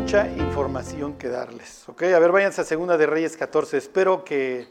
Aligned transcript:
mucha 0.00 0.26
información 0.28 1.18
que 1.18 1.28
darles. 1.28 1.86
¿ok? 1.86 2.04
A 2.04 2.18
ver, 2.18 2.32
váyanse 2.32 2.62
a 2.62 2.64
Segunda 2.64 2.96
de 2.96 3.06
Reyes 3.06 3.36
14. 3.36 3.76
Espero 3.76 4.24
que, 4.24 4.66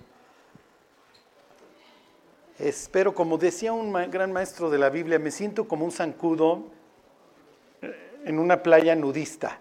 espero, 2.57 3.13
como 3.13 3.37
decía 3.37 3.71
un 3.71 3.93
gran 4.09 4.33
maestro 4.33 4.71
de 4.71 4.79
la 4.79 4.89
Biblia, 4.89 5.19
me 5.19 5.29
siento 5.29 5.67
como 5.67 5.85
un 5.85 5.91
zancudo 5.91 6.63
en 8.25 8.39
una 8.39 8.63
playa 8.63 8.95
nudista. 8.95 9.59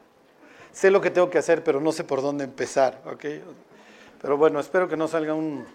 Sé 0.73 0.91
lo 0.91 1.03
que 1.03 1.11
tengo 1.11 1.29
que 1.29 1.39
hacer, 1.39 1.63
pero 1.63 1.81
no 1.81 1.93
sé 1.93 2.03
por 2.03 2.23
dónde 2.23 2.45
empezar. 2.45 3.03
¿ok? 3.05 3.25
Pero 4.23 4.39
bueno, 4.39 4.61
espero 4.61 4.89
que 4.89 4.97
no 4.97 5.07
salga 5.07 5.35
un, 5.35 5.67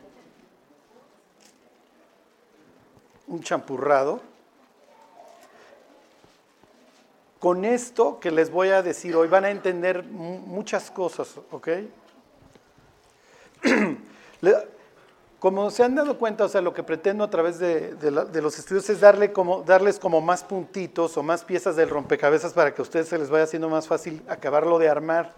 un 3.27 3.43
champurrado. 3.43 4.21
Con 7.43 7.65
esto 7.65 8.21
que 8.21 8.31
les 8.31 8.49
voy 8.49 8.69
a 8.69 8.81
decir 8.81 9.17
hoy 9.17 9.27
van 9.27 9.43
a 9.43 9.49
entender 9.49 10.05
muchas 10.05 10.89
cosas, 10.89 11.35
¿ok? 11.51 11.67
Como 15.39 15.69
se 15.69 15.83
han 15.83 15.93
dado 15.93 16.17
cuenta, 16.17 16.45
o 16.45 16.47
sea, 16.47 16.61
lo 16.61 16.73
que 16.73 16.83
pretendo 16.83 17.21
a 17.21 17.29
través 17.29 17.59
de, 17.59 17.97
los 18.41 18.57
estudios 18.57 18.89
es 18.89 19.01
darles 19.01 19.99
como 19.99 20.21
más 20.21 20.41
puntitos 20.45 21.17
o 21.17 21.21
más 21.21 21.43
piezas 21.43 21.75
del 21.75 21.89
rompecabezas 21.89 22.53
para 22.53 22.73
que 22.73 22.81
a 22.81 22.83
ustedes 22.83 23.09
se 23.09 23.17
les 23.17 23.29
vaya 23.29 23.43
haciendo 23.43 23.67
más 23.67 23.89
fácil 23.89 24.23
acabarlo 24.29 24.79
de 24.79 24.87
armar, 24.87 25.33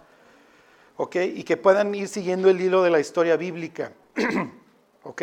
¿ok? 0.96 1.16
Y 1.34 1.42
que 1.42 1.56
puedan 1.56 1.92
ir 1.92 2.06
siguiendo 2.06 2.48
el 2.48 2.60
hilo 2.60 2.84
de 2.84 2.90
la 2.90 3.00
historia 3.00 3.36
bíblica, 3.36 3.90
¿ok? 5.02 5.22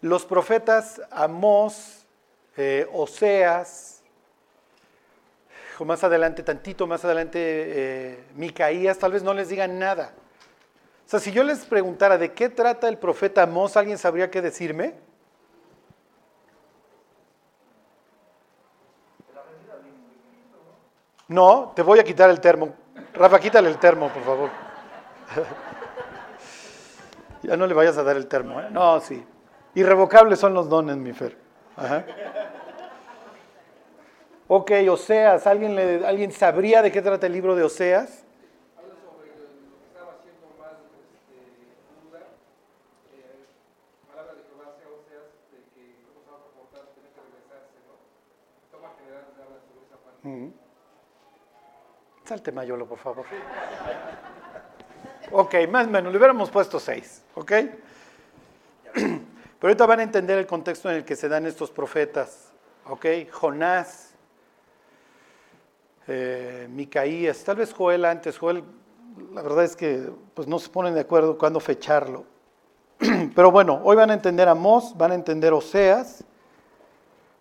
Los 0.00 0.24
profetas 0.24 1.02
Amós, 1.10 2.06
eh, 2.56 2.88
Oseas, 2.94 3.89
más 5.84 6.04
adelante, 6.04 6.42
tantito 6.42 6.86
más 6.86 7.04
adelante, 7.04 7.38
eh, 7.40 8.24
Micaías, 8.34 8.98
tal 8.98 9.12
vez 9.12 9.22
no 9.22 9.34
les 9.34 9.48
digan 9.48 9.78
nada. 9.78 10.12
O 11.06 11.10
sea, 11.10 11.20
si 11.20 11.32
yo 11.32 11.42
les 11.42 11.64
preguntara 11.64 12.18
de 12.18 12.32
qué 12.32 12.48
trata 12.48 12.88
el 12.88 12.98
profeta 12.98 13.42
Amós, 13.42 13.76
¿alguien 13.76 13.98
sabría 13.98 14.30
qué 14.30 14.40
decirme? 14.40 14.94
No, 21.26 21.72
te 21.76 21.82
voy 21.82 22.00
a 22.00 22.04
quitar 22.04 22.30
el 22.30 22.40
termo. 22.40 22.74
Rafa, 23.14 23.38
quítale 23.38 23.68
el 23.68 23.78
termo, 23.78 24.08
por 24.08 24.22
favor. 24.24 24.50
ya 27.42 27.56
no 27.56 27.66
le 27.66 27.74
vayas 27.74 27.96
a 27.98 28.02
dar 28.02 28.16
el 28.16 28.26
termo, 28.26 28.60
¿eh? 28.60 28.68
No, 28.70 29.00
sí. 29.00 29.24
Irrevocables 29.74 30.40
son 30.40 30.54
los 30.54 30.68
dones, 30.68 30.96
mi 30.96 31.12
Fer. 31.12 31.36
Ajá. 31.76 32.04
Ok, 34.52 34.72
Oseas, 34.90 35.46
¿alguien, 35.46 35.76
le, 35.76 36.04
¿alguien 36.04 36.32
sabría 36.32 36.82
de 36.82 36.90
qué 36.90 37.00
trata 37.00 37.24
el 37.28 37.32
libro 37.32 37.54
de 37.54 37.62
Oseas? 37.62 38.24
Mm. 50.24 50.48
Salte 52.24 52.50
Mayolo, 52.50 52.88
por 52.88 52.98
favor. 52.98 53.26
ok, 55.30 55.54
más 55.68 55.86
o 55.86 55.90
menos, 55.90 56.10
le 56.10 56.18
hubiéramos 56.18 56.50
puesto 56.50 56.80
seis, 56.80 57.22
¿ok? 57.36 57.52
Pero 58.94 59.22
ahorita 59.62 59.86
van 59.86 60.00
a 60.00 60.02
entender 60.02 60.38
el 60.38 60.46
contexto 60.48 60.90
en 60.90 60.96
el 60.96 61.04
que 61.04 61.14
se 61.14 61.28
dan 61.28 61.46
estos 61.46 61.70
profetas, 61.70 62.50
¿ok? 62.86 63.06
Jonás, 63.30 64.09
eh, 66.10 66.68
Micaías, 66.70 67.42
tal 67.44 67.56
vez 67.56 67.72
Joel 67.72 68.04
antes, 68.04 68.38
Joel, 68.38 68.64
la 69.32 69.42
verdad 69.42 69.64
es 69.64 69.76
que 69.76 70.10
pues, 70.34 70.48
no 70.48 70.58
se 70.58 70.68
ponen 70.68 70.94
de 70.94 71.00
acuerdo 71.00 71.38
cuándo 71.38 71.60
fecharlo. 71.60 72.24
Pero 73.34 73.50
bueno, 73.50 73.80
hoy 73.84 73.96
van 73.96 74.10
a 74.10 74.14
entender 74.14 74.48
Amós, 74.48 74.94
van 74.96 75.12
a 75.12 75.14
entender 75.14 75.52
Oseas. 75.52 76.24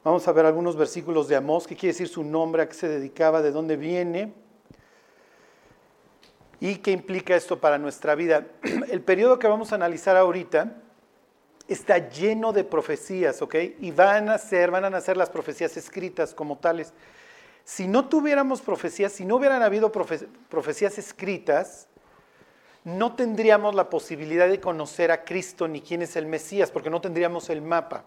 Vamos 0.04 0.28
a 0.28 0.32
ver 0.32 0.46
algunos 0.46 0.76
versículos 0.76 1.28
de 1.28 1.36
Amós, 1.36 1.68
qué 1.68 1.76
quiere 1.76 1.94
decir 1.94 2.08
su 2.08 2.24
nombre, 2.24 2.62
a 2.62 2.70
qué 2.70 2.76
se 2.76 2.88
dedicaba, 2.88 3.42
de 3.42 3.52
dónde 3.52 3.76
viene 3.76 4.34
y 6.60 6.76
qué 6.78 6.92
implica 6.92 7.36
esto 7.36 7.60
para 7.60 7.78
nuestra 7.78 8.16
vida. 8.16 8.48
El 8.90 9.02
periodo 9.02 9.40
que 9.40 9.48
vamos 9.48 9.72
a 9.72 9.76
analizar 9.76 10.16
ahorita 10.16 10.76
está 11.68 12.10
lleno 12.10 12.52
de 12.52 12.64
profecías, 12.64 13.42
¿ok? 13.42 13.56
Y 13.80 13.92
van 13.92 14.30
a 14.30 14.38
ser, 14.38 14.72
van 14.72 14.86
a 14.86 14.90
nacer 14.90 15.16
las 15.18 15.30
profecías 15.30 15.78
escritas 15.78 16.34
como 16.34 16.58
tales. 16.58 16.94
Si 17.64 17.88
no 17.88 18.10
tuviéramos 18.10 18.62
profecías, 18.62 19.12
si 19.12 19.26
no 19.26 19.36
hubieran 19.36 19.62
habido 19.62 19.92
profecías 19.92 20.98
escritas, 20.98 21.88
no 22.84 23.16
tendríamos 23.16 23.76
la 23.76 23.90
posibilidad 23.90 24.48
de 24.48 24.60
conocer 24.60 25.12
a 25.12 25.24
Cristo 25.24 25.68
ni 25.68 25.82
quién 25.82 26.02
es 26.02 26.16
el 26.16 26.26
Mesías, 26.26 26.72
porque 26.72 26.90
no 26.90 27.02
tendríamos 27.02 27.50
el 27.50 27.62
mapa. 27.62 28.06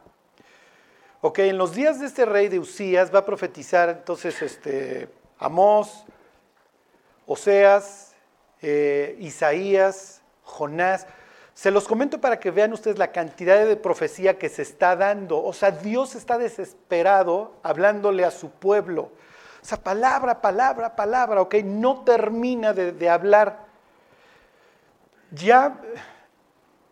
Ok, 1.21 1.39
en 1.41 1.59
los 1.59 1.75
días 1.75 2.01
de 2.01 2.07
este 2.07 2.25
rey 2.25 2.49
de 2.49 2.59
Usías 2.59 3.15
va 3.15 3.21
a 3.21 3.25
profetizar 3.25 3.89
entonces 3.89 4.43
este, 4.43 5.09
Amós, 5.39 6.05
Oseas, 7.27 8.15
eh, 8.61 9.17
Isaías, 9.21 10.21
Jonás. 10.43 11.07
Se 11.55 11.71
los 11.71 11.87
comento 11.87 12.21
para 12.21 12.41
que 12.41 12.51
vean 12.51 12.73
ustedes 12.73 12.99
la 12.99 13.13
cantidad 13.13 13.65
de 13.65 13.77
profecía 13.77 14.39
que 14.39 14.49
se 14.49 14.63
está 14.63 14.97
dando. 14.97 15.43
O 15.43 15.53
sea, 15.53 15.71
Dios 15.71 16.15
está 16.15 16.39
desesperado 16.39 17.53
hablándole 17.63 18.25
a 18.25 18.31
su 18.31 18.51
pueblo. 18.51 19.13
O 19.63 19.65
sea, 19.65 19.79
palabra, 19.79 20.41
palabra, 20.43 20.97
palabra, 20.97 21.41
¿ok? 21.41 21.55
No 21.65 22.03
termina 22.03 22.73
de, 22.73 23.09
hablar. 23.09 23.65
Ya 25.31 25.81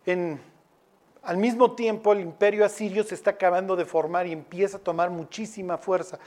en, 0.05 0.39
al 1.21 1.35
mismo 1.35 1.73
tiempo 1.73 2.13
el 2.13 2.21
imperio 2.21 2.65
asirio 2.65 3.03
se 3.03 3.13
está 3.13 3.31
acabando 3.31 3.75
de 3.75 3.83
formar 3.83 4.25
y 4.25 4.31
empieza 4.31 4.77
a 4.77 4.79
tomar 4.79 5.09
muchísima 5.09 5.77
fuerza. 5.77 6.17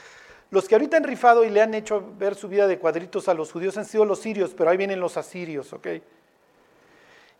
Los 0.50 0.68
que 0.68 0.74
ahorita 0.74 0.98
han 0.98 1.04
rifado 1.04 1.44
y 1.44 1.50
le 1.50 1.62
han 1.62 1.72
hecho 1.72 2.12
ver 2.18 2.34
su 2.34 2.48
vida 2.48 2.66
de 2.66 2.78
cuadritos 2.78 3.26
a 3.28 3.34
los 3.34 3.50
judíos 3.50 3.78
han 3.78 3.86
sido 3.86 4.04
los 4.04 4.20
sirios, 4.20 4.52
pero 4.54 4.68
ahí 4.68 4.76
vienen 4.76 5.00
los 5.00 5.16
asirios, 5.16 5.72
¿ok? 5.72 5.88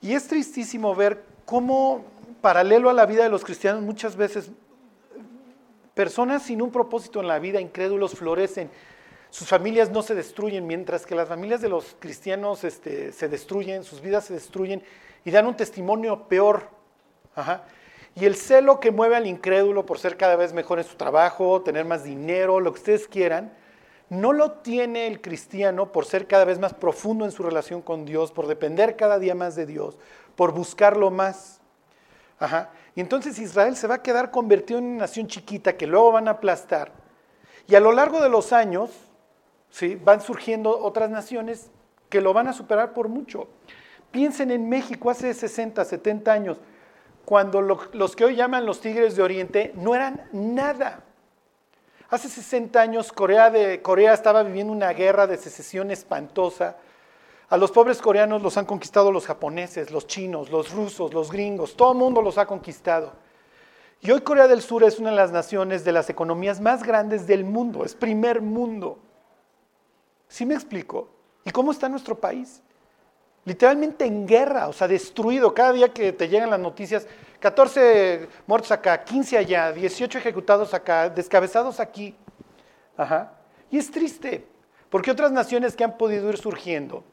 Y 0.01 0.15
es 0.15 0.27
tristísimo 0.27 0.95
ver 0.95 1.23
cómo, 1.45 2.07
paralelo 2.41 2.89
a 2.89 2.95
la 2.95 3.05
vida 3.05 3.23
de 3.23 3.29
los 3.29 3.45
cristianos, 3.45 3.83
muchas 3.83 4.17
veces 4.17 4.51
personas 5.93 6.43
sin 6.43 6.63
un 6.63 6.73
propósito 6.73 7.21
en 7.21 7.29
la 7.29 7.39
vida, 7.39 7.61
incrédulos, 7.61 8.15
florecen 8.15 8.71
sus 9.35 9.49
familias 9.49 9.91
no 9.91 10.01
se 10.03 10.15
destruyen, 10.15 10.65
mientras 10.65 11.05
que 11.05 11.17
las 11.17 11.27
familias 11.27 11.61
de 11.61 11.69
los 11.69 11.97
cristianos 11.99 12.63
este, 12.63 13.11
se 13.11 13.29
destruyen, 13.29 13.83
sus 13.83 14.01
vidas 14.01 14.27
se 14.27 14.33
destruyen 14.33 14.81
y 15.25 15.33
dan 15.33 15.49
un 15.49 15.57
testimonio 15.57 16.29
peor. 16.29 16.69
Y 18.15 18.27
el 18.27 18.37
celo 18.37 18.79
que 18.79 18.93
mueve 18.93 19.17
al 19.17 19.27
incrédulo 19.27 19.85
por 19.87 19.99
ser 19.99 20.17
cada 20.17 20.37
vez 20.37 20.53
mejor 20.53 20.79
en 20.79 20.85
su 20.85 20.95
trabajo, 20.95 21.63
tener 21.63 21.85
más 21.85 22.05
dinero, 22.05 22.61
lo 22.61 22.73
que 22.73 22.79
ustedes 22.79 23.09
quieran, 23.09 23.53
no 24.09 24.33
lo 24.33 24.53
tiene 24.53 25.09
el 25.09 25.21
cristiano 25.21 25.91
por 25.91 26.05
ser 26.05 26.29
cada 26.29 26.45
vez 26.45 26.61
más 26.61 26.73
profundo 26.73 27.25
en 27.25 27.33
su 27.33 27.43
relación 27.43 27.83
con 27.83 28.05
Dios, 28.05 28.31
por 28.31 28.47
depender 28.47 28.95
cada 28.95 29.19
día 29.19 29.35
más 29.35 29.57
de 29.57 29.67
Dios, 29.67 29.99
por 30.37 30.53
buscarlo 30.53 31.11
más. 31.11 31.61
Y 32.95 33.01
entonces 33.01 33.41
Israel 33.41 33.75
se 33.75 33.89
va 33.89 33.97
a 33.97 34.03
quedar 34.03 34.31
convertido 34.31 34.79
en 34.79 34.85
una 34.85 34.99
nación 34.99 35.27
chiquita 35.27 35.77
que 35.77 35.89
luego 35.89 36.13
van 36.13 36.29
a 36.29 36.33
aplastar. 36.33 36.93
Y 37.67 37.75
a 37.75 37.81
lo 37.81 37.91
largo 37.91 38.21
de 38.21 38.29
los 38.29 38.53
años, 38.53 38.93
van 40.03 40.21
surgiendo 40.21 40.79
otras 40.79 41.11
naciones 41.11 41.71
que 42.09 42.21
lo 42.21 42.33
van 42.33 42.49
a 42.49 42.53
superar 42.53 42.93
por 42.93 43.09
mucho. 43.09 43.49
Piensen 44.11 44.51
en 44.51 44.69
México 44.69 45.11
hace 45.11 45.35
60, 45.35 45.85
70 45.85 46.33
años, 46.33 46.59
cuando 47.25 47.61
los 47.61 48.15
que 48.15 48.25
hoy 48.25 48.37
llaman 48.37 48.67
los 48.67 48.81
tigres 48.81 49.17
de 49.17 49.23
Oriente 49.23 49.73
no 49.75 49.95
eran 49.95 50.29
nada. 50.33 51.03
Hace 52.11 52.29
60 52.29 52.81
años 52.81 53.13
Corea, 53.13 53.51
de, 53.51 53.83
Corea 53.83 54.13
estaba 54.13 54.43
viviendo 54.43 54.73
una 54.73 54.93
guerra 54.93 55.27
de 55.27 55.37
secesión 55.37 55.91
espantosa. 55.91 56.77
A 57.49 57.57
los 57.57 57.73
pobres 57.73 58.01
coreanos 58.01 58.43
los 58.43 58.57
han 58.57 58.67
conquistado 58.67 59.11
los 59.11 59.27
japoneses, 59.27 59.91
los 59.91 60.07
chinos, 60.07 60.51
los 60.51 60.71
rusos, 60.71 61.13
los 61.13 61.33
gringos, 61.33 61.77
todo 61.77 61.93
el 61.93 61.99
mundo 61.99 62.23
los 62.23 62.39
ha 62.39 62.47
conquistado. 62.47 63.15
Y 64.01 64.11
hoy 64.11 64.21
Corea 64.21 64.47
del 64.47 64.63
Sur 64.63 64.85
es 64.85 64.99
una 64.99 65.11
de 65.11 65.17
las 65.17 65.33
naciones 65.33 65.85
de 65.85 65.93
las 65.93 66.11
economías 66.11 66.61
más 66.61 66.85
grandes 66.85 67.27
del 67.27 67.45
mundo, 67.45 67.85
es 67.85 67.95
primer 67.95 68.43
mundo. 68.43 68.99
¿Sí 70.35 70.45
me 70.45 70.55
explico? 70.55 71.09
¿Y 71.45 71.51
cómo 71.53 71.71
está 71.71 71.89
nuestro 71.89 72.19
país? 72.19 72.61
Literalmente 73.45 74.05
en 74.05 74.27
guerra, 74.27 74.67
o 74.67 74.73
sea, 74.73 74.89
destruido. 74.89 75.55
Cada 75.55 75.73
día 75.73 75.95
que 75.95 76.13
te 76.13 76.29
llegan 76.29 76.51
las 76.51 76.59
noticias, 76.59 77.07
14 77.39 78.29
muertos 78.45 78.73
acá, 78.73 79.05
15 79.05 79.39
allá, 79.39 79.71
18 79.71 80.19
ejecutados 80.19 80.75
acá, 80.75 81.09
descabezados 81.09 81.79
aquí. 81.79 82.17
Ajá. 82.97 83.31
Y 83.71 83.79
es 83.79 83.93
triste, 83.93 84.45
porque 84.91 85.13
otras 85.13 85.31
naciones 85.31 85.77
que 85.77 85.85
han 85.85 85.97
podido 85.97 86.29
ir 86.29 86.37
surgiendo, 86.37 87.05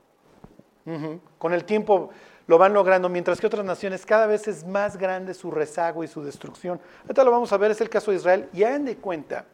con 1.37 1.53
el 1.53 1.63
tiempo 1.63 2.09
lo 2.47 2.57
van 2.57 2.73
logrando, 2.73 3.07
mientras 3.07 3.39
que 3.39 3.45
otras 3.45 3.63
naciones 3.63 4.03
cada 4.03 4.25
vez 4.25 4.47
es 4.47 4.65
más 4.65 4.97
grande 4.97 5.35
su 5.35 5.51
rezago 5.51 6.03
y 6.03 6.07
su 6.07 6.23
destrucción. 6.23 6.81
Ahorita 7.03 7.23
lo 7.23 7.29
vamos 7.29 7.53
a 7.53 7.57
ver, 7.57 7.69
es 7.69 7.81
el 7.81 7.89
caso 7.91 8.09
de 8.09 8.17
Israel. 8.17 8.49
Y 8.51 8.63
hagan 8.63 8.83
de 8.83 8.97
cuenta 8.97 9.45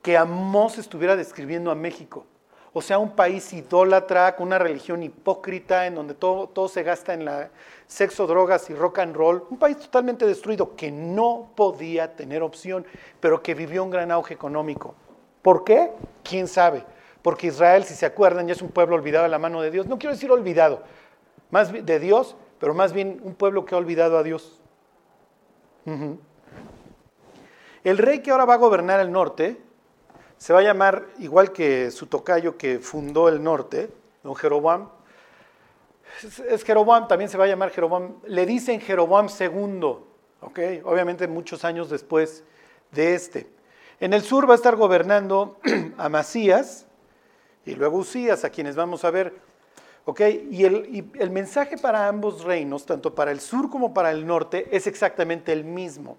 que 0.00 0.16
Amós 0.16 0.78
estuviera 0.78 1.14
describiendo 1.14 1.70
a 1.70 1.74
México. 1.74 2.24
O 2.76 2.82
sea, 2.82 2.98
un 2.98 3.12
país 3.12 3.52
idólatra, 3.52 4.34
con 4.34 4.48
una 4.48 4.58
religión 4.58 5.04
hipócrita, 5.04 5.86
en 5.86 5.94
donde 5.94 6.12
todo, 6.14 6.48
todo 6.48 6.66
se 6.66 6.82
gasta 6.82 7.14
en 7.14 7.24
la 7.24 7.50
sexo, 7.86 8.26
drogas 8.26 8.68
y 8.68 8.74
rock 8.74 8.98
and 8.98 9.14
roll. 9.14 9.46
Un 9.48 9.58
país 9.58 9.78
totalmente 9.78 10.26
destruido 10.26 10.74
que 10.74 10.90
no 10.90 11.52
podía 11.54 12.16
tener 12.16 12.42
opción, 12.42 12.84
pero 13.20 13.40
que 13.40 13.54
vivió 13.54 13.84
un 13.84 13.90
gran 13.90 14.10
auge 14.10 14.34
económico. 14.34 14.96
¿Por 15.40 15.62
qué? 15.62 15.92
¿Quién 16.24 16.48
sabe? 16.48 16.84
Porque 17.22 17.46
Israel, 17.46 17.84
si 17.84 17.94
se 17.94 18.06
acuerdan, 18.06 18.48
ya 18.48 18.54
es 18.54 18.62
un 18.62 18.70
pueblo 18.70 18.96
olvidado 18.96 19.22
de 19.22 19.30
la 19.30 19.38
mano 19.38 19.62
de 19.62 19.70
Dios. 19.70 19.86
No 19.86 19.96
quiero 19.96 20.12
decir 20.12 20.32
olvidado, 20.32 20.82
más 21.52 21.72
de 21.72 22.00
Dios, 22.00 22.34
pero 22.58 22.74
más 22.74 22.92
bien 22.92 23.20
un 23.22 23.36
pueblo 23.36 23.64
que 23.64 23.76
ha 23.76 23.78
olvidado 23.78 24.18
a 24.18 24.24
Dios. 24.24 24.60
El 27.84 27.98
rey 27.98 28.18
que 28.18 28.32
ahora 28.32 28.46
va 28.46 28.54
a 28.54 28.58
gobernar 28.58 28.98
el 28.98 29.12
norte 29.12 29.60
se 30.44 30.52
va 30.52 30.58
a 30.58 30.62
llamar, 30.62 31.06
igual 31.20 31.52
que 31.52 31.90
su 31.90 32.06
tocayo 32.06 32.58
que 32.58 32.78
fundó 32.78 33.30
el 33.30 33.42
norte, 33.42 33.88
don 34.22 34.36
Jeroboam, 34.36 34.90
es, 36.50 36.62
Jeroboam, 36.64 37.08
también 37.08 37.30
se 37.30 37.38
va 37.38 37.44
a 37.44 37.46
llamar 37.46 37.70
Jeroboam, 37.70 38.16
le 38.26 38.44
dicen 38.44 38.78
Jeroboam 38.78 39.28
II. 39.40 39.96
Obviamente 40.84 41.26
muchos 41.28 41.64
años 41.64 41.88
después 41.88 42.44
de 42.90 43.14
este. 43.14 43.46
En 44.00 44.12
el 44.12 44.20
sur 44.20 44.46
va 44.46 44.52
a 44.52 44.56
estar 44.56 44.76
gobernando 44.76 45.58
Amasías 45.96 46.84
y 47.64 47.74
luego 47.74 47.96
Usías, 47.96 48.44
a 48.44 48.50
quienes 48.50 48.76
vamos 48.76 49.02
a 49.06 49.10
ver, 49.10 49.34
¿ok? 50.04 50.20
Y 50.50 50.66
el 50.66 51.30
mensaje 51.30 51.78
para 51.78 52.06
ambos 52.06 52.44
reinos, 52.44 52.84
tanto 52.84 53.14
para 53.14 53.30
el 53.30 53.40
sur 53.40 53.70
como 53.70 53.94
para 53.94 54.10
el 54.10 54.26
norte, 54.26 54.68
es 54.76 54.86
exactamente 54.86 55.54
el 55.54 55.64
mismo. 55.64 56.18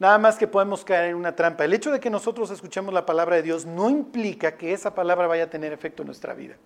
Nada 0.00 0.16
más 0.16 0.38
que 0.38 0.48
podemos 0.48 0.82
caer 0.82 1.10
en 1.10 1.14
una 1.14 1.36
trampa. 1.36 1.66
El 1.66 1.74
hecho 1.74 1.92
de 1.92 2.00
que 2.00 2.08
nosotros 2.08 2.50
escuchemos 2.50 2.94
la 2.94 3.04
palabra 3.04 3.36
de 3.36 3.42
Dios 3.42 3.66
no 3.66 3.90
implica 3.90 4.56
que 4.56 4.72
esa 4.72 4.94
palabra 4.94 5.26
vaya 5.26 5.44
a 5.44 5.50
tener 5.50 5.74
efecto 5.74 6.02
en 6.02 6.06
nuestra 6.06 6.32
vida. 6.32 6.56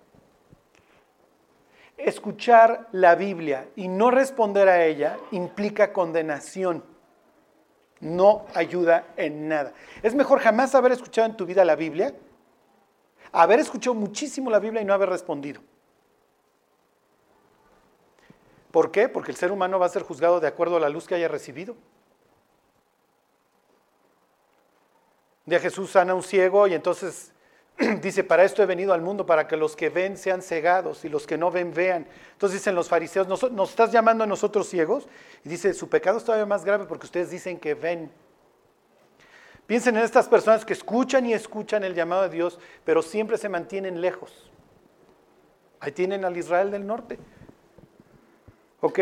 Escuchar 1.97 2.87
la 2.93 3.15
Biblia 3.15 3.67
y 3.75 3.89
no 3.89 4.09
responder 4.09 4.69
a 4.69 4.85
ella 4.85 5.17
implica 5.31 5.91
condenación. 5.91 6.81
No 7.99 8.45
ayuda 8.53 9.07
en 9.17 9.49
nada. 9.49 9.73
Es 10.01 10.15
mejor 10.15 10.39
jamás 10.39 10.73
haber 10.73 10.93
escuchado 10.93 11.27
en 11.27 11.35
tu 11.35 11.45
vida 11.45 11.65
la 11.65 11.75
Biblia, 11.75 12.15
haber 13.33 13.59
escuchado 13.59 13.95
muchísimo 13.95 14.49
la 14.49 14.59
Biblia 14.59 14.81
y 14.81 14.85
no 14.85 14.93
haber 14.93 15.09
respondido. 15.09 15.59
¿Por 18.71 18.91
qué? 18.91 19.09
Porque 19.09 19.31
el 19.31 19.37
ser 19.37 19.51
humano 19.51 19.77
va 19.77 19.87
a 19.87 19.89
ser 19.89 20.03
juzgado 20.03 20.39
de 20.39 20.47
acuerdo 20.47 20.77
a 20.77 20.79
la 20.79 20.87
luz 20.87 21.05
que 21.05 21.15
haya 21.15 21.27
recibido. 21.27 21.75
De 25.45 25.59
Jesús 25.59 25.91
sana 25.91 26.13
un 26.13 26.23
ciego 26.23 26.67
y 26.67 26.73
entonces 26.73 27.33
dice, 28.01 28.23
para 28.23 28.43
esto 28.43 28.63
he 28.63 28.65
venido 28.65 28.93
al 28.93 29.01
mundo, 29.01 29.25
para 29.25 29.47
que 29.47 29.57
los 29.57 29.75
que 29.75 29.89
ven 29.89 30.17
sean 30.17 30.41
cegados 30.41 31.03
y 31.05 31.09
los 31.09 31.27
que 31.27 31.37
no 31.37 31.51
ven 31.51 31.73
vean. 31.73 32.07
Entonces 32.31 32.59
dicen 32.59 32.75
los 32.75 32.87
fariseos, 32.87 33.27
¿nos, 33.27 33.51
¿nos 33.51 33.69
estás 33.69 33.91
llamando 33.91 34.23
a 34.23 34.27
nosotros 34.27 34.67
ciegos? 34.67 35.07
Y 35.43 35.49
dice, 35.49 35.73
su 35.73 35.89
pecado 35.89 36.17
es 36.17 36.23
todavía 36.23 36.45
más 36.45 36.63
grave 36.63 36.85
porque 36.85 37.05
ustedes 37.05 37.29
dicen 37.29 37.59
que 37.59 37.73
ven. 37.73 38.11
Piensen 39.67 39.97
en 39.97 40.03
estas 40.03 40.29
personas 40.29 40.63
que 40.63 40.73
escuchan 40.73 41.25
y 41.25 41.33
escuchan 41.33 41.83
el 41.83 41.95
llamado 41.95 42.23
de 42.23 42.29
Dios, 42.29 42.59
pero 42.83 43.01
siempre 43.01 43.37
se 43.37 43.49
mantienen 43.49 43.99
lejos. 43.99 44.51
Ahí 45.79 45.91
tienen 45.91 46.23
al 46.23 46.37
Israel 46.37 46.71
del 46.71 46.85
norte. 46.85 47.17
Ok, 48.79 48.99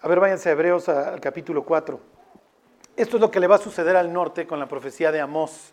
a 0.00 0.08
ver, 0.08 0.20
váyanse 0.20 0.48
a 0.48 0.52
Hebreos 0.52 0.88
al 0.88 1.20
capítulo 1.20 1.64
4. 1.64 2.15
Esto 2.96 3.18
es 3.18 3.20
lo 3.20 3.30
que 3.30 3.40
le 3.40 3.46
va 3.46 3.56
a 3.56 3.58
suceder 3.58 3.94
al 3.94 4.10
norte 4.10 4.46
con 4.46 4.58
la 4.58 4.66
profecía 4.66 5.12
de 5.12 5.20
Amós. 5.20 5.72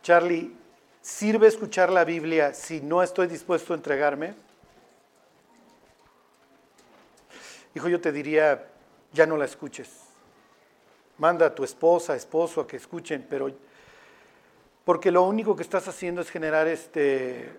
Charlie, 0.00 0.56
¿sirve 1.02 1.48
escuchar 1.48 1.90
la 1.90 2.04
Biblia 2.04 2.54
si 2.54 2.80
no 2.80 3.02
estoy 3.02 3.26
dispuesto 3.26 3.72
a 3.72 3.76
entregarme? 3.76 4.34
Hijo, 7.74 7.88
yo 7.88 8.00
te 8.00 8.12
diría, 8.12 8.68
ya 9.12 9.26
no 9.26 9.36
la 9.36 9.44
escuches. 9.44 9.90
Manda 11.18 11.46
a 11.46 11.54
tu 11.54 11.64
esposa, 11.64 12.14
esposo 12.14 12.60
a 12.60 12.66
que 12.66 12.76
escuchen, 12.76 13.26
pero 13.28 13.50
porque 14.84 15.10
lo 15.10 15.24
único 15.24 15.56
que 15.56 15.62
estás 15.62 15.88
haciendo 15.88 16.20
es 16.20 16.30
generar 16.30 16.68
este 16.68 17.52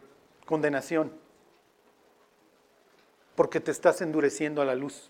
condenación 0.45 1.11
porque 3.39 3.61
te 3.61 3.71
estás 3.71 4.01
endureciendo 4.01 4.61
a 4.61 4.65
la 4.65 4.75
luz. 4.75 5.09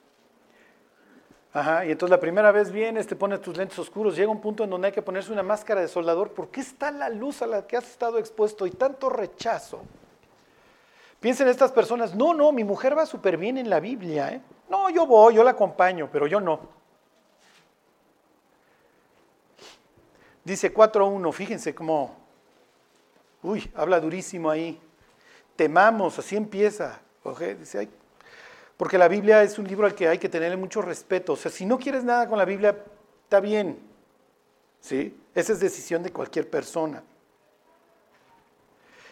Ajá, 1.52 1.84
y 1.84 1.92
entonces 1.92 2.12
la 2.12 2.20
primera 2.20 2.52
vez 2.52 2.72
vienes, 2.72 3.08
te 3.08 3.16
pones 3.16 3.42
tus 3.42 3.58
lentes 3.58 3.80
oscuros, 3.80 4.16
llega 4.16 4.30
un 4.30 4.40
punto 4.40 4.64
en 4.64 4.70
donde 4.70 4.86
hay 4.86 4.94
que 4.94 5.02
ponerse 5.02 5.32
una 5.32 5.42
máscara 5.42 5.82
de 5.82 5.88
soldador. 5.88 6.32
¿Por 6.34 6.50
qué 6.50 6.62
está 6.62 6.92
la 6.92 7.10
luz 7.10 7.42
a 7.42 7.48
la 7.48 7.66
que 7.66 7.76
has 7.76 7.90
estado 7.90 8.20
expuesto 8.20 8.68
y 8.68 8.70
tanto 8.70 9.10
rechazo? 9.10 9.82
Piensen 11.20 11.48
estas 11.48 11.72
personas, 11.72 12.14
no, 12.14 12.36
no, 12.36 12.52
mi 12.52 12.64
mujer 12.64 12.96
va 12.96 13.08
súper 13.08 13.36
bien 13.36 13.58
en 13.58 13.68
la 13.68 13.80
Biblia. 13.80 14.32
¿eh? 14.32 14.42
No, 14.70 14.92
yo 14.92 15.08
voy, 15.08 15.34
yo 15.34 15.44
la 15.44 15.50
acompaño, 15.50 16.08
pero 16.12 16.28
yo 16.28 16.40
no. 16.40 16.60
Dice 20.44 20.72
4.1, 20.72 21.34
fíjense 21.34 21.74
cómo, 21.74 22.16
uy, 23.42 23.72
habla 23.74 24.00
durísimo 24.00 24.52
ahí. 24.52 24.80
Temamos, 25.56 26.20
así 26.20 26.36
empieza. 26.36 27.02
Dice, 27.60 27.80
ay, 27.80 27.90
porque 28.80 28.98
la 28.98 29.10
Biblia 29.10 29.44
es 29.44 29.60
un 29.60 29.68
libro 29.68 29.86
al 29.86 29.94
que 29.94 30.08
hay 30.08 30.20
que 30.20 30.30
tenerle 30.30 30.56
mucho 30.56 30.82
respeto. 30.82 31.34
O 31.34 31.36
sea, 31.36 31.52
si 31.52 31.66
no 31.66 31.78
quieres 31.78 32.06
nada 32.06 32.30
con 32.30 32.38
la 32.38 32.46
Biblia, 32.46 32.82
está 33.24 33.42
bien. 33.42 33.78
¿Sí? 34.80 35.20
Esa 35.36 35.52
es 35.52 35.60
decisión 35.60 36.02
de 36.02 36.14
cualquier 36.14 36.50
persona. 36.50 37.04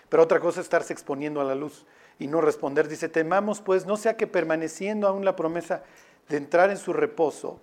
Pero 0.07 0.23
otra 0.23 0.39
cosa 0.39 0.61
es 0.61 0.67
estarse 0.67 0.93
exponiendo 0.93 1.41
a 1.41 1.43
la 1.43 1.53
luz 1.53 1.85
y 2.17 2.27
no 2.27 2.39
responder. 2.39 2.87
Dice, 2.87 3.09
temamos 3.09 3.59
pues, 3.59 3.85
no 3.85 3.97
sea 3.97 4.15
que 4.15 4.25
permaneciendo 4.25 5.05
aún 5.05 5.25
la 5.25 5.35
promesa 5.35 5.83
de 6.29 6.37
entrar 6.37 6.69
en 6.69 6.77
su 6.77 6.93
reposo, 6.93 7.59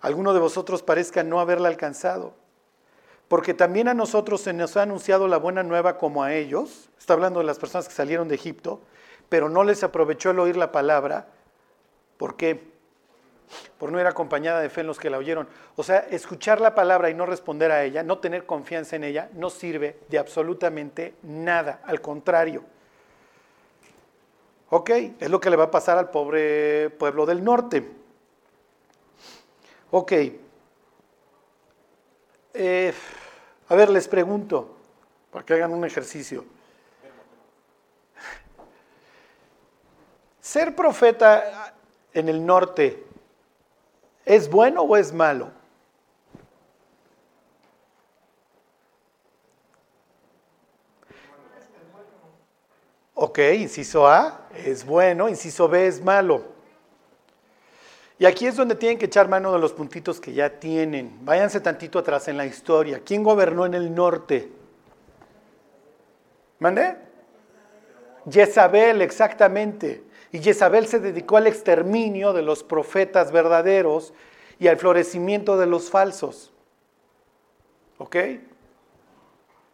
alguno 0.00 0.34
de 0.34 0.38
vosotros 0.38 0.84
parezca 0.84 1.24
no 1.24 1.40
haberla 1.40 1.66
alcanzado. 1.66 2.34
Porque 3.26 3.52
también 3.52 3.88
a 3.88 3.94
nosotros 3.94 4.42
se 4.42 4.52
nos 4.52 4.76
ha 4.76 4.82
anunciado 4.82 5.26
la 5.26 5.38
buena 5.38 5.64
nueva 5.64 5.98
como 5.98 6.22
a 6.22 6.34
ellos. 6.34 6.88
Está 7.00 7.14
hablando 7.14 7.40
de 7.40 7.46
las 7.46 7.58
personas 7.58 7.88
que 7.88 7.94
salieron 7.94 8.28
de 8.28 8.36
Egipto 8.36 8.80
pero 9.32 9.48
no 9.48 9.64
les 9.64 9.82
aprovechó 9.82 10.32
el 10.32 10.40
oír 10.40 10.58
la 10.58 10.70
palabra. 10.72 11.26
¿Por 12.18 12.36
qué? 12.36 12.70
Por 13.78 13.90
no 13.90 13.98
ir 13.98 14.06
acompañada 14.06 14.60
de 14.60 14.68
fe 14.68 14.82
en 14.82 14.88
los 14.88 14.98
que 14.98 15.08
la 15.08 15.16
oyeron. 15.16 15.48
O 15.74 15.82
sea, 15.82 16.00
escuchar 16.00 16.60
la 16.60 16.74
palabra 16.74 17.08
y 17.08 17.14
no 17.14 17.24
responder 17.24 17.72
a 17.72 17.82
ella, 17.82 18.02
no 18.02 18.18
tener 18.18 18.44
confianza 18.44 18.96
en 18.96 19.04
ella, 19.04 19.30
no 19.32 19.48
sirve 19.48 20.00
de 20.10 20.18
absolutamente 20.18 21.14
nada. 21.22 21.80
Al 21.84 22.02
contrario. 22.02 22.62
Ok, 24.68 24.90
es 25.18 25.30
lo 25.30 25.40
que 25.40 25.48
le 25.48 25.56
va 25.56 25.64
a 25.64 25.70
pasar 25.70 25.96
al 25.96 26.10
pobre 26.10 26.90
pueblo 26.90 27.24
del 27.24 27.42
norte. 27.42 27.88
Ok. 29.92 30.12
Eh, 32.52 32.92
a 33.66 33.74
ver, 33.74 33.88
les 33.88 34.08
pregunto, 34.08 34.76
para 35.30 35.42
que 35.42 35.54
hagan 35.54 35.72
un 35.72 35.86
ejercicio. 35.86 36.44
¿Ser 40.42 40.74
profeta 40.74 41.72
en 42.12 42.28
el 42.28 42.44
norte 42.44 43.06
es 44.24 44.50
bueno 44.50 44.82
o 44.82 44.96
es 44.96 45.12
malo? 45.12 45.52
Ok, 53.14 53.38
inciso 53.56 54.08
A 54.08 54.48
es 54.52 54.84
bueno, 54.84 55.28
inciso 55.28 55.68
B 55.68 55.86
es 55.86 56.02
malo. 56.02 56.42
Y 58.18 58.26
aquí 58.26 58.46
es 58.46 58.56
donde 58.56 58.74
tienen 58.74 58.98
que 58.98 59.06
echar 59.06 59.28
mano 59.28 59.52
de 59.52 59.60
los 59.60 59.72
puntitos 59.72 60.20
que 60.20 60.32
ya 60.32 60.58
tienen. 60.58 61.24
Váyanse 61.24 61.60
tantito 61.60 62.00
atrás 62.00 62.26
en 62.26 62.36
la 62.36 62.46
historia. 62.46 63.00
¿Quién 63.04 63.22
gobernó 63.22 63.64
en 63.64 63.74
el 63.74 63.94
norte? 63.94 64.50
¿Mande? 66.58 66.96
Jezabel, 68.28 69.02
exactamente. 69.02 70.10
Y 70.32 70.40
Jezabel 70.40 70.86
se 70.86 70.98
dedicó 70.98 71.36
al 71.36 71.46
exterminio 71.46 72.32
de 72.32 72.40
los 72.40 72.64
profetas 72.64 73.30
verdaderos 73.30 74.14
y 74.58 74.66
al 74.66 74.78
florecimiento 74.78 75.58
de 75.58 75.66
los 75.66 75.90
falsos. 75.90 76.52
¿Ok? 77.98 78.16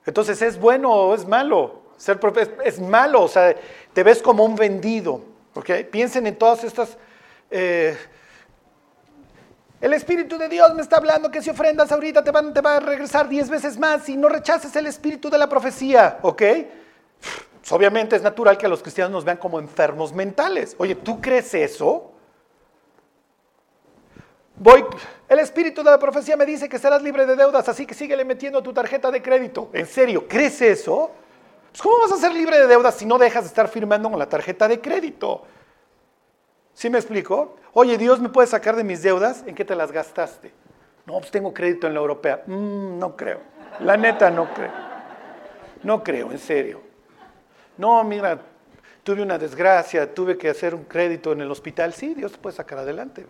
Entonces, 0.05 0.43
¿es 0.43 0.59
bueno 0.59 0.93
o 0.93 1.15
es 1.15 1.27
malo? 1.27 1.83
Ser 1.97 2.19
profeta 2.19 2.62
es, 2.65 2.81
malo, 2.81 3.23
o 3.23 3.29
sea, 3.29 3.55
te 3.93 4.03
ves 4.03 4.21
como 4.21 4.45
un 4.45 4.57
vendido. 4.57 5.23
¿Ok? 5.55 5.71
Piensen 5.91 6.27
en 6.27 6.37
todas 6.37 6.65
estas... 6.65 6.99
Eh, 7.50 7.97
el 9.81 9.93
Espíritu 9.93 10.38
de 10.38 10.49
Dios 10.49 10.75
me 10.75 10.83
está 10.83 10.97
hablando 10.97 11.31
que 11.31 11.41
si 11.41 11.50
ofrendas 11.50 11.93
ahorita 11.93 12.25
te, 12.25 12.33
van, 12.33 12.53
te 12.53 12.61
va 12.61 12.79
a 12.79 12.81
regresar 12.81 13.29
diez 13.29 13.49
veces 13.49 13.79
más 13.79 14.09
y 14.09 14.17
no 14.17 14.29
rechaces 14.29 14.75
el 14.75 14.87
Espíritu 14.87 15.31
de 15.31 15.38
la 15.38 15.49
profecía. 15.49 16.19
¿Ok? 16.23 16.43
Pues, 17.69 17.77
obviamente 17.77 18.17
es 18.17 18.23
natural 18.23 18.57
que 18.57 18.65
a 18.65 18.69
los 18.71 18.81
cristianos 18.81 19.13
nos 19.13 19.25
vean 19.27 19.37
como 19.37 19.59
enfermos 19.59 20.11
mentales. 20.15 20.75
Oye, 20.79 20.95
¿tú 20.95 21.21
crees 21.21 21.53
eso? 21.53 22.13
voy, 24.57 24.85
el 25.29 25.39
espíritu 25.39 25.83
de 25.85 25.91
la 25.91 25.99
profecía 25.99 26.35
me 26.35 26.47
dice 26.47 26.67
que 26.67 26.79
serás 26.79 27.03
libre 27.03 27.27
de 27.27 27.37
deudas, 27.37 27.69
así 27.69 27.85
que 27.85 27.93
síguele 27.93 28.25
metiendo 28.25 28.63
tu 28.63 28.73
tarjeta 28.73 29.11
de 29.11 29.21
crédito. 29.21 29.69
¿En 29.75 29.87
serio? 29.87 30.27
¿Crees 30.27 30.63
eso? 30.63 31.11
Pues, 31.71 31.83
¿Cómo 31.83 31.99
vas 32.01 32.13
a 32.13 32.17
ser 32.17 32.33
libre 32.33 32.59
de 32.59 32.67
deudas 32.67 32.95
si 32.95 33.05
no 33.05 33.19
dejas 33.19 33.45
de 33.45 33.49
estar 33.49 33.69
firmando 33.69 34.09
con 34.09 34.19
la 34.19 34.31
tarjeta 34.31 34.67
de 34.67 34.81
crédito? 34.81 35.43
¿Sí 36.73 36.89
me 36.89 36.97
explico? 36.97 37.57
Oye, 37.75 37.99
Dios 37.99 38.19
me 38.19 38.31
puede 38.31 38.49
sacar 38.49 38.77
de 38.77 38.85
mis 38.85 39.03
deudas, 39.03 39.45
¿en 39.47 39.55
qué 39.55 39.67
te 39.67 39.77
las 39.77 39.93
gastaste? 39.93 40.53
No, 41.05 41.19
pues 41.19 41.31
tengo 41.31 41.53
crédito 41.53 41.87
en 41.87 41.93
la 41.93 42.01
europea. 42.01 42.43
Mm, 42.47 42.99
no 42.99 43.15
creo. 43.15 43.41
La 43.81 43.99
neta 43.99 44.31
no 44.31 44.55
creo. 44.55 44.73
No 45.83 46.03
creo, 46.03 46.33
en 46.33 46.39
serio. 46.39 46.89
No, 47.79 48.05
mira, 48.05 48.41
tuve 49.03 49.23
una 49.23 49.39
desgracia, 49.39 50.13
tuve 50.13 50.37
que 50.37 50.51
hacer 50.51 50.75
un 50.75 50.85
crédito 50.85 51.33
en 51.33 51.41
el 51.41 51.51
hospital. 51.51 51.95
Sí, 51.95 52.13
Dios 52.15 52.33
te 52.33 52.39
puede 52.39 52.55
sacar 52.55 52.79
adelante. 52.79 53.25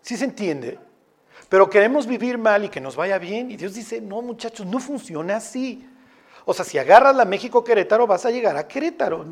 ¿Sí 0.00 0.16
se 0.16 0.24
entiende? 0.24 0.78
Pero 1.48 1.70
queremos 1.70 2.06
vivir 2.06 2.38
mal 2.38 2.64
y 2.64 2.68
que 2.68 2.80
nos 2.80 2.96
vaya 2.96 3.18
bien. 3.18 3.50
Y 3.50 3.56
Dios 3.56 3.74
dice, 3.74 4.00
no 4.00 4.22
muchachos, 4.22 4.66
no 4.66 4.80
funciona 4.80 5.36
así. 5.36 5.88
O 6.44 6.54
sea, 6.54 6.64
si 6.64 6.78
agarras 6.78 7.14
la 7.14 7.24
México 7.24 7.62
Querétaro, 7.62 8.06
vas 8.06 8.24
a 8.24 8.30
llegar 8.30 8.56
a 8.56 8.66
Querétaro. 8.66 9.24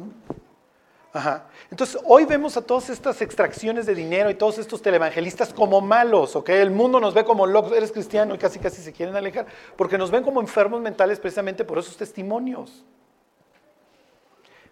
Ajá. 1.14 1.47
Entonces, 1.71 1.97
hoy 2.06 2.25
vemos 2.25 2.56
a 2.56 2.62
todas 2.62 2.90
estas 2.90 3.23
extracciones 3.23 3.87
de 3.87 3.94
dinero 3.94 4.30
y 4.30 4.35
todos 4.35 4.59
estos 4.59 4.83
televangelistas 4.83 5.54
como 5.54 5.80
malos, 5.80 6.35
¿ok? 6.35 6.49
El 6.49 6.73
mundo 6.73 6.99
nos 6.99 7.14
ve 7.14 7.25
como 7.25 7.47
locos, 7.47 7.71
eres 7.71 7.92
cristiano 7.92 8.35
y 8.35 8.38
casi 8.38 8.59
casi 8.59 8.83
se 8.83 8.92
quieren 8.92 9.14
alejar, 9.14 9.47
porque 9.76 9.97
nos 9.97 10.11
ven 10.11 10.25
como 10.25 10.40
enfermos 10.40 10.80
mentales 10.80 11.21
precisamente 11.21 11.64
por 11.64 11.78
esos 11.78 11.97
testimonios. 11.97 12.85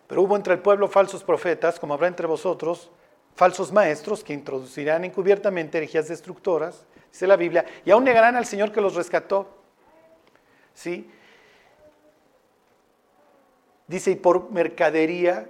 Pero 0.09 0.23
hubo 0.23 0.35
entre 0.35 0.55
el 0.55 0.59
pueblo 0.59 0.89
falsos 0.89 1.23
profetas, 1.23 1.79
como 1.79 1.95
habrá 1.95 2.09
entre 2.09 2.27
vosotros, 2.27 2.91
falsos 3.37 3.71
maestros 3.71 4.25
que 4.25 4.33
introducirán 4.33 5.05
encubiertamente 5.05 5.79
herejías 5.79 6.09
destructoras, 6.09 6.87
dice 7.13 7.29
la 7.29 7.37
Biblia, 7.37 7.65
y 7.85 7.93
aún 7.93 8.03
negarán 8.03 8.35
al 8.35 8.47
Señor 8.47 8.73
que 8.73 8.81
los 8.81 8.97
rescató. 8.97 9.47
¿Sí? 10.75 11.09
Dice, 13.87 14.11
y 14.11 14.17
por 14.17 14.51
mercadería 14.51 15.47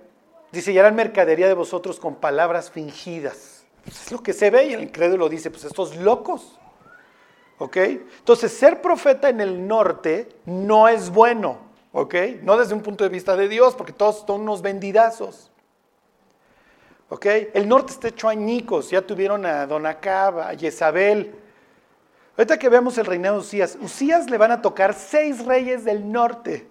Dice, 0.52 0.71
y 0.71 0.78
harán 0.78 0.94
mercadería 0.94 1.49
de 1.49 1.54
vosotros 1.54 1.99
con 1.99 2.16
palabras 2.16 2.71
fingidas. 2.71 3.64
Pues 3.85 4.02
es 4.02 4.12
lo 4.12 4.23
que 4.23 4.35
se 4.35 4.50
ve 4.50 4.66
y 4.66 4.75
el 4.75 4.82
incrédulo 4.82 5.28
dice, 5.30 5.50
pues 5.50 5.64
estos 5.64 5.97
locos. 5.97 6.59
¿Ok? 7.59 7.76
Entonces, 7.76 8.52
ser 8.52 8.82
profeta 8.82 9.28
en 9.30 9.40
el 9.40 9.66
norte 9.66 10.28
no 10.44 10.88
es 10.88 11.11
bueno. 11.11 11.59
¿Ok? 11.92 12.14
No 12.42 12.56
desde 12.59 12.75
un 12.75 12.82
punto 12.82 13.02
de 13.02 13.11
vista 13.11 13.35
de 13.35 13.49
Dios, 13.49 13.75
porque 13.75 13.92
todos 13.92 14.25
son 14.26 14.42
unos 14.42 14.61
vendidazos. 14.61 15.50
¿Ok? 17.09 17.26
El 17.54 17.68
norte 17.68 17.92
está 17.92 18.09
hecho 18.09 18.28
añicos. 18.28 18.90
Ya 18.90 19.02
tuvieron 19.02 19.47
a 19.47 19.66
Don 19.66 19.87
Acaba, 19.87 20.50
a 20.50 20.56
Jezabel. 20.56 21.35
Ahorita 22.37 22.59
que 22.59 22.68
veamos 22.68 22.97
el 22.99 23.06
reinado 23.06 23.37
de 23.37 23.40
Usías, 23.42 23.78
Usías 23.80 24.28
le 24.28 24.38
van 24.38 24.52
a 24.52 24.62
tocar 24.62 24.94
seis 24.94 25.44
reyes 25.44 25.85
del 25.85 26.11
norte. 26.11 26.66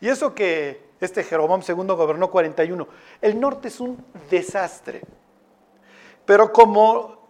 Y 0.00 0.08
eso 0.08 0.34
que 0.34 0.91
este 1.06 1.24
Jeroboam 1.24 1.62
II 1.66 1.86
gobernó 1.88 2.30
41. 2.30 2.88
El 3.20 3.40
norte 3.40 3.68
es 3.68 3.80
un 3.80 4.04
desastre. 4.30 5.02
Pero 6.24 6.52
como 6.52 7.22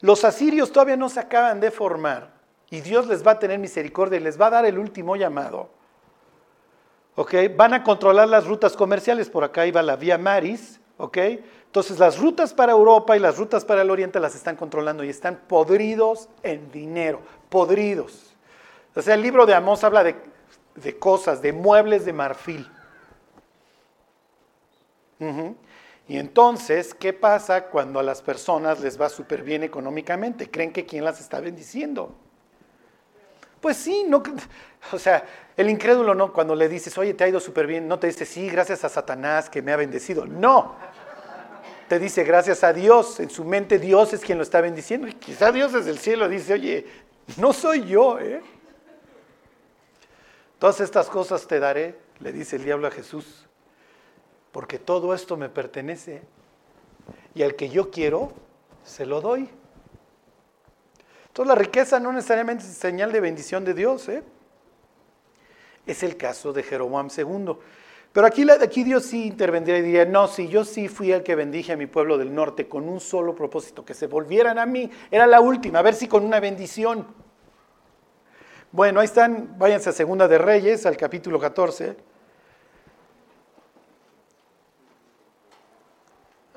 los 0.00 0.24
asirios 0.24 0.72
todavía 0.72 0.96
no 0.96 1.08
se 1.08 1.20
acaban 1.20 1.60
de 1.60 1.70
formar 1.70 2.32
y 2.70 2.80
Dios 2.80 3.06
les 3.06 3.24
va 3.24 3.32
a 3.32 3.38
tener 3.38 3.58
misericordia 3.58 4.18
y 4.18 4.22
les 4.22 4.40
va 4.40 4.46
a 4.46 4.50
dar 4.50 4.64
el 4.64 4.78
último 4.78 5.14
llamado, 5.14 5.70
¿ok? 7.14 7.34
Van 7.56 7.74
a 7.74 7.84
controlar 7.84 8.28
las 8.28 8.46
rutas 8.46 8.74
comerciales. 8.76 9.30
Por 9.30 9.44
acá 9.44 9.66
iba 9.66 9.82
la 9.82 9.96
vía 9.96 10.18
Maris, 10.18 10.80
¿ok? 10.96 11.18
Entonces 11.66 11.98
las 11.98 12.18
rutas 12.18 12.52
para 12.52 12.72
Europa 12.72 13.16
y 13.16 13.20
las 13.20 13.38
rutas 13.38 13.64
para 13.64 13.82
el 13.82 13.90
Oriente 13.90 14.20
las 14.20 14.34
están 14.34 14.56
controlando 14.56 15.04
y 15.04 15.08
están 15.08 15.40
podridos 15.46 16.28
en 16.42 16.72
dinero, 16.72 17.20
podridos. 17.48 18.34
O 18.94 19.02
sea, 19.02 19.14
el 19.14 19.22
libro 19.22 19.46
de 19.46 19.54
Amós 19.54 19.84
habla 19.84 20.02
de, 20.02 20.16
de 20.74 20.98
cosas, 20.98 21.40
de 21.40 21.52
muebles 21.52 22.04
de 22.04 22.12
marfil. 22.12 22.68
Y 26.08 26.18
entonces, 26.18 26.94
¿qué 26.94 27.12
pasa 27.12 27.66
cuando 27.66 28.00
a 28.00 28.02
las 28.02 28.22
personas 28.22 28.80
les 28.80 29.00
va 29.00 29.08
súper 29.08 29.42
bien 29.42 29.62
económicamente? 29.62 30.50
¿Creen 30.50 30.72
que 30.72 30.84
quién 30.84 31.04
las 31.04 31.20
está 31.20 31.40
bendiciendo? 31.40 32.14
Pues 33.60 33.76
sí, 33.76 34.04
no, 34.08 34.22
o 34.92 34.98
sea, 34.98 35.24
el 35.56 35.70
incrédulo 35.70 36.14
no, 36.14 36.32
cuando 36.32 36.56
le 36.56 36.68
dices, 36.68 36.98
oye, 36.98 37.14
te 37.14 37.22
ha 37.22 37.28
ido 37.28 37.38
súper 37.38 37.68
bien, 37.68 37.86
no 37.86 37.98
te 37.98 38.08
dice, 38.08 38.26
sí, 38.26 38.48
gracias 38.48 38.84
a 38.84 38.88
Satanás 38.88 39.48
que 39.48 39.62
me 39.62 39.72
ha 39.72 39.76
bendecido. 39.76 40.26
No, 40.26 40.74
te 41.88 42.00
dice, 42.00 42.24
gracias 42.24 42.64
a 42.64 42.72
Dios. 42.72 43.20
En 43.20 43.30
su 43.30 43.44
mente 43.44 43.78
Dios 43.78 44.12
es 44.12 44.20
quien 44.22 44.38
lo 44.38 44.42
está 44.42 44.60
bendiciendo. 44.60 45.06
Y 45.06 45.12
quizá 45.12 45.52
Dios 45.52 45.72
desde 45.72 45.90
el 45.90 45.98
cielo 45.98 46.28
dice, 46.28 46.54
oye, 46.54 46.86
no 47.36 47.52
soy 47.52 47.86
yo, 47.86 48.18
¿eh? 48.18 48.42
Todas 50.58 50.80
estas 50.80 51.08
cosas 51.08 51.46
te 51.46 51.60
daré, 51.60 51.98
le 52.20 52.32
dice 52.32 52.56
el 52.56 52.64
diablo 52.64 52.88
a 52.88 52.90
Jesús, 52.90 53.46
porque 54.52 54.78
todo 54.78 55.14
esto 55.14 55.36
me 55.36 55.48
pertenece 55.48 56.22
y 57.34 57.42
al 57.42 57.56
que 57.56 57.70
yo 57.70 57.90
quiero, 57.90 58.32
se 58.84 59.06
lo 59.06 59.20
doy. 59.20 59.48
Entonces 61.28 61.48
la 61.48 61.54
riqueza 61.54 61.98
no 61.98 62.12
necesariamente 62.12 62.64
es 62.64 62.74
señal 62.74 63.10
de 63.10 63.20
bendición 63.20 63.64
de 63.64 63.72
Dios. 63.72 64.08
¿eh? 64.10 64.22
Es 65.86 66.02
el 66.02 66.18
caso 66.18 66.52
de 66.52 66.62
Jeroboam 66.62 67.08
II. 67.16 67.56
Pero 68.12 68.26
aquí, 68.26 68.46
aquí 68.50 68.84
Dios 68.84 69.06
sí 69.06 69.26
intervendría 69.28 69.78
y 69.78 69.82
diría, 69.82 70.04
no, 70.04 70.28
si 70.28 70.46
yo 70.48 70.66
sí 70.66 70.88
fui 70.88 71.10
el 71.10 71.22
que 71.22 71.34
bendije 71.34 71.72
a 71.72 71.76
mi 71.78 71.86
pueblo 71.86 72.18
del 72.18 72.34
norte 72.34 72.68
con 72.68 72.86
un 72.86 73.00
solo 73.00 73.34
propósito, 73.34 73.86
que 73.86 73.94
se 73.94 74.06
volvieran 74.06 74.58
a 74.58 74.66
mí, 74.66 74.90
era 75.10 75.26
la 75.26 75.40
última, 75.40 75.78
a 75.78 75.82
ver 75.82 75.94
si 75.94 76.08
con 76.08 76.22
una 76.22 76.38
bendición. 76.38 77.06
Bueno, 78.70 79.00
ahí 79.00 79.06
están, 79.06 79.54
váyanse 79.58 79.88
a 79.88 79.92
Segunda 79.92 80.28
de 80.28 80.36
Reyes, 80.36 80.84
al 80.84 80.98
capítulo 80.98 81.38
14. 81.40 82.11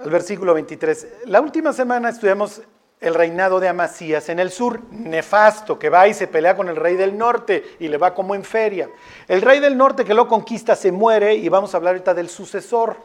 Al 0.06 0.12
versículo 0.12 0.54
23. 0.54 1.08
La 1.26 1.42
última 1.42 1.74
semana 1.74 2.10
estudiamos 2.10 2.62
el 3.00 3.16
reinado 3.16 3.60
de 3.60 3.68
Amasías 3.68 4.30
en 4.30 4.38
el 4.38 4.52
sur, 4.52 4.80
nefasto, 4.92 5.80
que 5.80 5.90
va 5.90 6.08
y 6.08 6.14
se 6.14 6.28
pelea 6.28 6.56
con 6.56 6.70
el 6.70 6.76
rey 6.76 6.96
del 6.96 7.18
norte 7.18 7.76
y 7.80 7.88
le 7.88 7.98
va 7.98 8.14
como 8.14 8.36
en 8.36 8.44
feria. 8.44 8.88
El 9.28 9.42
rey 9.42 9.60
del 9.60 9.76
norte 9.76 10.06
que 10.06 10.14
lo 10.14 10.28
conquista 10.28 10.76
se 10.76 10.92
muere 10.92 11.34
y 11.34 11.50
vamos 11.50 11.74
a 11.74 11.78
hablar 11.78 11.96
ahorita 11.96 12.14
del 12.14 12.30
sucesor. 12.30 12.98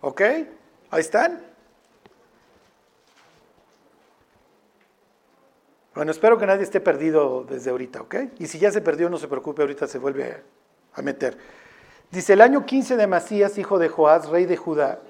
¿Ok? 0.00 0.22
Ahí 0.22 1.00
están. 1.00 1.38
Bueno, 5.94 6.12
espero 6.12 6.38
que 6.38 6.46
nadie 6.46 6.62
esté 6.62 6.80
perdido 6.80 7.44
desde 7.46 7.68
ahorita, 7.68 8.00
¿ok? 8.00 8.14
Y 8.38 8.46
si 8.46 8.58
ya 8.58 8.70
se 8.70 8.80
perdió, 8.80 9.10
no 9.10 9.18
se 9.18 9.28
preocupe, 9.28 9.60
ahorita 9.60 9.86
se 9.86 9.98
vuelve 9.98 10.42
a 10.94 11.02
meter. 11.02 11.36
Dice, 12.10 12.34
el 12.34 12.40
año 12.40 12.64
15 12.64 12.96
de 12.96 13.06
Masías, 13.06 13.58
hijo 13.58 13.78
de 13.78 13.88
Joás, 13.88 14.28
rey 14.28 14.46
de 14.46 14.56
Judá, 14.56 15.00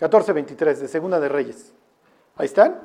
14.23 0.00 0.76
de 0.76 0.88
Segunda 0.88 1.20
de 1.20 1.28
Reyes. 1.28 1.72
Ahí 2.36 2.46
están. 2.46 2.80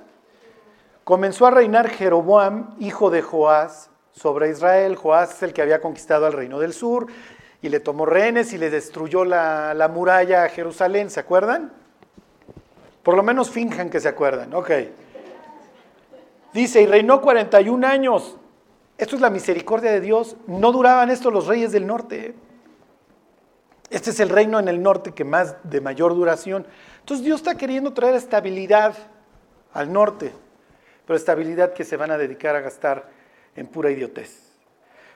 Comenzó 1.03 1.46
a 1.46 1.51
reinar 1.51 1.89
Jeroboam, 1.89 2.75
hijo 2.79 3.10
de 3.10 3.22
Joás, 3.22 3.89
sobre 4.12 4.50
Israel. 4.50 4.96
Joás 4.96 5.36
es 5.36 5.44
el 5.44 5.53
que 5.53 5.62
había 5.62 5.79
conquistado 5.79 6.25
al 6.25 6.34
reino 6.34 6.60
del 6.60 6.74
sur 6.74 7.08
y 7.62 7.70
le 7.70 7.79
tomó 7.79 8.06
rehenes 8.06 8.53
y 8.53 8.58
le 8.58 8.70
destruyó 8.70 9.25
la, 9.25 9.74
la 9.74 9.88
muralla 9.88 10.44
a 10.44 10.50
Jerusalén. 10.50 11.10
¿Se 11.10 11.20
acuerdan? 11.20 11.72
Por 13.03 13.15
lo 13.15 13.24
menos 13.24 13.50
finjan 13.50 13.89
que 13.89 14.00
se 14.00 14.10
acuerdan. 14.10 14.53
Ok. 14.53 14.72
Dice, 16.53 16.82
y 16.82 16.88
reinó 16.88 17.22
41 17.22 17.88
años. 17.88 18.36
Esto 18.98 19.15
es 19.15 19.22
la 19.22 19.29
misericordia 19.29 19.91
de 19.91 20.01
Dios. 20.01 20.36
No 20.48 20.72
duraban 20.72 21.10
esto 21.10 21.32
los 21.32 21.48
reyes 21.48 21.72
del 21.72 21.88
norte. 21.88 22.36
Este 23.89 24.10
es 24.10 24.20
el 24.20 24.29
reino 24.29 24.60
en 24.60 24.67
el 24.67 24.82
norte 24.82 25.13
que 25.13 25.24
más 25.24 25.56
de 25.63 25.79
mayor 25.79 26.13
duración. 26.13 26.65
Entonces 27.00 27.25
Dios 27.25 27.39
está 27.39 27.56
queriendo 27.56 27.94
traer 27.94 28.15
estabilidad 28.15 28.96
al 29.74 29.94
norte, 29.94 30.34
pero 31.06 31.15
estabilidad 31.15 31.74
que 31.74 31.86
se 31.86 31.96
van 31.96 32.12
a 32.12 32.17
dedicar 32.17 32.56
a 32.56 32.62
gastar 32.62 33.10
en 33.56 33.67
pura 33.67 33.89
idiotez. 33.89 34.48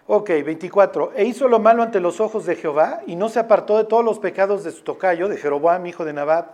Ok, 0.07 0.29
24. 0.29 1.13
E 1.15 1.25
hizo 1.25 1.47
lo 1.47 1.59
malo 1.59 1.83
ante 1.83 1.99
los 1.99 2.19
ojos 2.19 2.45
de 2.45 2.55
Jehová 2.55 3.01
y 3.07 3.15
no 3.15 3.29
se 3.29 3.39
apartó 3.39 3.77
de 3.77 3.83
todos 3.83 4.03
los 4.03 4.19
pecados 4.19 4.63
de 4.63 4.71
su 4.71 4.83
tocayo, 4.83 5.27
de 5.27 5.37
Jeroboam, 5.37 5.85
hijo 5.85 6.05
de 6.05 6.13
Nabat, 6.13 6.51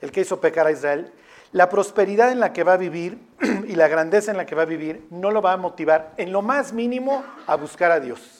el 0.00 0.12
que 0.12 0.22
hizo 0.22 0.40
pecar 0.40 0.66
a 0.66 0.72
Israel. 0.72 1.12
La 1.52 1.68
prosperidad 1.68 2.32
en 2.32 2.40
la 2.40 2.52
que 2.52 2.64
va 2.64 2.74
a 2.74 2.78
vivir 2.78 3.18
y 3.66 3.74
la 3.74 3.88
grandeza 3.88 4.30
en 4.30 4.36
la 4.36 4.46
que 4.46 4.54
va 4.54 4.62
a 4.62 4.66
vivir 4.66 5.06
no 5.10 5.30
lo 5.30 5.42
va 5.42 5.52
a 5.52 5.56
motivar 5.56 6.12
en 6.16 6.32
lo 6.32 6.42
más 6.42 6.72
mínimo 6.72 7.24
a 7.46 7.56
buscar 7.56 7.92
a 7.92 8.00
Dios. 8.00 8.35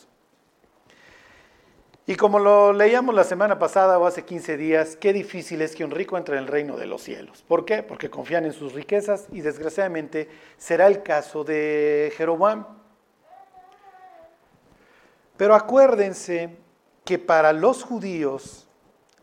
Y 2.08 2.14
como 2.14 2.38
lo 2.38 2.72
leíamos 2.72 3.14
la 3.16 3.24
semana 3.24 3.58
pasada 3.58 3.98
o 3.98 4.06
hace 4.06 4.24
15 4.24 4.56
días, 4.56 4.96
qué 4.96 5.12
difícil 5.12 5.60
es 5.60 5.74
que 5.74 5.84
un 5.84 5.90
rico 5.90 6.16
entre 6.16 6.36
en 6.36 6.44
el 6.44 6.48
reino 6.48 6.76
de 6.76 6.86
los 6.86 7.02
cielos. 7.02 7.42
¿Por 7.48 7.64
qué? 7.64 7.82
Porque 7.82 8.10
confían 8.10 8.44
en 8.44 8.52
sus 8.52 8.74
riquezas 8.74 9.26
y 9.32 9.40
desgraciadamente 9.40 10.28
será 10.56 10.86
el 10.86 11.02
caso 11.02 11.42
de 11.42 12.12
Jeroboam. 12.16 12.64
Pero 15.36 15.56
acuérdense 15.56 16.56
que 17.04 17.18
para 17.18 17.52
los 17.52 17.82
judíos 17.82 18.68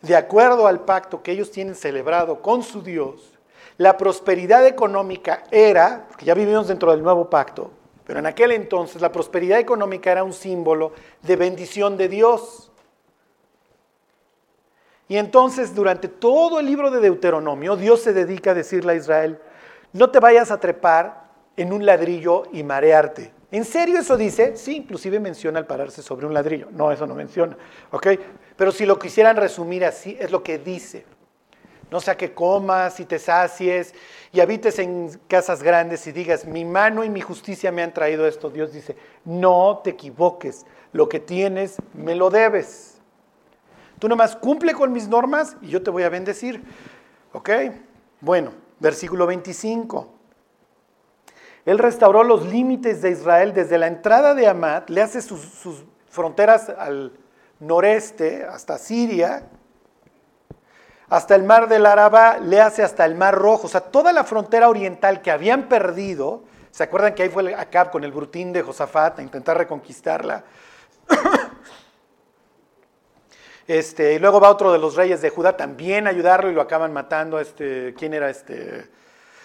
de 0.01 0.17
acuerdo 0.17 0.67
al 0.67 0.81
pacto 0.81 1.23
que 1.23 1.31
ellos 1.31 1.51
tienen 1.51 1.75
celebrado 1.75 2.41
con 2.41 2.61
su 2.63 2.81
Dios, 2.81 3.39
la 3.77 3.95
prosperidad 3.95 4.67
económica 4.67 5.43
era, 5.49 6.05
porque 6.09 6.25
ya 6.25 6.33
vivimos 6.33 6.67
dentro 6.67 6.91
del 6.91 7.01
nuevo 7.01 7.29
pacto, 7.29 7.71
pero 8.05 8.19
en 8.19 8.25
aquel 8.25 8.51
entonces 8.51 9.01
la 9.01 9.13
prosperidad 9.13 9.59
económica 9.59 10.11
era 10.11 10.25
un 10.25 10.33
símbolo 10.33 10.91
de 11.21 11.37
bendición 11.37 11.95
de 11.95 12.09
Dios. 12.09 12.72
Y 15.07 15.17
entonces 15.17 15.75
durante 15.75 16.07
todo 16.07 16.59
el 16.59 16.65
libro 16.65 16.89
de 16.89 16.99
Deuteronomio, 16.99 17.75
Dios 17.75 18.01
se 18.01 18.13
dedica 18.13 18.51
a 18.51 18.55
decirle 18.55 18.93
a 18.93 18.95
Israel, 18.95 19.39
no 19.91 20.09
te 20.09 20.19
vayas 20.19 20.51
a 20.51 20.59
trepar 20.59 21.23
en 21.55 21.73
un 21.73 21.85
ladrillo 21.85 22.43
y 22.51 22.63
marearte. 22.63 23.31
¿En 23.51 23.65
serio 23.65 23.99
eso 23.99 24.17
dice? 24.17 24.57
Sí, 24.57 24.77
inclusive 24.77 25.19
menciona 25.19 25.59
el 25.59 25.67
pararse 25.67 26.01
sobre 26.01 26.25
un 26.25 26.33
ladrillo. 26.33 26.69
No, 26.71 26.91
eso 26.91 27.05
no 27.05 27.13
menciona. 27.13 27.55
¿Ok? 27.91 28.07
Pero 28.55 28.71
si 28.71 28.85
lo 28.85 28.97
quisieran 28.97 29.35
resumir 29.35 29.85
así, 29.85 30.17
es 30.19 30.31
lo 30.31 30.41
que 30.41 30.57
dice. 30.57 31.05
No 31.91 31.99
sea 31.99 32.17
que 32.17 32.33
comas 32.33 32.99
y 32.99 33.05
te 33.05 33.19
sacies 33.19 33.93
y 34.31 34.39
habites 34.39 34.79
en 34.79 35.11
casas 35.27 35.61
grandes 35.61 36.07
y 36.07 36.11
digas, 36.11 36.45
mi 36.45 36.65
mano 36.65 37.03
y 37.03 37.09
mi 37.11 37.21
justicia 37.21 37.71
me 37.71 37.83
han 37.83 37.93
traído 37.93 38.25
esto. 38.25 38.49
Dios 38.49 38.73
dice, 38.73 38.95
no 39.25 39.81
te 39.83 39.91
equivoques. 39.91 40.65
Lo 40.91 41.07
que 41.07 41.19
tienes, 41.19 41.75
me 41.93 42.15
lo 42.15 42.31
debes. 42.31 42.92
Tú 44.03 44.09
nomás 44.09 44.35
cumple 44.35 44.73
con 44.73 44.91
mis 44.91 45.07
normas 45.07 45.55
y 45.61 45.69
yo 45.69 45.81
te 45.81 45.89
voy 45.89 46.03
a 46.03 46.09
bendecir. 46.09 46.61
¿Ok? 47.31 47.49
Bueno, 48.19 48.51
versículo 48.77 49.25
25. 49.25 50.09
Él 51.63 51.77
restauró 51.79 52.21
los 52.25 52.45
límites 52.45 53.01
de 53.01 53.11
Israel 53.11 53.53
desde 53.53 53.77
la 53.77 53.87
entrada 53.87 54.35
de 54.35 54.45
Amat, 54.49 54.89
le 54.89 55.01
hace 55.01 55.21
sus, 55.21 55.85
fronteras 56.09 56.67
al 56.67 57.13
noreste, 57.61 58.43
hasta 58.43 58.77
Siria, 58.77 59.47
hasta 61.07 61.35
el 61.35 61.43
mar 61.43 61.69
del 61.69 61.85
Araba, 61.85 62.39
le 62.39 62.59
hace 62.59 62.83
hasta 62.83 63.05
el 63.05 63.15
mar 63.15 63.35
rojo. 63.35 63.67
O 63.67 63.69
sea, 63.69 63.79
toda 63.79 64.11
la 64.11 64.25
frontera 64.25 64.67
oriental 64.67 65.21
que 65.21 65.31
habían 65.31 65.69
perdido, 65.69 66.43
¿se 66.71 66.83
acuerdan 66.83 67.15
que 67.15 67.23
ahí 67.23 67.29
fue 67.29 67.55
Acab 67.55 67.89
con 67.89 68.03
el 68.03 68.11
brutín 68.11 68.51
de 68.51 68.63
Josafat 68.63 69.19
a 69.19 69.21
intentar 69.21 69.57
reconquistarla? 69.57 70.43
Este, 73.67 74.13
y 74.13 74.19
luego 74.19 74.39
va 74.39 74.49
otro 74.49 74.71
de 74.71 74.79
los 74.79 74.95
reyes 74.95 75.21
de 75.21 75.29
Judá 75.29 75.55
también 75.55 76.07
a 76.07 76.09
ayudarlo 76.09 76.51
y 76.51 76.53
lo 76.53 76.61
acaban 76.61 76.91
matando. 76.93 77.39
Este, 77.39 77.93
¿Quién 77.97 78.13
era 78.13 78.29
este? 78.29 78.89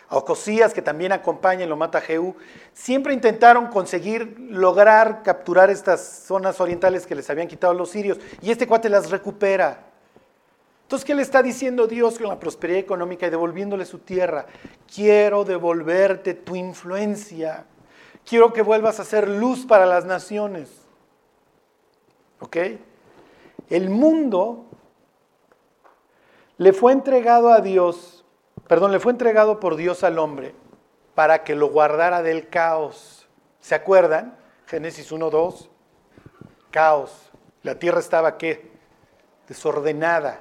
a 0.08 0.16
Ocosías, 0.16 0.72
que 0.72 0.82
también 0.82 1.12
acompaña 1.12 1.64
y 1.64 1.68
lo 1.68 1.76
mata 1.76 1.98
a 1.98 2.00
Jehú, 2.00 2.34
siempre 2.72 3.12
intentaron 3.12 3.66
conseguir 3.66 4.36
lograr 4.38 5.22
capturar 5.22 5.70
estas 5.70 6.24
zonas 6.26 6.60
orientales 6.60 7.06
que 7.06 7.14
les 7.14 7.28
habían 7.28 7.48
quitado 7.48 7.74
los 7.74 7.90
sirios, 7.90 8.18
y 8.40 8.50
este 8.50 8.66
cuate 8.66 8.88
las 8.88 9.10
recupera. 9.10 9.84
Entonces, 10.82 11.04
¿qué 11.04 11.14
le 11.14 11.20
está 11.20 11.42
diciendo 11.42 11.86
Dios 11.86 12.18
con 12.18 12.28
la 12.28 12.40
prosperidad 12.40 12.80
económica 12.80 13.26
y 13.26 13.30
devolviéndole 13.30 13.84
su 13.84 13.98
tierra? 13.98 14.46
Quiero 14.92 15.44
devolverte 15.44 16.32
tu 16.32 16.56
influencia. 16.56 17.66
Quiero 18.26 18.54
que 18.54 18.62
vuelvas 18.62 18.98
a 18.98 19.04
ser 19.04 19.28
luz 19.28 19.66
para 19.66 19.84
las 19.84 20.06
naciones. 20.06 20.70
¿Ok? 22.40 22.56
El 23.68 23.90
mundo 23.90 24.66
le 26.56 26.72
fue 26.72 26.92
entregado 26.92 27.52
a 27.52 27.60
Dios 27.60 28.18
perdón, 28.68 28.92
le 28.92 29.00
fue 29.00 29.12
entregado 29.12 29.58
por 29.58 29.76
Dios 29.76 30.04
al 30.04 30.18
hombre 30.18 30.54
para 31.14 31.42
que 31.42 31.56
lo 31.56 31.68
guardara 31.70 32.22
del 32.22 32.48
caos. 32.48 33.26
¿Se 33.60 33.74
acuerdan? 33.74 34.36
Génesis 34.66 35.10
1, 35.10 35.30
2. 35.30 35.70
Caos. 36.70 37.32
La 37.62 37.78
tierra 37.78 37.98
estaba 37.98 38.36
qué? 38.36 38.70
Desordenada 39.48 40.40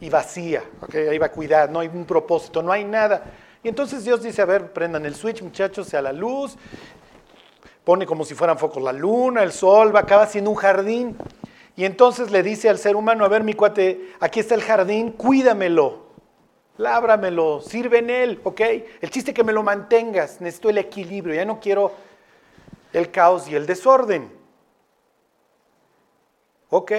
y 0.00 0.08
vacía. 0.08 0.62
Ahí 0.94 1.18
va 1.18 1.26
a 1.26 1.32
cuidar, 1.32 1.68
no 1.70 1.80
hay 1.80 1.88
un 1.88 2.06
propósito, 2.06 2.62
no 2.62 2.72
hay 2.72 2.84
nada. 2.84 3.24
Y 3.62 3.68
entonces 3.68 4.04
Dios 4.04 4.22
dice, 4.22 4.40
a 4.40 4.46
ver, 4.46 4.72
prendan 4.72 5.04
el 5.04 5.14
switch, 5.14 5.42
muchachos, 5.42 5.88
sea 5.88 6.00
la 6.00 6.12
luz. 6.12 6.56
Pone 7.84 8.06
como 8.06 8.24
si 8.24 8.34
fueran 8.34 8.56
focos 8.56 8.82
la 8.82 8.92
luna, 8.92 9.42
el 9.42 9.52
sol, 9.52 9.94
va, 9.94 10.00
acaba 10.00 10.26
siendo 10.26 10.50
un 10.50 10.56
jardín. 10.56 11.16
Y 11.76 11.84
entonces 11.84 12.30
le 12.30 12.42
dice 12.42 12.68
al 12.68 12.78
ser 12.78 12.96
humano, 12.96 13.24
a 13.24 13.28
ver, 13.28 13.44
mi 13.44 13.54
cuate, 13.54 14.12
aquí 14.20 14.40
está 14.40 14.54
el 14.54 14.62
jardín, 14.62 15.12
cuídamelo. 15.12 16.02
Lábramelo, 16.76 17.60
sirve 17.60 17.98
en 17.98 18.10
él, 18.10 18.40
¿ok? 18.44 18.60
El 19.00 19.10
chiste 19.10 19.30
es 19.30 19.34
que 19.34 19.44
me 19.44 19.52
lo 19.52 19.62
mantengas, 19.62 20.40
necesito 20.40 20.70
el 20.70 20.78
equilibrio, 20.78 21.34
ya 21.34 21.44
no 21.44 21.60
quiero 21.60 21.92
el 22.92 23.10
caos 23.10 23.48
y 23.48 23.54
el 23.54 23.66
desorden. 23.66 24.32
Ok, 26.70 26.92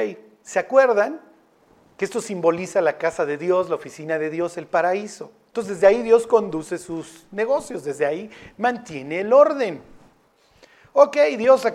¿se 0.44 0.60
acuerdan? 0.60 1.20
Que 1.98 2.06
esto 2.06 2.22
simboliza 2.22 2.82
la 2.82 2.98
casa 2.98 3.26
de 3.26 3.38
Dios, 3.38 3.70
la 3.70 3.76
oficina 3.76 4.20
de 4.20 4.30
Dios, 4.30 4.58
el 4.58 4.68
paraíso. 4.68 5.32
Entonces 5.48 5.76
desde 5.76 5.88
ahí 5.88 6.02
Dios 6.02 6.26
conduce 6.26 6.78
sus 6.78 7.26
negocios, 7.32 7.84
desde 7.84 8.06
ahí 8.06 8.30
mantiene 8.58 9.20
el 9.22 9.34
orden. 9.34 9.82
Ok, 10.96 11.18
Dios, 11.40 11.66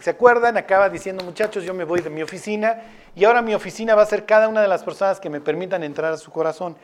¿se 0.00 0.10
acuerdan? 0.10 0.56
Acaba 0.56 0.88
diciendo, 0.88 1.22
muchachos, 1.22 1.62
yo 1.62 1.72
me 1.72 1.84
voy 1.84 2.00
de 2.00 2.10
mi 2.10 2.24
oficina 2.24 2.82
y 3.14 3.24
ahora 3.24 3.40
mi 3.40 3.54
oficina 3.54 3.94
va 3.94 4.02
a 4.02 4.06
ser 4.06 4.26
cada 4.26 4.48
una 4.48 4.60
de 4.62 4.66
las 4.66 4.82
personas 4.82 5.20
que 5.20 5.30
me 5.30 5.40
permitan 5.40 5.84
entrar 5.84 6.12
a 6.12 6.16
su 6.16 6.32
corazón 6.32 6.76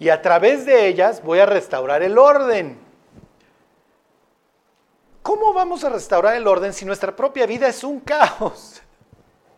y 0.00 0.08
a 0.08 0.20
través 0.20 0.66
de 0.66 0.88
ellas 0.88 1.22
voy 1.22 1.38
a 1.38 1.46
restaurar 1.46 2.02
el 2.02 2.18
orden. 2.18 2.76
¿Cómo 5.22 5.52
vamos 5.52 5.84
a 5.84 5.90
restaurar 5.90 6.34
el 6.34 6.46
orden 6.48 6.72
si 6.72 6.84
nuestra 6.84 7.14
propia 7.14 7.46
vida 7.46 7.68
es 7.68 7.84
un 7.84 8.00
caos? 8.00 8.82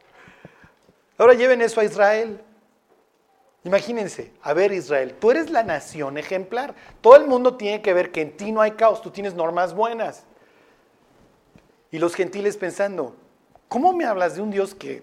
Ahora 1.17 1.33
lleven 1.33 1.63
eso 1.63 1.81
a 1.81 1.85
Israel. 1.85 2.43
Imagínense, 3.65 4.33
a 4.43 4.53
ver 4.53 4.73
Israel, 4.73 5.17
tú 5.19 5.31
eres 5.31 5.49
la 5.49 5.63
nación 5.63 6.19
ejemplar. 6.19 6.75
Todo 7.01 7.17
el 7.17 7.27
mundo 7.27 7.57
tiene 7.57 7.81
que 7.81 7.95
ver 7.95 8.13
que 8.13 8.21
en 8.21 8.37
ti 8.37 8.53
no 8.53 8.61
hay 8.61 8.73
caos, 8.73 9.01
tú 9.01 9.11
tienes 9.11 9.33
normas 9.33 9.73
buenas. 9.73 10.25
Y 11.91 11.99
los 11.99 12.15
gentiles 12.15 12.57
pensando, 12.57 13.17
¿cómo 13.69 13.93
me 13.93 14.05
hablas 14.05 14.35
de 14.35 14.43
un 14.43 14.51
Dios 14.51 14.75
que 14.75 15.03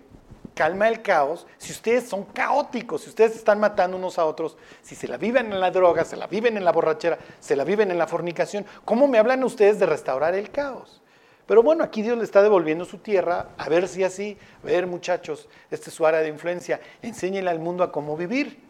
calma 0.55 0.87
el 0.87 1.01
caos, 1.01 1.45
si 1.57 1.71
ustedes 1.71 2.07
son 2.07 2.23
caóticos, 2.23 3.01
si 3.01 3.09
ustedes 3.09 3.35
están 3.35 3.59
matando 3.59 3.97
unos 3.97 4.17
a 4.17 4.25
otros, 4.25 4.57
si 4.81 4.95
se 4.95 5.07
la 5.07 5.17
viven 5.17 5.51
en 5.51 5.59
la 5.59 5.69
droga, 5.69 6.05
se 6.05 6.15
la 6.15 6.27
viven 6.27 6.57
en 6.57 6.65
la 6.65 6.71
borrachera, 6.71 7.19
se 7.39 7.55
la 7.55 7.63
viven 7.63 7.91
en 7.91 7.97
la 7.97 8.07
fornicación, 8.07 8.65
¿cómo 8.85 9.07
me 9.07 9.19
hablan 9.19 9.43
ustedes 9.43 9.77
de 9.77 9.85
restaurar 9.85 10.33
el 10.33 10.49
caos? 10.49 11.01
Pero 11.45 11.61
bueno, 11.61 11.83
aquí 11.83 12.01
Dios 12.01 12.17
le 12.17 12.23
está 12.23 12.41
devolviendo 12.41 12.85
su 12.85 12.97
tierra, 12.97 13.49
a 13.57 13.69
ver 13.69 13.87
si 13.87 14.03
así, 14.03 14.37
a 14.63 14.65
ver 14.65 14.87
muchachos, 14.87 15.47
esta 15.69 15.89
es 15.89 15.95
su 15.95 16.07
área 16.07 16.21
de 16.21 16.29
influencia, 16.29 16.79
enséñenle 17.03 17.51
al 17.51 17.59
mundo 17.59 17.83
a 17.83 17.91
cómo 17.91 18.17
vivir. 18.17 18.63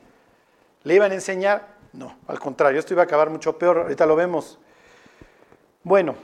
¿Le 0.84 0.96
iban 0.96 1.12
a 1.12 1.16
enseñar? 1.16 1.76
No, 1.94 2.18
al 2.28 2.40
contrario, 2.40 2.80
esto 2.80 2.94
iba 2.94 3.04
a 3.04 3.06
acabar 3.06 3.30
mucho 3.30 3.58
peor, 3.58 3.78
ahorita 3.78 4.06
lo 4.06 4.18
vemos. 4.18 4.60
Bueno, 5.84 6.16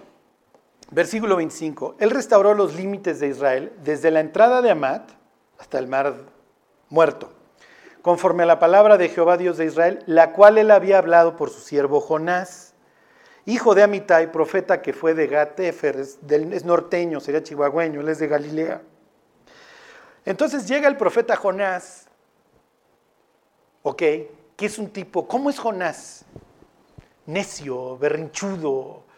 versículo 0.92 1.38
25, 1.38 1.96
Él 2.00 2.12
restauró 2.12 2.54
los 2.54 2.76
límites 2.76 3.20
de 3.20 3.28
Israel 3.28 3.74
desde 3.84 4.12
la 4.12 4.20
entrada 4.20 4.62
de 4.62 4.72
Amat, 4.72 5.10
hasta 5.58 5.80
el 5.80 5.88
mar 5.88 6.14
muerto, 6.90 7.32
conforme 8.02 8.44
a 8.44 8.48
la 8.48 8.60
palabra 8.60 8.98
de 8.98 9.10
Jehová 9.10 9.38
Dios 9.38 9.58
de 9.58 9.66
Israel, 9.66 10.04
la 10.06 10.34
cual 10.34 10.58
él 10.58 10.72
había 10.72 10.98
hablado 10.98 11.38
por 11.38 11.50
su 11.50 11.62
siervo 11.62 12.02
Jonás, 12.02 12.74
hijo 13.46 13.74
de 13.74 13.84
Amitai, 13.84 14.32
profeta 14.32 14.82
que 14.82 14.94
fue 14.94 15.14
de 15.14 15.28
Gatefer, 15.28 15.98
es, 15.98 16.20
es 16.30 16.66
norteño, 16.66 17.20
sería 17.20 17.42
chihuahueño, 17.42 18.02
él 18.02 18.10
es 18.10 18.20
de 18.20 18.28
Galilea. 18.28 18.82
Entonces 20.26 20.68
llega 20.68 20.88
el 20.88 20.98
profeta 20.98 21.36
Jonás, 21.36 22.08
ok, 23.84 23.98
que 23.98 24.66
es 24.66 24.78
un 24.78 24.90
tipo, 24.90 25.28
¿cómo 25.28 25.50
es 25.50 25.58
Jonás? 25.58 26.26
Necio, 27.26 27.98
berrinchudo. 27.98 29.11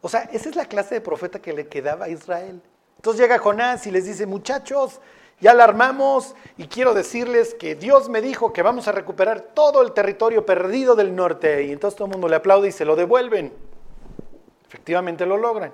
O 0.00 0.08
sea, 0.08 0.28
esa 0.32 0.48
es 0.48 0.56
la 0.56 0.66
clase 0.66 0.96
de 0.96 1.00
profeta 1.00 1.40
que 1.40 1.52
le 1.52 1.66
quedaba 1.66 2.06
a 2.06 2.08
Israel. 2.08 2.60
Entonces 2.96 3.20
llega 3.20 3.38
Jonás 3.38 3.86
y 3.86 3.90
les 3.90 4.04
dice, 4.04 4.26
muchachos, 4.26 5.00
ya 5.40 5.54
la 5.54 5.64
armamos 5.64 6.34
y 6.56 6.66
quiero 6.66 6.94
decirles 6.94 7.54
que 7.54 7.74
Dios 7.74 8.08
me 8.08 8.20
dijo 8.20 8.52
que 8.52 8.62
vamos 8.62 8.88
a 8.88 8.92
recuperar 8.92 9.40
todo 9.40 9.82
el 9.82 9.92
territorio 9.92 10.44
perdido 10.44 10.96
del 10.96 11.14
norte. 11.14 11.64
Y 11.64 11.72
entonces 11.72 11.96
todo 11.96 12.06
el 12.06 12.12
mundo 12.12 12.28
le 12.28 12.36
aplaude 12.36 12.68
y 12.68 12.72
se 12.72 12.84
lo 12.84 12.96
devuelven. 12.96 13.52
Efectivamente 14.66 15.26
lo 15.26 15.36
logran. 15.36 15.72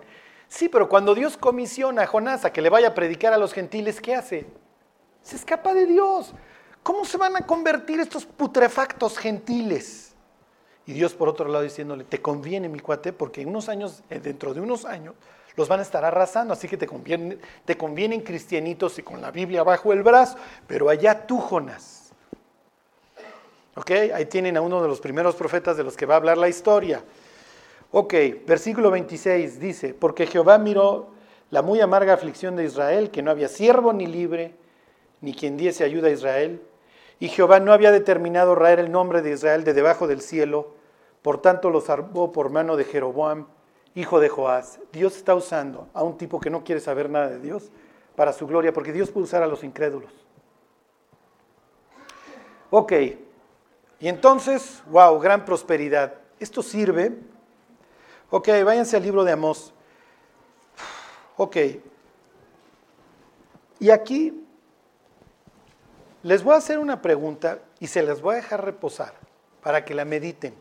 Sí, 0.48 0.68
pero 0.68 0.88
cuando 0.88 1.14
Dios 1.14 1.36
comisiona 1.36 2.02
a 2.02 2.06
Jonás 2.06 2.44
a 2.44 2.52
que 2.52 2.62
le 2.62 2.70
vaya 2.70 2.88
a 2.88 2.94
predicar 2.94 3.32
a 3.32 3.38
los 3.38 3.52
gentiles, 3.52 4.00
¿qué 4.00 4.14
hace? 4.14 4.46
Se 5.22 5.36
escapa 5.36 5.74
de 5.74 5.86
Dios. 5.86 6.32
¿Cómo 6.82 7.06
se 7.06 7.16
van 7.16 7.34
a 7.34 7.46
convertir 7.46 7.98
estos 8.00 8.26
putrefactos 8.26 9.16
gentiles? 9.16 10.13
Y 10.86 10.92
Dios 10.92 11.14
por 11.14 11.28
otro 11.28 11.48
lado 11.48 11.64
diciéndole, 11.64 12.04
te 12.04 12.20
conviene 12.20 12.68
mi 12.68 12.80
cuate, 12.80 13.12
porque 13.12 13.42
en 13.42 13.48
unos 13.48 13.68
años, 13.68 14.02
eh, 14.10 14.20
dentro 14.20 14.52
de 14.52 14.60
unos 14.60 14.84
años, 14.84 15.14
los 15.56 15.68
van 15.68 15.80
a 15.80 15.82
estar 15.82 16.04
arrasando, 16.04 16.52
así 16.52 16.68
que 16.68 16.76
te, 16.76 16.86
conviene, 16.86 17.38
te 17.64 17.76
convienen 17.76 18.20
cristianitos 18.20 18.98
y 18.98 19.02
con 19.02 19.20
la 19.20 19.30
Biblia 19.30 19.62
bajo 19.62 19.92
el 19.92 20.02
brazo, 20.02 20.36
pero 20.66 20.88
allá 20.88 21.26
tú, 21.26 21.38
Jonás. 21.38 22.12
¿Ok? 23.76 23.90
Ahí 24.14 24.26
tienen 24.26 24.56
a 24.56 24.60
uno 24.60 24.82
de 24.82 24.88
los 24.88 25.00
primeros 25.00 25.34
profetas 25.36 25.76
de 25.76 25.84
los 25.84 25.96
que 25.96 26.06
va 26.06 26.14
a 26.14 26.16
hablar 26.18 26.38
la 26.38 26.48
historia. 26.48 27.02
Ok, 27.92 28.14
versículo 28.46 28.90
26 28.90 29.60
dice, 29.60 29.94
porque 29.94 30.26
Jehová 30.26 30.58
miró 30.58 31.08
la 31.50 31.62
muy 31.62 31.80
amarga 31.80 32.14
aflicción 32.14 32.56
de 32.56 32.64
Israel, 32.64 33.10
que 33.10 33.22
no 33.22 33.30
había 33.30 33.48
siervo 33.48 33.92
ni 33.92 34.06
libre, 34.06 34.54
ni 35.20 35.34
quien 35.34 35.56
diese 35.56 35.84
ayuda 35.84 36.08
a 36.08 36.10
Israel, 36.10 36.60
Y 37.20 37.28
Jehová 37.28 37.60
no 37.60 37.72
había 37.72 37.92
determinado 37.92 38.54
raer 38.54 38.80
el 38.80 38.90
nombre 38.90 39.22
de 39.22 39.32
Israel 39.32 39.64
de 39.64 39.72
debajo 39.72 40.06
del 40.06 40.20
cielo, 40.20 40.74
por 41.22 41.40
tanto 41.40 41.70
lo 41.70 41.80
salvó 41.80 42.32
por 42.32 42.50
mano 42.50 42.76
de 42.76 42.84
Jeroboam, 42.84 43.46
hijo 43.94 44.20
de 44.20 44.28
Joás. 44.28 44.80
Dios 44.92 45.16
está 45.16 45.34
usando 45.34 45.88
a 45.94 46.02
un 46.02 46.18
tipo 46.18 46.40
que 46.40 46.50
no 46.50 46.64
quiere 46.64 46.80
saber 46.80 47.08
nada 47.08 47.28
de 47.28 47.38
Dios 47.38 47.70
para 48.16 48.32
su 48.32 48.46
gloria, 48.46 48.72
porque 48.72 48.92
Dios 48.92 49.10
puede 49.10 49.24
usar 49.24 49.42
a 49.42 49.46
los 49.46 49.64
incrédulos. 49.64 50.12
Ok, 52.70 52.92
y 54.00 54.08
entonces, 54.08 54.82
wow, 54.90 55.18
gran 55.18 55.46
prosperidad. 55.46 56.12
Esto 56.38 56.62
sirve. 56.62 57.16
Ok, 58.28 58.48
váyanse 58.62 58.96
al 58.98 59.02
libro 59.02 59.24
de 59.24 59.32
Amós. 59.32 59.72
Ok. 61.38 61.56
Y 63.80 63.88
aquí 63.88 64.43
les 66.24 66.42
voy 66.42 66.54
a 66.54 66.58
hacer 66.58 66.78
una 66.78 67.02
pregunta 67.02 67.58
y 67.78 67.86
se 67.86 68.02
las 68.02 68.20
voy 68.22 68.32
a 68.32 68.36
dejar 68.36 68.64
reposar 68.64 69.12
para 69.62 69.84
que 69.84 69.94
la 69.94 70.06
mediten. 70.06 70.54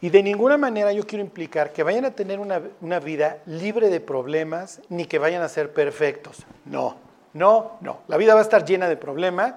Y 0.00 0.10
de 0.10 0.20
ninguna 0.20 0.58
manera 0.58 0.92
yo 0.92 1.06
quiero 1.06 1.24
implicar 1.24 1.72
que 1.72 1.84
vayan 1.84 2.04
a 2.04 2.10
tener 2.10 2.40
una, 2.40 2.60
una, 2.80 2.98
vida 2.98 3.38
libre 3.46 3.88
de 3.88 4.00
problemas 4.00 4.80
ni 4.88 5.04
que 5.04 5.20
vayan 5.20 5.42
a 5.42 5.48
ser 5.48 5.72
perfectos. 5.72 6.44
No, 6.64 6.96
no, 7.34 7.78
no. 7.80 8.00
La 8.08 8.16
vida 8.16 8.34
va 8.34 8.40
a 8.40 8.42
estar 8.42 8.64
llena 8.64 8.88
de 8.88 8.96
problemas, 8.96 9.54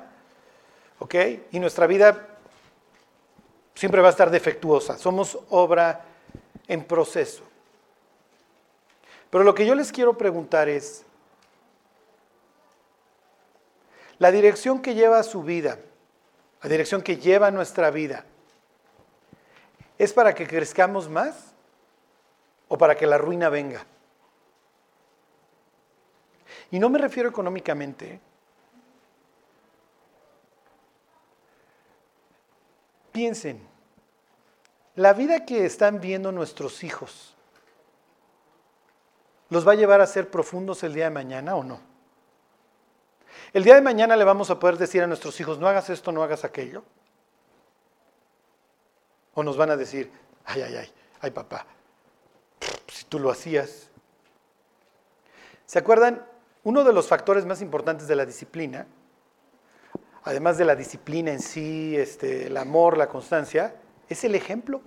¿ok? 0.99 1.15
Y 1.51 1.60
nuestra 1.60 1.88
vida 1.88 2.28
siempre 3.73 4.01
va 4.01 4.10
a 4.10 4.12
estar 4.12 4.30
defectuosa. 4.30 4.99
Somos 4.99 5.39
obra 5.49 6.06
en 6.67 6.84
proceso. 6.84 7.41
Pero 9.32 9.43
lo 9.43 9.56
que 9.56 9.65
yo 9.65 9.73
les 9.73 9.91
quiero 9.91 10.15
preguntar 10.15 10.69
es, 10.69 11.06
la 14.19 14.32
dirección 14.32 14.82
que 14.82 14.93
lleva 14.93 15.21
su 15.23 15.43
vida, 15.43 15.80
la 16.62 16.69
dirección 16.69 17.01
que 17.01 17.17
lleva 17.17 17.51
nuestra 17.51 17.91
vida, 17.91 18.25
¿es 19.97 20.13
para 20.13 20.34
que 20.34 20.47
crezcamos 20.47 21.10
más 21.10 21.54
o 22.67 22.78
para 22.78 22.95
que 22.95 23.06
la 23.06 23.17
ruina 23.17 23.49
venga? 23.49 23.86
Y 26.71 26.80
no 26.80 26.89
me 26.89 26.99
refiero 26.99 27.30
económicamente. 27.30 28.19
Piensen, 33.12 33.65
la 34.95 35.13
vida 35.13 35.45
que 35.45 35.65
están 35.65 36.01
viendo 36.01 36.32
nuestros 36.32 36.84
hijos, 36.84 37.36
¿los 39.49 39.67
va 39.67 39.73
a 39.73 39.75
llevar 39.75 40.01
a 40.01 40.08
ser 40.08 40.30
profundos 40.30 40.84
el 40.84 40.93
día 40.93 41.06
de 41.06 41.12
mañana 41.12 41.56
o 41.56 41.63
no? 41.63 41.94
El 43.54 43.63
día 43.63 43.76
de 43.76 43.82
mañana 43.82 44.15
le 44.15 44.24
vamos 44.24 44.50
a 44.50 44.60
poder 44.60 44.78
decir 44.78 45.02
a 45.04 45.08
nuestros 45.08 45.39
hijos, 45.39 45.60
no 45.60 45.67
hagas 45.67 45.89
esto, 45.89 46.12
no 46.12 46.24
hagas 46.24 46.43
aquello. 46.43 46.84
O 49.34 49.43
nos 49.43 49.58
van 49.58 49.71
a 49.71 49.78
decir, 49.78 50.12
ay, 50.45 50.62
ay, 50.62 50.76
ay, 50.76 50.93
ay 51.21 51.32
papá, 51.32 51.65
si 52.88 53.06
tú 53.06 53.19
lo 53.19 53.30
hacías. 53.32 53.89
¿Se 55.65 55.80
acuerdan? 55.80 56.26
Uno 56.63 56.84
de 56.84 56.93
los 56.93 57.08
factores 57.08 57.45
más 57.45 57.62
importantes 57.62 58.08
de 58.08 58.15
la 58.15 58.26
disciplina, 58.26 58.88
además 60.24 60.58
de 60.58 60.65
la 60.65 60.76
disciplina 60.76 61.32
en 61.32 61.39
sí, 61.39 61.95
este, 61.95 62.48
el 62.48 62.58
amor, 62.58 62.98
la 62.98 63.08
constancia, 63.08 63.76
es 64.10 64.24
el 64.24 64.36
ejemplo. 64.36 64.82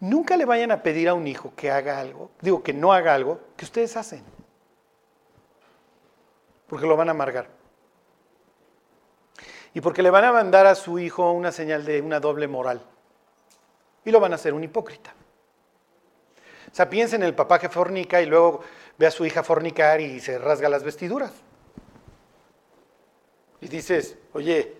Nunca 0.00 0.36
le 0.36 0.44
vayan 0.44 0.70
a 0.70 0.82
pedir 0.82 1.08
a 1.08 1.14
un 1.14 1.26
hijo 1.26 1.54
que 1.56 1.70
haga 1.70 1.98
algo, 1.98 2.30
digo 2.40 2.62
que 2.62 2.74
no 2.74 2.92
haga 2.92 3.14
algo, 3.14 3.40
que 3.56 3.64
ustedes 3.64 3.96
hacen. 3.96 4.33
Porque 6.66 6.86
lo 6.86 6.96
van 6.96 7.08
a 7.08 7.12
amargar. 7.12 7.48
Y 9.72 9.80
porque 9.80 10.02
le 10.02 10.10
van 10.10 10.24
a 10.24 10.32
mandar 10.32 10.66
a 10.66 10.74
su 10.74 10.98
hijo 10.98 11.32
una 11.32 11.52
señal 11.52 11.84
de 11.84 12.00
una 12.00 12.20
doble 12.20 12.46
moral. 12.46 12.80
Y 14.04 14.10
lo 14.10 14.20
van 14.20 14.32
a 14.32 14.36
hacer 14.36 14.54
un 14.54 14.64
hipócrita. 14.64 15.12
O 16.70 16.74
sea, 16.74 16.88
piensen 16.88 17.22
en 17.22 17.28
el 17.28 17.34
papá 17.34 17.58
que 17.58 17.68
fornica 17.68 18.20
y 18.20 18.26
luego 18.26 18.60
ve 18.98 19.06
a 19.06 19.10
su 19.10 19.24
hija 19.24 19.42
fornicar 19.42 20.00
y 20.00 20.20
se 20.20 20.38
rasga 20.38 20.68
las 20.68 20.82
vestiduras. 20.82 21.32
Y 23.60 23.68
dices, 23.68 24.16
oye, 24.32 24.76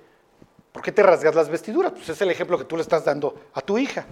¿Por 0.75 0.83
qué 0.83 0.91
te 0.91 1.05
rasgas 1.05 1.37
las 1.37 1.49
vestiduras? 1.49 1.93
Pues 1.93 2.09
es 2.09 2.21
el 2.21 2.33
ejemplo 2.33 2.59
que 2.59 2.65
tú 2.65 2.75
le 2.75 2.83
estás 2.83 3.05
dando 3.05 3.43
a 3.53 3.61
tu 3.61 3.79
hija. 3.79 4.05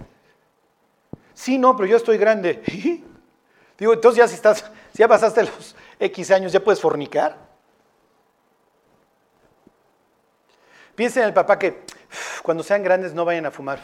Sí, 1.33 1.57
no, 1.57 1.75
pero 1.75 1.87
yo 1.87 1.97
estoy 1.97 2.17
grande. 2.17 2.63
Digo, 3.77 3.91
entonces 3.91 4.19
ya 4.19 4.29
si 4.29 4.35
estás, 4.35 4.63
si 4.93 4.99
ya 4.99 5.09
pasaste 5.09 5.43
los 5.43 5.75
X 5.99 6.31
años, 6.31 6.53
ya 6.53 6.63
puedes 6.63 6.79
fornicar. 6.79 7.37
Piensen 10.95 11.23
en 11.23 11.29
el 11.29 11.33
papá 11.33 11.57
que 11.57 11.83
cuando 12.43 12.63
sean 12.63 12.83
grandes 12.83 13.13
no 13.13 13.25
vayan 13.25 13.45
a 13.45 13.51
fumar. 13.51 13.79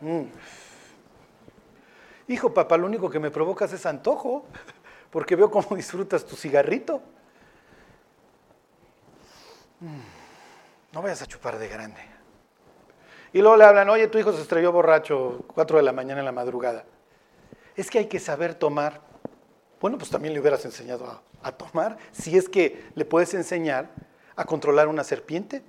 Mm. 0.00 0.24
Hijo, 2.28 2.52
papá, 2.52 2.76
lo 2.76 2.86
único 2.86 3.08
que 3.08 3.20
me 3.20 3.30
provocas 3.30 3.72
es 3.72 3.86
antojo, 3.86 4.46
porque 5.10 5.36
veo 5.36 5.50
cómo 5.50 5.76
disfrutas 5.76 6.24
tu 6.24 6.36
cigarrito. 6.36 7.02
no 10.92 11.02
vayas 11.02 11.22
a 11.22 11.26
chupar 11.26 11.58
de 11.58 11.68
grande. 11.68 12.00
Y 13.32 13.40
luego 13.40 13.56
le 13.56 13.64
hablan, 13.64 13.88
oye, 13.88 14.08
tu 14.08 14.18
hijo 14.18 14.32
se 14.32 14.42
estrelló 14.42 14.72
borracho, 14.72 15.44
4 15.54 15.78
de 15.78 15.82
la 15.82 15.92
mañana 15.92 16.20
en 16.20 16.26
la 16.26 16.32
madrugada. 16.32 16.84
Es 17.76 17.90
que 17.90 17.98
hay 17.98 18.06
que 18.06 18.20
saber 18.20 18.54
tomar. 18.54 19.11
Bueno, 19.82 19.98
pues 19.98 20.10
también 20.10 20.32
le 20.32 20.40
hubieras 20.40 20.64
enseñado 20.64 21.04
a, 21.06 21.20
a 21.42 21.50
tomar, 21.50 21.98
si 22.12 22.38
es 22.38 22.48
que 22.48 22.84
le 22.94 23.04
puedes 23.04 23.34
enseñar 23.34 23.90
a 24.36 24.44
controlar 24.44 24.86
una 24.86 25.02
serpiente. 25.02 25.62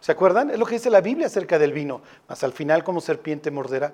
¿Se 0.00 0.10
acuerdan? 0.10 0.50
Es 0.50 0.58
lo 0.58 0.64
que 0.64 0.76
dice 0.76 0.88
la 0.88 1.02
Biblia 1.02 1.26
acerca 1.26 1.58
del 1.58 1.74
vino. 1.74 2.00
Mas 2.26 2.42
al 2.42 2.52
final, 2.52 2.82
como 2.82 3.02
serpiente 3.02 3.50
morderá. 3.50 3.92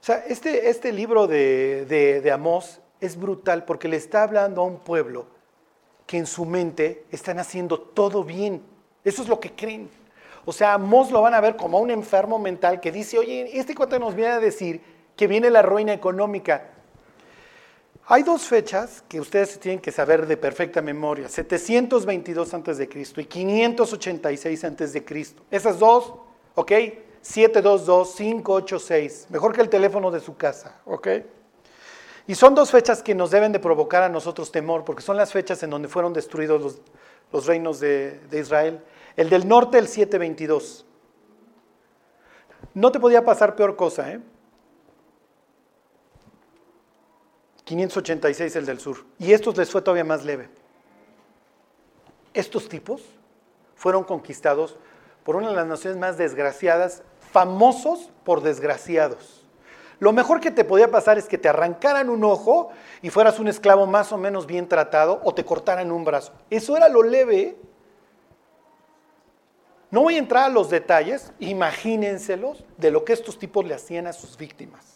O 0.00 0.04
sea, 0.04 0.24
este, 0.26 0.68
este 0.68 0.92
libro 0.92 1.28
de, 1.28 1.86
de, 1.86 2.32
Amós 2.32 2.80
es 3.00 3.16
brutal 3.16 3.64
porque 3.64 3.86
le 3.86 3.96
está 3.96 4.24
hablando 4.24 4.62
a 4.62 4.64
un 4.64 4.80
pueblo 4.80 5.28
que 6.06 6.18
en 6.18 6.26
su 6.26 6.44
mente 6.44 7.06
están 7.12 7.38
haciendo 7.38 7.78
todo 7.78 8.24
bien. 8.24 8.62
Eso 9.04 9.22
es 9.22 9.28
lo 9.28 9.38
que 9.38 9.52
creen. 9.52 9.88
O 10.44 10.52
sea, 10.52 10.74
a 10.74 10.78
Moss 10.78 11.12
lo 11.12 11.22
van 11.22 11.34
a 11.34 11.40
ver 11.40 11.54
como 11.54 11.78
un 11.78 11.92
enfermo 11.92 12.40
mental 12.40 12.80
que 12.80 12.90
dice, 12.90 13.16
oye, 13.16 13.56
este 13.58 13.76
cuento 13.76 13.98
nos 14.00 14.14
viene 14.14 14.32
a 14.32 14.40
decir 14.40 14.82
que 15.16 15.26
viene 15.26 15.50
la 15.50 15.62
ruina 15.62 15.92
económica. 15.92 16.70
Hay 18.06 18.22
dos 18.22 18.42
fechas 18.42 19.02
que 19.08 19.18
ustedes 19.18 19.58
tienen 19.58 19.80
que 19.80 19.90
saber 19.90 20.26
de 20.26 20.36
perfecta 20.36 20.82
memoria, 20.82 21.28
722 21.28 22.52
antes 22.52 22.76
de 22.76 22.88
Cristo 22.88 23.20
y 23.20 23.24
586 23.24 24.64
antes 24.64 24.92
de 24.92 25.04
Cristo. 25.04 25.42
Esas 25.50 25.78
dos, 25.78 26.12
¿ok? 26.54 26.72
722 27.22 28.14
586, 28.14 29.28
mejor 29.30 29.54
que 29.54 29.62
el 29.62 29.70
teléfono 29.70 30.10
de 30.10 30.20
su 30.20 30.36
casa, 30.36 30.80
¿ok? 30.84 31.08
Y 32.26 32.34
son 32.34 32.54
dos 32.54 32.70
fechas 32.70 33.02
que 33.02 33.14
nos 33.14 33.30
deben 33.30 33.52
de 33.52 33.58
provocar 33.58 34.02
a 34.02 34.10
nosotros 34.10 34.52
temor, 34.52 34.84
porque 34.84 35.02
son 35.02 35.16
las 35.16 35.32
fechas 35.32 35.62
en 35.62 35.70
donde 35.70 35.88
fueron 35.88 36.12
destruidos 36.12 36.80
los, 37.32 37.46
reinos 37.46 37.80
de, 37.80 38.20
de, 38.30 38.38
Israel. 38.38 38.80
El 39.16 39.30
del 39.30 39.48
norte, 39.48 39.78
el 39.78 39.88
722. 39.88 40.84
No 42.74 42.92
te 42.92 43.00
podía 43.00 43.24
pasar 43.24 43.56
peor 43.56 43.76
cosa, 43.76 44.12
¿eh? 44.12 44.20
586 47.64 48.56
el 48.56 48.66
del 48.66 48.80
sur. 48.80 49.04
Y 49.18 49.32
estos 49.32 49.56
les 49.56 49.70
fue 49.70 49.82
todavía 49.82 50.04
más 50.04 50.24
leve. 50.24 50.48
Estos 52.32 52.68
tipos 52.68 53.02
fueron 53.74 54.04
conquistados 54.04 54.76
por 55.24 55.36
una 55.36 55.48
de 55.48 55.56
las 55.56 55.66
naciones 55.66 55.98
más 55.98 56.18
desgraciadas, 56.18 57.02
famosos 57.32 58.10
por 58.24 58.42
desgraciados. 58.42 59.44
Lo 60.00 60.12
mejor 60.12 60.40
que 60.40 60.50
te 60.50 60.64
podía 60.64 60.90
pasar 60.90 61.18
es 61.18 61.26
que 61.26 61.38
te 61.38 61.48
arrancaran 61.48 62.10
un 62.10 62.24
ojo 62.24 62.70
y 63.00 63.10
fueras 63.10 63.38
un 63.38 63.48
esclavo 63.48 63.86
más 63.86 64.12
o 64.12 64.18
menos 64.18 64.46
bien 64.46 64.68
tratado 64.68 65.20
o 65.24 65.32
te 65.32 65.44
cortaran 65.44 65.92
un 65.92 66.04
brazo. 66.04 66.32
Eso 66.50 66.76
era 66.76 66.88
lo 66.88 67.02
leve. 67.02 67.56
No 69.90 70.02
voy 70.02 70.16
a 70.16 70.18
entrar 70.18 70.44
a 70.44 70.48
los 70.48 70.68
detalles, 70.68 71.32
imagínenselos 71.38 72.64
de 72.76 72.90
lo 72.90 73.04
que 73.04 73.12
estos 73.12 73.38
tipos 73.38 73.64
le 73.64 73.74
hacían 73.74 74.08
a 74.08 74.12
sus 74.12 74.36
víctimas. 74.36 74.93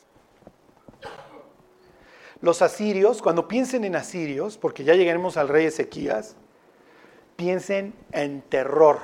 Los 2.40 2.62
asirios, 2.62 3.20
cuando 3.20 3.48
piensen 3.48 3.84
en 3.84 3.96
asirios, 3.96 4.58
porque 4.58 4.84
ya 4.84 4.94
llegaremos 4.94 5.36
al 5.36 5.48
rey 5.48 5.66
Ezequías, 5.66 6.36
piensen 7.36 7.94
en 8.12 8.42
terror. 8.42 8.98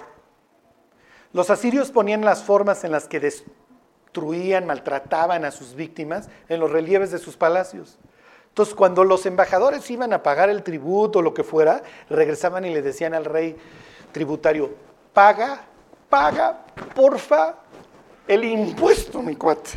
Los 1.33 1.51
asirios 1.51 1.91
ponían 1.91 2.25
las 2.25 2.45
formas 2.45 2.85
en 2.85 2.93
las 2.93 3.09
que 3.09 3.19
destruían, 3.19 4.67
maltrataban 4.67 5.45
a 5.45 5.51
sus 5.51 5.75
víctimas 5.75 6.29
en 6.49 6.61
los 6.61 6.71
relieves 6.71 7.11
de 7.11 7.19
sus 7.19 7.37
palacios. 7.37 7.99
Entonces, 8.49 8.77
cuando 8.77 9.03
los 9.03 9.27
embajadores 9.27 9.91
iban 9.91 10.13
a 10.13 10.23
pagar 10.23 10.49
el 10.49 10.63
tributo 10.63 11.19
o 11.19 11.23
lo 11.23 11.35
que 11.35 11.43
fuera, 11.43 11.83
regresaban 12.09 12.65
y 12.65 12.73
le 12.73 12.83
decían 12.83 13.15
al 13.15 13.25
rey 13.25 13.57
tributario, 14.13 14.73
paga, 15.13 15.63
paga, 16.09 16.65
porfa, 16.95 17.57
el 18.29 18.45
impuesto, 18.45 19.21
mi 19.23 19.35
cuate. 19.35 19.71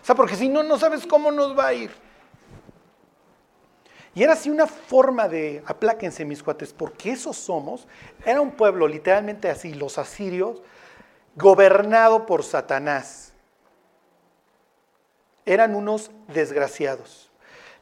O 0.00 0.04
sea, 0.04 0.14
porque 0.14 0.36
si 0.36 0.48
no, 0.48 0.62
no 0.62 0.78
sabes 0.78 1.04
cómo 1.04 1.32
nos 1.32 1.58
va 1.58 1.66
a 1.66 1.74
ir. 1.74 1.90
Y 4.14 4.24
era 4.24 4.32
así 4.32 4.50
una 4.50 4.66
forma 4.66 5.28
de, 5.28 5.62
apláquense 5.66 6.24
mis 6.24 6.42
cuates, 6.42 6.72
porque 6.72 7.12
esos 7.12 7.36
somos, 7.36 7.86
era 8.24 8.40
un 8.40 8.50
pueblo 8.50 8.88
literalmente 8.88 9.48
así, 9.48 9.72
los 9.72 9.98
asirios, 9.98 10.62
gobernado 11.36 12.26
por 12.26 12.42
Satanás. 12.42 13.32
Eran 15.46 15.76
unos 15.76 16.10
desgraciados. 16.28 17.30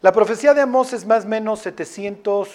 La 0.03 0.12
profecía 0.12 0.55
de 0.55 0.61
Amós 0.61 0.93
es 0.93 1.07
más 1.07 1.25
o 1.25 1.29
menos 1.29 1.61
700, 1.61 2.49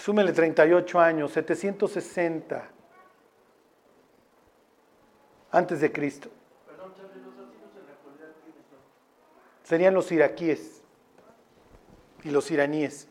súmele 0.00 0.32
38 0.32 1.00
años, 1.00 1.32
760 1.32 2.70
antes 5.50 5.80
de 5.80 5.92
Cristo. 5.92 6.30
Serían 9.64 9.94
los 9.94 10.10
iraquíes 10.12 10.73
y 12.24 12.30
los 12.30 12.50
iraníes. 12.50 13.06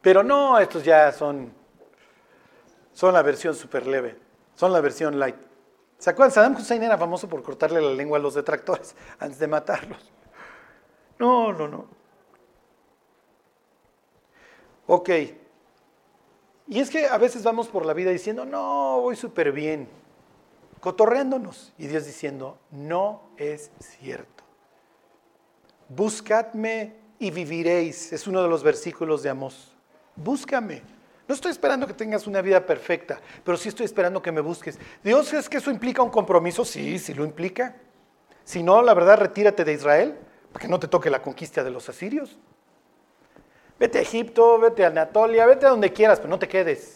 Pero 0.00 0.22
no, 0.22 0.58
estos 0.58 0.84
ya 0.84 1.12
son, 1.12 1.52
son 2.92 3.12
la 3.12 3.22
versión 3.22 3.54
super 3.54 3.86
leve, 3.86 4.16
son 4.54 4.72
la 4.72 4.80
versión 4.80 5.18
light. 5.18 5.36
¿Se 5.98 6.08
acuerdan? 6.08 6.32
Saddam 6.32 6.56
Hussein 6.56 6.82
era 6.82 6.96
famoso 6.96 7.28
por 7.28 7.42
cortarle 7.42 7.80
la 7.82 7.90
lengua 7.90 8.18
a 8.18 8.22
los 8.22 8.34
detractores 8.34 8.96
antes 9.18 9.38
de 9.38 9.46
matarlos. 9.46 10.10
No, 11.18 11.52
no, 11.52 11.68
no. 11.68 11.86
Ok. 14.86 15.10
Y 16.68 16.80
es 16.80 16.88
que 16.88 17.06
a 17.06 17.18
veces 17.18 17.42
vamos 17.42 17.68
por 17.68 17.84
la 17.84 17.92
vida 17.92 18.10
diciendo, 18.10 18.46
no, 18.46 19.00
voy 19.00 19.16
súper 19.16 19.52
bien, 19.52 19.88
cotorreándonos. 20.80 21.74
Y 21.76 21.88
Dios 21.88 22.06
diciendo, 22.06 22.58
no 22.70 23.22
es 23.36 23.70
cierto. 23.80 24.44
Buscadme 25.88 26.99
y 27.20 27.30
viviréis. 27.30 28.12
Es 28.12 28.26
uno 28.26 28.42
de 28.42 28.48
los 28.48 28.64
versículos 28.64 29.22
de 29.22 29.30
Amós. 29.30 29.72
Búscame. 30.16 30.82
No 31.28 31.34
estoy 31.34 31.52
esperando 31.52 31.86
que 31.86 31.94
tengas 31.94 32.26
una 32.26 32.42
vida 32.42 32.66
perfecta, 32.66 33.20
pero 33.44 33.56
sí 33.56 33.68
estoy 33.68 33.86
esperando 33.86 34.20
que 34.20 34.32
me 34.32 34.40
busques. 34.40 34.80
Dios 35.04 35.32
es 35.32 35.48
que 35.48 35.58
eso 35.58 35.70
implica 35.70 36.02
un 36.02 36.10
compromiso. 36.10 36.64
Sí, 36.64 36.98
sí 36.98 37.14
lo 37.14 37.24
implica. 37.24 37.76
Si 38.42 38.64
no, 38.64 38.82
la 38.82 38.94
verdad, 38.94 39.18
retírate 39.18 39.64
de 39.64 39.74
Israel 39.74 40.18
para 40.50 40.62
que 40.62 40.68
no 40.68 40.80
te 40.80 40.88
toque 40.88 41.08
la 41.08 41.22
conquista 41.22 41.62
de 41.62 41.70
los 41.70 41.88
asirios. 41.88 42.36
Vete 43.78 43.98
a 43.98 44.02
Egipto, 44.02 44.58
vete 44.58 44.84
a 44.84 44.88
Anatolia, 44.88 45.46
vete 45.46 45.66
a 45.66 45.70
donde 45.70 45.92
quieras, 45.92 46.18
pero 46.18 46.30
no 46.30 46.38
te 46.38 46.48
quedes. 46.48 46.94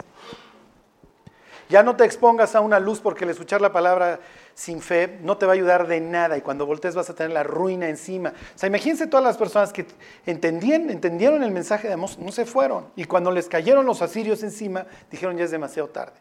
Ya 1.68 1.82
no 1.82 1.94
te 1.96 2.04
expongas 2.04 2.54
a 2.56 2.60
una 2.60 2.80
luz 2.80 3.00
porque 3.00 3.24
el 3.24 3.30
escuchar 3.30 3.60
la 3.60 3.72
palabra 3.72 4.20
sin 4.54 4.80
fe 4.80 5.18
no 5.22 5.36
te 5.36 5.46
va 5.46 5.52
a 5.52 5.54
ayudar 5.54 5.86
de 5.86 6.00
nada 6.00 6.38
y 6.38 6.40
cuando 6.40 6.66
voltees 6.66 6.94
vas 6.94 7.10
a 7.10 7.14
tener 7.14 7.32
la 7.32 7.42
ruina 7.42 7.88
encima. 7.88 8.30
O 8.54 8.58
sea, 8.58 8.68
imagínense 8.68 9.06
todas 9.06 9.24
las 9.24 9.36
personas 9.36 9.72
que 9.72 9.86
entendían, 10.26 10.90
entendieron 10.90 11.42
el 11.42 11.50
mensaje 11.50 11.88
de 11.88 11.94
Amós, 11.94 12.18
no 12.18 12.32
se 12.32 12.46
fueron. 12.46 12.86
Y 12.96 13.04
cuando 13.04 13.30
les 13.30 13.48
cayeron 13.48 13.84
los 13.84 14.02
asirios 14.02 14.42
encima, 14.42 14.86
dijeron 15.10 15.36
ya 15.36 15.44
es 15.44 15.50
demasiado 15.50 15.88
tarde. 15.88 16.18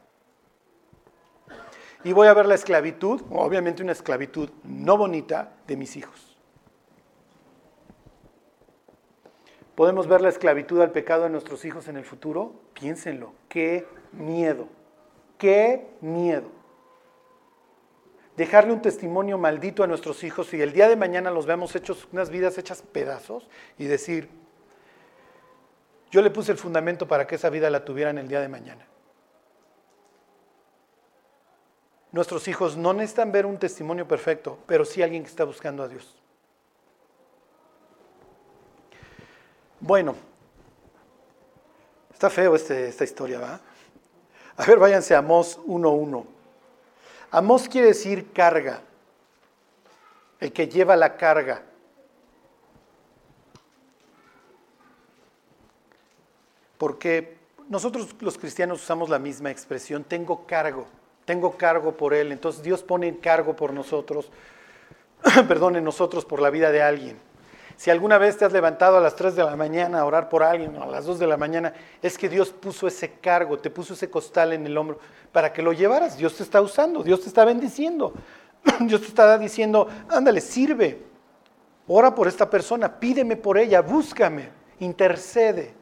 Y 2.03 2.11
voy 2.11 2.27
a 2.27 2.33
ver 2.33 2.45
la 2.45 2.55
esclavitud, 2.55 3.21
obviamente 3.31 3.81
una 3.81 3.93
esclavitud 3.93 4.49
no 4.63 4.97
bonita, 4.97 5.53
de 5.67 5.77
mis 5.77 5.95
hijos. 5.95 6.37
¿Podemos 9.75 10.07
ver 10.07 10.21
la 10.21 10.29
esclavitud 10.29 10.81
al 10.81 10.91
pecado 10.91 11.23
de 11.23 11.29
nuestros 11.29 11.65
hijos 11.65 11.87
en 11.87 11.97
el 11.97 12.03
futuro? 12.03 12.53
Piénsenlo, 12.73 13.33
qué 13.47 13.87
miedo. 14.11 14.67
Qué 15.37 15.87
miedo. 15.99 16.62
Dejarle 18.37 18.73
un 18.73 18.81
testimonio 18.81 19.37
maldito 19.37 19.83
a 19.83 19.87
nuestros 19.87 20.23
hijos 20.23 20.53
y 20.53 20.61
el 20.61 20.73
día 20.73 20.89
de 20.89 20.95
mañana 20.95 21.29
los 21.29 21.45
vemos 21.45 21.75
hechos, 21.75 22.07
unas 22.11 22.29
vidas 22.29 22.57
hechas 22.57 22.81
pedazos 22.81 23.47
y 23.77 23.85
decir, 23.85 24.29
yo 26.09 26.21
le 26.21 26.31
puse 26.31 26.51
el 26.51 26.57
fundamento 26.57 27.07
para 27.07 27.27
que 27.27 27.35
esa 27.35 27.49
vida 27.49 27.69
la 27.69 27.85
tuvieran 27.85 28.17
el 28.17 28.27
día 28.27 28.41
de 28.41 28.47
mañana. 28.47 28.87
Nuestros 32.11 32.47
hijos 32.47 32.77
no 32.77 32.93
necesitan 32.93 33.31
ver 33.31 33.45
un 33.45 33.57
testimonio 33.57 34.07
perfecto, 34.07 34.59
pero 34.67 34.85
sí 34.85 35.01
alguien 35.01 35.23
que 35.23 35.29
está 35.29 35.43
buscando 35.43 35.83
a 35.83 35.87
Dios. 35.87 36.15
Bueno, 39.79 40.15
está 42.11 42.29
feo 42.29 42.55
este, 42.55 42.87
esta 42.87 43.03
historia, 43.03 43.39
¿va? 43.39 43.59
A 44.55 44.65
ver, 44.65 44.77
váyanse 44.77 45.15
a 45.15 45.17
Amós 45.17 45.59
1.1. 45.65 46.32
Amós 47.33 47.67
quiere 47.67 47.87
decir 47.87 48.31
carga, 48.31 48.83
el 50.39 50.53
que 50.53 50.67
lleva 50.67 50.95
la 50.95 51.17
carga. 51.17 51.63
Porque 56.77 57.39
nosotros 57.69 58.15
los 58.19 58.37
cristianos 58.37 58.83
usamos 58.83 59.09
la 59.09 59.17
misma 59.17 59.49
expresión, 59.49 60.03
tengo 60.03 60.45
cargo, 60.45 60.85
tengo 61.25 61.57
cargo 61.57 61.97
por 61.97 62.13
Él. 62.13 62.31
Entonces 62.31 62.61
Dios 62.61 62.83
pone 62.83 63.17
cargo 63.17 63.55
por 63.55 63.73
nosotros, 63.73 64.29
perdón, 65.47 65.75
en 65.75 65.83
nosotros 65.83 66.25
por 66.25 66.39
la 66.39 66.51
vida 66.51 66.71
de 66.71 66.83
alguien. 66.83 67.32
Si 67.75 67.89
alguna 67.89 68.17
vez 68.17 68.37
te 68.37 68.45
has 68.45 68.53
levantado 68.53 68.97
a 68.97 69.01
las 69.01 69.15
3 69.15 69.35
de 69.35 69.43
la 69.43 69.55
mañana 69.55 69.99
a 69.99 70.05
orar 70.05 70.29
por 70.29 70.43
alguien 70.43 70.75
o 70.77 70.83
a 70.83 70.87
las 70.87 71.05
2 71.05 71.19
de 71.19 71.27
la 71.27 71.37
mañana, 71.37 71.73
es 72.01 72.17
que 72.17 72.29
Dios 72.29 72.51
puso 72.51 72.87
ese 72.87 73.11
cargo, 73.13 73.57
te 73.57 73.69
puso 73.69 73.93
ese 73.93 74.09
costal 74.09 74.53
en 74.53 74.65
el 74.65 74.77
hombro 74.77 74.99
para 75.31 75.51
que 75.51 75.61
lo 75.61 75.73
llevaras. 75.73 76.17
Dios 76.17 76.35
te 76.37 76.43
está 76.43 76.61
usando, 76.61 77.03
Dios 77.03 77.21
te 77.21 77.27
está 77.27 77.45
bendiciendo. 77.45 78.13
Dios 78.81 79.01
te 79.01 79.07
está 79.07 79.37
diciendo, 79.37 79.87
ándale, 80.09 80.39
sirve. 80.39 81.01
Ora 81.87 82.15
por 82.15 82.27
esta 82.27 82.49
persona, 82.49 82.99
pídeme 82.99 83.35
por 83.35 83.57
ella, 83.57 83.81
búscame, 83.81 84.49
intercede. 84.79 85.73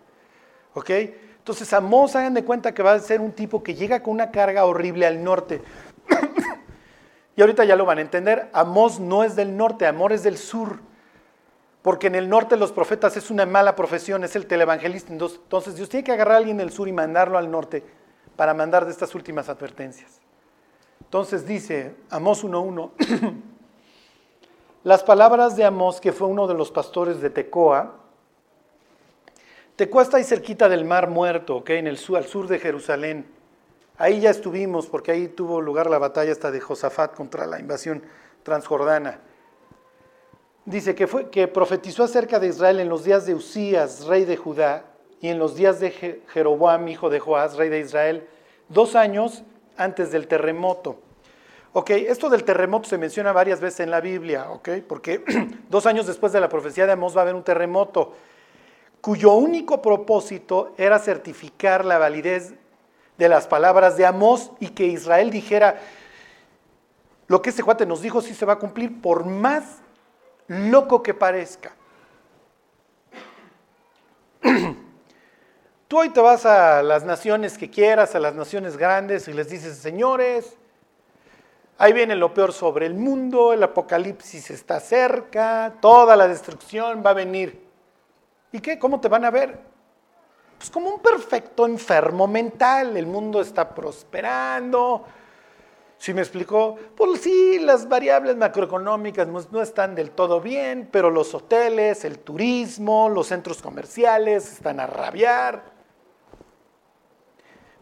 ¿Ok? 0.74 0.90
Entonces 0.90 1.72
Amós, 1.74 2.16
hagan 2.16 2.34
de 2.34 2.44
cuenta 2.44 2.74
que 2.74 2.84
va 2.84 2.94
a 2.94 3.00
ser 3.00 3.20
un 3.20 3.32
tipo 3.32 3.62
que 3.62 3.76
llega 3.76 4.02
con 4.02 4.14
una 4.14 4.32
carga 4.32 4.66
horrible 4.66 5.06
al 5.06 5.24
norte. 5.24 5.62
y 7.36 7.42
ahorita 7.42 7.66
ya 7.66 7.76
lo 7.76 7.86
van 7.86 8.00
a 8.00 8.02
entender, 8.02 8.50
Amós 8.54 9.00
no 9.00 9.24
es 9.24 9.36
del 9.36 9.56
norte, 9.56 9.86
Amor 9.86 10.14
es 10.14 10.24
del 10.24 10.38
sur. 10.38 10.80
Porque 11.82 12.08
en 12.08 12.16
el 12.16 12.30
norte 12.30 12.58
los 12.58 12.72
profetas 12.72 13.18
es 13.18 13.32
una 13.32 13.46
mala 13.46 13.76
profesión, 13.76 14.24
es 14.24 14.36
el 14.36 14.46
televangelista. 14.46 15.12
Entonces 15.12 15.76
Dios 15.76 15.90
tiene 15.90 16.04
que 16.04 16.12
agarrar 16.12 16.36
a 16.36 16.38
alguien 16.38 16.58
del 16.58 16.72
sur 16.72 16.88
y 16.88 16.92
mandarlo 16.92 17.38
al 17.38 17.50
norte 17.50 17.84
para 18.36 18.54
mandar 18.54 18.86
de 18.86 18.92
estas 18.92 19.16
últimas 19.16 19.50
advertencias. 19.50 20.22
Entonces 21.04 21.46
dice 21.46 21.96
Amós 22.10 22.44
1.1, 22.46 23.34
las 24.84 25.04
palabras 25.04 25.56
de 25.56 25.66
Amós, 25.66 26.00
que 26.00 26.12
fue 26.12 26.28
uno 26.28 26.48
de 26.48 26.54
los 26.54 26.72
pastores 26.72 27.20
de 27.20 27.32
Tecoa, 27.32 27.96
Tecoa 29.76 30.04
está 30.04 30.18
ahí 30.18 30.24
cerquita 30.24 30.70
del 30.70 30.86
mar 30.86 31.10
muerto, 31.10 31.64
en 31.66 31.88
el 31.88 31.98
sur, 31.98 32.18
al 32.18 32.26
sur 32.26 32.48
de 32.48 32.60
Jerusalén. 32.60 33.26
Ahí 33.98 34.20
ya 34.20 34.30
estuvimos, 34.30 34.86
porque 34.86 35.12
ahí 35.12 35.28
tuvo 35.28 35.60
lugar 35.60 35.90
la 35.90 35.98
batalla 35.98 36.32
hasta 36.32 36.52
de 36.52 36.60
Josafat 36.60 37.16
contra 37.16 37.48
la 37.48 37.60
invasión 37.60 38.04
transjordana 38.44 39.20
dice 40.66 40.96
que, 40.96 41.08
fue, 41.08 41.30
que 41.30 41.48
profetizó 41.48 42.04
acerca 42.04 42.40
de 42.40 42.48
Israel 42.48 42.80
en 42.80 42.90
los 42.90 43.04
días 43.04 43.26
de 43.26 43.36
Usías, 43.36 44.06
rey 44.06 44.26
de 44.26 44.38
Judá, 44.38 44.86
y 45.22 45.30
en 45.30 45.38
los 45.38 45.56
días 45.56 45.80
de 45.80 46.22
Jeroboam, 46.28 46.88
hijo 46.88 47.10
de 47.10 47.20
Joás, 47.20 47.56
rey 47.56 47.70
de 47.70 47.80
Israel, 47.80 48.28
dos 48.70 48.96
años 48.96 49.44
antes 49.78 50.12
del 50.12 50.28
terremoto. 50.28 51.00
Ok, 51.74 51.92
esto 51.92 52.30
del 52.30 52.44
terremoto 52.44 52.90
se 52.90 52.98
menciona 52.98 53.32
varias 53.32 53.62
veces 53.62 53.82
en 53.82 53.92
la 53.92 54.02
Biblia, 54.02 54.50
ok, 54.50 54.70
porque 54.88 55.24
dos 55.70 55.86
años 55.86 56.08
después 56.08 56.34
de 56.34 56.42
la 56.42 56.50
profecía 56.50 56.86
de 56.86 56.94
Amós 56.94 57.16
va 57.16 57.22
a 57.22 57.24
haber 57.24 57.36
un 57.36 57.44
terremoto, 57.44 58.14
cuyo 59.00 59.34
único 59.34 59.82
propósito 59.82 60.74
era 60.78 61.00
certificar 61.00 61.86
la 61.86 61.98
validez 61.98 62.54
de 63.18 63.30
las 63.30 63.48
palabras 63.48 63.98
de 63.98 64.06
Amós 64.06 64.52
y 64.60 64.70
que 64.70 64.86
Israel 64.88 65.30
dijera, 65.30 65.80
lo 67.28 67.42
que 67.42 67.52
ese 67.52 67.64
cuate 67.64 67.86
nos 67.86 68.02
dijo 68.02 68.22
sí 68.22 68.34
se 68.34 68.46
va 68.46 68.54
a 68.54 68.60
cumplir, 68.60 69.02
por 69.02 69.26
más 69.26 69.81
loco 70.52 71.02
que 71.02 71.14
parezca. 71.14 71.72
Tú 75.88 76.00
hoy 76.00 76.10
te 76.10 76.20
vas 76.20 76.46
a 76.46 76.84
las 76.84 77.06
naciones 77.06 77.58
que 77.58 77.70
quieras, 77.70 78.16
a 78.16 78.20
las 78.20 78.36
naciones 78.36 78.76
grandes, 78.78 79.28
y 79.28 79.34
les 79.34 79.50
dices, 79.50 79.78
señores, 79.78 80.58
ahí 81.78 81.94
viene 81.94 82.16
lo 82.16 82.34
peor 82.34 82.52
sobre 82.54 82.86
el 82.86 82.94
mundo, 82.96 83.54
el 83.54 83.64
apocalipsis 83.64 84.52
está 84.52 84.80
cerca, 84.80 85.74
toda 85.80 86.16
la 86.16 86.28
destrucción 86.28 87.02
va 87.06 87.12
a 87.12 87.14
venir. 87.14 87.66
¿Y 88.52 88.60
qué? 88.60 88.78
¿Cómo 88.78 89.00
te 89.00 89.08
van 89.08 89.24
a 89.26 89.32
ver? 89.32 89.58
Pues 90.58 90.70
como 90.70 90.90
un 90.90 91.00
perfecto 91.00 91.66
enfermo 91.66 92.28
mental, 92.28 92.98
el 92.98 93.08
mundo 93.08 93.42
está 93.42 93.74
prosperando, 93.74 95.06
¿Sí 96.02 96.16
me 96.16 96.22
explicó? 96.22 96.80
Pues 96.98 97.22
sí, 97.22 97.60
las 97.60 97.88
variables 97.88 98.36
macroeconómicas 98.36 99.28
no 99.28 99.62
están 99.62 99.94
del 99.94 100.10
todo 100.10 100.42
bien, 100.42 100.90
pero 100.92 101.12
los 101.12 101.36
hoteles, 101.36 102.06
el 102.06 102.18
turismo, 102.18 103.08
los 103.08 103.28
centros 103.28 103.62
comerciales 103.62 104.52
están 104.52 104.80
a 104.80 104.88
rabiar. 104.88 105.62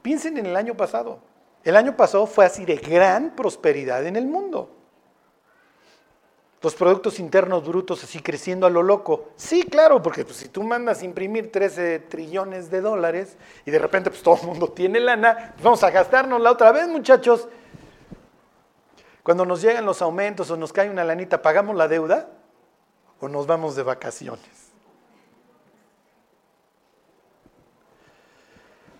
Piensen 0.01 0.37
en 0.37 0.47
el 0.47 0.57
año 0.57 0.75
pasado. 0.75 1.21
El 1.63 1.77
año 1.77 1.95
pasado 1.95 2.25
fue 2.25 2.43
así 2.43 2.65
de 2.65 2.75
gran 2.75 3.37
prosperidad 3.37 4.05
en 4.05 4.17
el 4.17 4.27
mundo. 4.27 4.69
los 6.61 6.75
productos 6.75 7.21
internos 7.21 7.65
brutos 7.65 8.03
así 8.03 8.21
creciendo 8.21 8.67
a 8.67 8.69
lo 8.69 8.83
loco. 8.83 9.29
Sí, 9.37 9.63
claro, 9.63 10.01
porque 10.01 10.25
pues, 10.25 10.35
si 10.35 10.49
tú 10.49 10.61
mandas 10.63 11.03
imprimir 11.03 11.53
13 11.53 11.99
trillones 11.99 12.69
de 12.69 12.81
dólares 12.81 13.37
y 13.65 13.71
de 13.71 13.79
repente 13.79 14.09
pues 14.09 14.21
todo 14.21 14.35
el 14.41 14.47
mundo 14.47 14.67
tiene 14.67 14.99
lana, 14.99 15.53
pues, 15.53 15.63
vamos 15.63 15.83
a 15.83 15.89
gastarnos 15.89 16.41
la 16.41 16.51
otra 16.51 16.73
vez, 16.73 16.89
muchachos. 16.89 17.47
Cuando 19.29 19.45
nos 19.45 19.61
llegan 19.61 19.85
los 19.85 20.01
aumentos 20.01 20.49
o 20.49 20.57
nos 20.57 20.73
cae 20.73 20.89
una 20.89 21.03
lanita, 21.03 21.39
¿pagamos 21.43 21.75
la 21.75 21.87
deuda 21.87 22.31
o 23.19 23.27
nos 23.29 23.45
vamos 23.45 23.75
de 23.75 23.83
vacaciones? 23.83 24.71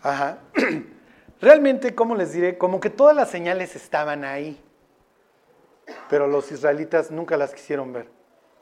Ajá. 0.03 0.37
Realmente, 1.41 1.95
¿cómo 1.95 2.13
les 2.13 2.31
diré? 2.31 2.59
Como 2.59 2.79
que 2.79 2.91
todas 2.91 3.15
las 3.15 3.31
señales 3.31 3.75
estaban 3.75 4.23
ahí 4.23 4.63
pero 6.07 6.27
los 6.27 6.51
israelitas 6.51 7.09
nunca 7.09 7.35
las 7.35 7.51
quisieron 7.51 7.91
ver, 7.91 8.07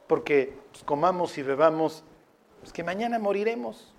porque 0.06 0.56
pues, 0.72 0.82
comamos 0.84 1.36
y 1.36 1.42
bebamos, 1.42 2.02
pues 2.60 2.72
que 2.72 2.82
mañana 2.82 3.18
moriremos. 3.18 3.92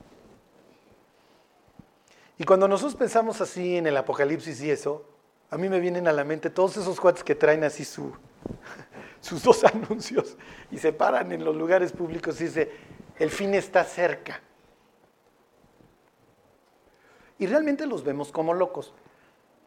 Y 2.39 2.45
cuando 2.45 2.67
nosotros 2.67 2.95
pensamos 2.95 3.39
así 3.41 3.77
en 3.77 3.85
el 3.85 3.95
Apocalipsis 3.95 4.59
y 4.63 4.71
eso, 4.71 5.05
a 5.49 5.57
mí 5.57 5.69
me 5.69 5.79
vienen 5.79 6.07
a 6.07 6.13
la 6.13 6.23
mente 6.23 6.49
todos 6.49 6.77
esos 6.77 6.99
cuates 6.99 7.23
que 7.23 7.35
traen 7.35 7.63
así 7.63 7.83
su, 7.83 8.13
sus 9.21 9.43
dos 9.43 9.63
anuncios 9.63 10.37
y 10.71 10.77
se 10.77 10.93
paran 10.93 11.31
en 11.31 11.43
los 11.43 11.55
lugares 11.55 11.91
públicos 11.91 12.39
y 12.41 12.45
dice, 12.45 12.71
el 13.17 13.29
fin 13.29 13.53
está 13.53 13.83
cerca. 13.83 14.41
Y 17.37 17.47
realmente 17.47 17.85
los 17.85 18.03
vemos 18.03 18.31
como 18.31 18.53
locos. 18.53 18.93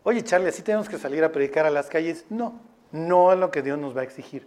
Oye, 0.04 0.22
Charlie, 0.22 0.48
¿así 0.48 0.62
tenemos 0.62 0.88
que 0.88 0.98
salir 0.98 1.24
a 1.24 1.32
predicar 1.32 1.64
a 1.64 1.70
las 1.70 1.88
calles? 1.88 2.26
No, 2.28 2.60
no 2.90 3.32
es 3.32 3.38
lo 3.38 3.50
que 3.50 3.62
Dios 3.62 3.78
nos 3.78 3.96
va 3.96 4.02
a 4.02 4.04
exigir. 4.04 4.46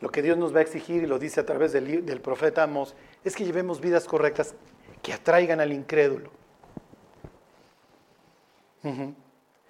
Lo 0.00 0.10
que 0.10 0.22
Dios 0.22 0.36
nos 0.36 0.54
va 0.54 0.58
a 0.58 0.62
exigir, 0.62 1.02
y 1.02 1.06
lo 1.06 1.18
dice 1.18 1.40
a 1.40 1.46
través 1.46 1.72
del, 1.72 2.20
profeta 2.20 2.62
Amos, 2.62 2.94
es 3.24 3.34
que 3.34 3.44
llevemos 3.44 3.80
vidas 3.80 4.04
correctas 4.04 4.54
que 5.02 5.12
atraigan 5.12 5.60
al 5.60 5.72
incrédulo. 5.72 6.30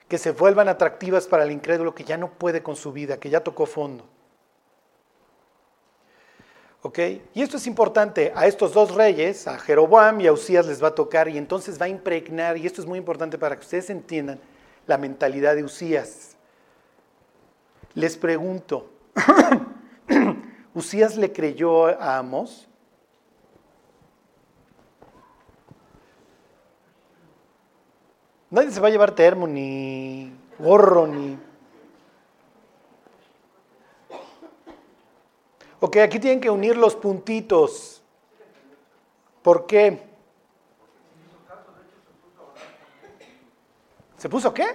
Que 0.08 0.18
se 0.18 0.32
vuelvan 0.32 0.68
atractivas 0.68 1.26
para 1.26 1.44
el 1.44 1.50
incrédulo 1.50 1.94
que 1.94 2.04
ya 2.04 2.16
no 2.16 2.30
puede 2.30 2.62
con 2.62 2.76
su 2.76 2.92
vida, 2.92 3.18
que 3.18 3.30
ya 3.30 3.40
tocó 3.40 3.66
fondo. 3.66 4.04
¿Ok? 6.82 6.98
Y 7.32 7.40
esto 7.40 7.56
es 7.56 7.66
importante. 7.66 8.32
A 8.34 8.46
estos 8.46 8.74
dos 8.74 8.94
reyes, 8.94 9.48
a 9.48 9.58
Jeroboam 9.58 10.20
y 10.20 10.26
a 10.26 10.32
Usías, 10.32 10.66
les 10.66 10.82
va 10.82 10.88
a 10.88 10.94
tocar 10.94 11.28
y 11.28 11.38
entonces 11.38 11.80
va 11.80 11.86
a 11.86 11.88
impregnar, 11.88 12.58
y 12.58 12.66
esto 12.66 12.82
es 12.82 12.86
muy 12.86 12.98
importante 12.98 13.38
para 13.38 13.56
que 13.56 13.62
ustedes 13.62 13.88
entiendan 13.88 14.38
la 14.86 14.98
mentalidad 14.98 15.54
de 15.54 15.64
Usías. 15.64 16.36
Les 17.94 18.18
pregunto, 18.18 18.90
¿Usías 20.74 21.16
le 21.16 21.32
creyó 21.32 21.86
a 21.86 22.18
Amos? 22.18 22.68
Nadie 28.54 28.70
se 28.70 28.78
va 28.78 28.86
a 28.86 28.90
llevar 28.92 29.10
termo, 29.16 29.48
ni 29.48 30.32
gorro, 30.60 31.08
ni... 31.08 31.36
Ok, 35.80 35.96
aquí 35.96 36.20
tienen 36.20 36.40
que 36.40 36.48
unir 36.48 36.76
los 36.76 36.94
puntitos. 36.94 38.00
¿Por 39.42 39.66
qué? 39.66 40.00
¿Se 44.18 44.28
puso 44.28 44.54
qué? 44.54 44.66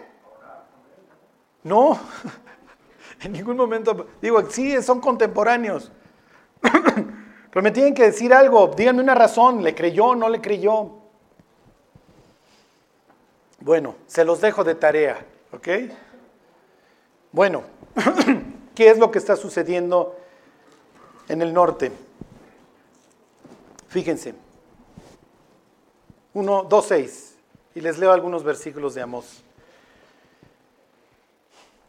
No. 1.63 1.97
En 3.21 3.33
ningún 3.33 3.57
momento, 3.57 4.07
digo, 4.21 4.41
sí, 4.49 4.81
son 4.81 5.01
contemporáneos. 5.01 5.91
Pero 6.61 7.63
me 7.63 7.71
tienen 7.71 7.93
que 7.93 8.03
decir 8.03 8.33
algo, 8.33 8.67
díganme 8.67 9.01
una 9.01 9.15
razón, 9.15 9.61
¿le 9.61 9.75
creyó 9.75 10.07
o 10.07 10.15
no 10.15 10.29
le 10.29 10.39
creyó? 10.39 10.98
Bueno, 13.61 13.95
se 14.07 14.23
los 14.23 14.39
dejo 14.39 14.63
de 14.63 14.75
tarea, 14.75 15.25
¿ok? 15.51 15.67
Bueno, 17.31 17.63
¿qué 18.75 18.89
es 18.89 18.97
lo 18.97 19.11
que 19.11 19.19
está 19.19 19.35
sucediendo 19.35 20.15
en 21.27 21.41
el 21.41 21.53
norte? 21.53 21.91
Fíjense. 23.89 24.33
1, 26.33 26.63
2, 26.63 26.85
6. 26.85 27.35
Y 27.75 27.81
les 27.81 27.97
leo 27.97 28.11
algunos 28.11 28.43
versículos 28.43 28.95
de 28.95 29.01
Amós. 29.01 29.43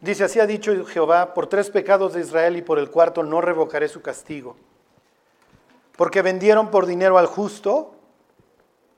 Dice, 0.00 0.24
así 0.24 0.40
ha 0.40 0.46
dicho 0.46 0.85
Jehová, 0.87 1.35
por 1.35 1.46
tres 1.46 1.70
pecados 1.70 2.14
de 2.14 2.20
Israel 2.20 2.56
y 2.56 2.62
por 2.62 2.78
el 2.78 2.90
cuarto 2.90 3.22
no 3.22 3.40
revocaré 3.40 3.87
su 3.87 4.00
castigo. 4.00 4.56
Porque 5.96 6.22
vendieron 6.22 6.70
por 6.70 6.87
dinero 6.87 7.18
al 7.18 7.26
justo 7.26 7.94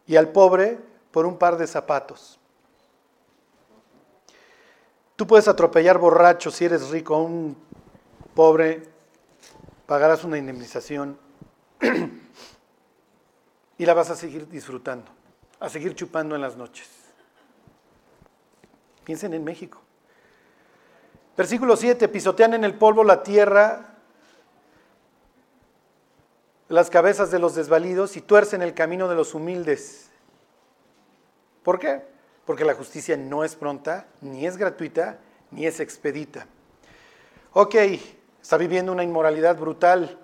y 0.06 0.16
al 0.16 0.28
pobre 0.28 0.78
por 1.10 1.26
un 1.26 1.38
par 1.38 1.56
de 1.56 1.66
zapatos. 1.66 2.38
Tú 5.22 5.28
puedes 5.28 5.46
atropellar 5.46 5.98
borracho 5.98 6.50
si 6.50 6.64
eres 6.64 6.90
rico, 6.90 7.16
un 7.16 7.56
pobre 8.34 8.82
pagarás 9.86 10.24
una 10.24 10.36
indemnización 10.36 11.16
y 13.78 13.86
la 13.86 13.94
vas 13.94 14.10
a 14.10 14.16
seguir 14.16 14.48
disfrutando, 14.48 15.12
a 15.60 15.68
seguir 15.68 15.94
chupando 15.94 16.34
en 16.34 16.40
las 16.40 16.56
noches. 16.56 16.90
Piensen 19.04 19.32
en 19.32 19.44
México. 19.44 19.80
Versículo 21.36 21.76
7, 21.76 22.08
pisotean 22.08 22.54
en 22.54 22.64
el 22.64 22.74
polvo 22.74 23.04
la 23.04 23.22
tierra, 23.22 23.94
las 26.68 26.90
cabezas 26.90 27.30
de 27.30 27.38
los 27.38 27.54
desvalidos 27.54 28.16
y 28.16 28.22
tuercen 28.22 28.60
el 28.60 28.74
camino 28.74 29.06
de 29.06 29.14
los 29.14 29.34
humildes. 29.34 30.10
¿Por 31.62 31.78
qué? 31.78 32.11
Porque 32.44 32.64
la 32.64 32.74
justicia 32.74 33.16
no 33.16 33.44
es 33.44 33.54
pronta, 33.54 34.06
ni 34.20 34.46
es 34.46 34.56
gratuita, 34.56 35.18
ni 35.50 35.66
es 35.66 35.80
expedita. 35.80 36.46
Ok, 37.52 37.74
está 38.40 38.56
viviendo 38.56 38.92
una 38.92 39.04
inmoralidad 39.04 39.58
brutal. 39.58 40.18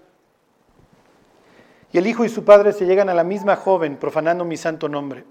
Y 1.93 1.99
el 1.99 2.07
hijo 2.07 2.25
y 2.25 2.29
su 2.29 2.45
padre 2.45 2.73
se 2.73 2.87
llegan 2.87 3.09
a 3.09 3.15
la 3.15 3.25
misma 3.25 3.57
joven, 3.57 3.97
profanando 3.97 4.45
mi 4.45 4.57
santo 4.57 4.89
nombre. 4.89 5.25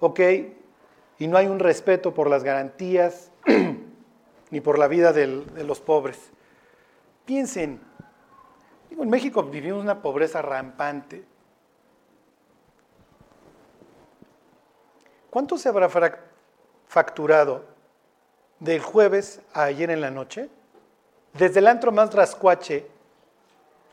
Ok, 0.00 0.20
y 1.18 1.26
no 1.26 1.36
hay 1.36 1.46
un 1.46 1.58
respeto 1.58 2.14
por 2.14 2.28
las 2.28 2.44
garantías 2.44 3.30
ni 4.50 4.60
por 4.60 4.78
la 4.78 4.88
vida 4.88 5.12
de 5.12 5.64
los 5.64 5.80
pobres. 5.80 6.18
Piensen, 7.24 7.80
en 8.90 9.10
México 9.10 9.42
vivimos 9.42 9.82
una 9.82 10.02
pobreza 10.02 10.42
rampante. 10.42 11.24
¿Cuánto 15.34 15.58
se 15.58 15.68
habrá 15.68 15.88
facturado 16.86 17.64
del 18.60 18.80
jueves 18.80 19.40
a 19.52 19.64
ayer 19.64 19.90
en 19.90 20.00
la 20.00 20.12
noche? 20.12 20.48
Desde 21.32 21.58
el 21.58 21.66
antro 21.66 21.90
más 21.90 22.14
rascuache, 22.14 22.86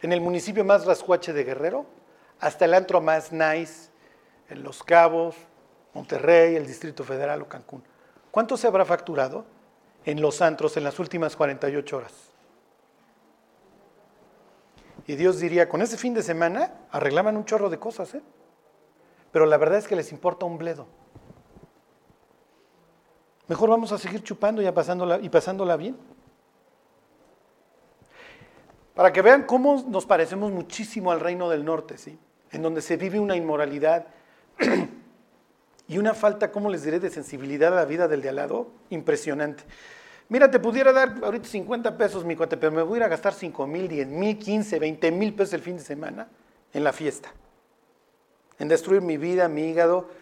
en 0.04 0.14
el 0.14 0.22
municipio 0.22 0.64
más 0.64 0.86
rascuache 0.86 1.34
de 1.34 1.44
Guerrero, 1.44 1.88
hasta 2.40 2.66
el 2.66 2.76
antro 2.76 3.02
más 3.02 3.32
nice 3.32 3.90
en 4.52 4.62
Los 4.62 4.84
Cabos, 4.84 5.36
Monterrey, 5.96 6.56
el 6.56 6.68
Distrito 6.68 7.04
Federal 7.04 7.42
o 7.42 7.50
Cancún. 7.50 7.84
¿Cuánto 8.30 8.56
se 8.56 8.68
habrá 8.68 8.86
facturado 8.86 9.44
en 10.06 10.22
los 10.22 10.44
antros 10.44 10.78
en 10.78 10.84
las 10.84 11.00
últimas 11.00 11.36
48 11.36 11.98
horas? 11.98 12.14
Y 15.08 15.16
Dios 15.16 15.40
diría, 15.40 15.68
con 15.68 15.82
ese 15.82 15.98
fin 15.98 16.14
de 16.14 16.22
semana 16.22 16.72
arreglaban 16.92 17.36
un 17.36 17.46
chorro 17.46 17.72
de 17.72 17.80
cosas, 17.80 18.14
¿eh? 18.14 18.22
Pero 19.32 19.48
la 19.48 19.58
verdad 19.58 19.80
es 19.80 19.88
que 19.88 19.96
les 19.96 20.12
importa 20.12 20.46
un 20.46 20.60
bledo. 20.60 21.01
Mejor 23.52 23.70
vamos 23.70 23.92
a 23.92 23.98
seguir 23.98 24.24
chupando 24.24 24.62
y 24.62 24.72
pasándola, 25.30 25.76
bien. 25.76 25.98
Para 28.96 29.12
que 29.12 29.22
vean 29.22 29.44
cómo 29.44 29.84
nos 29.90 30.06
parecemos 30.06 30.54
muchísimo 30.54 31.12
al 31.12 31.20
reino 31.20 31.50
del 31.50 31.66
norte, 31.66 31.98
¿sí? 31.98 32.18
En 32.52 32.62
donde 32.62 32.82
se 32.82 32.96
vive 32.96 33.20
una 33.20 33.36
inmoralidad 33.36 34.08
y 35.90 35.98
una 35.98 36.14
falta, 36.14 36.50
¿cómo 36.50 36.70
les 36.70 36.84
diré?, 36.84 37.02
de 37.02 37.10
sensibilidad 37.10 37.74
a 37.74 37.76
la 37.76 37.84
vida 37.84 38.08
del 38.08 38.22
de 38.22 38.30
al 38.30 38.38
lado, 38.38 38.72
impresionante. 38.90 39.66
Mira, 40.30 40.50
te 40.50 40.60
pudiera 40.60 40.94
dar 40.94 41.16
ahorita 41.22 41.50
50 41.50 41.98
pesos, 41.98 42.24
mi 42.24 42.38
cuate, 42.38 42.56
pero 42.56 42.72
me 42.72 42.84
voy 42.84 42.94
a 42.94 42.98
ir 43.00 43.04
a 43.04 43.10
gastar 43.10 43.34
5 43.34 43.68
mil, 43.68 43.90
10 43.90 44.08
mil, 44.08 44.40
15, 44.40 44.80
20 44.80 45.12
mil 45.12 45.34
pesos 45.34 45.56
el 45.56 45.62
fin 45.62 45.76
de 45.76 45.84
semana 45.84 46.30
en 46.72 46.86
la 46.86 46.94
fiesta. 46.94 47.34
En 48.60 48.70
destruir 48.70 49.02
mi 49.02 49.18
vida, 49.18 49.50
mi 49.50 49.64
hígado. 49.64 50.21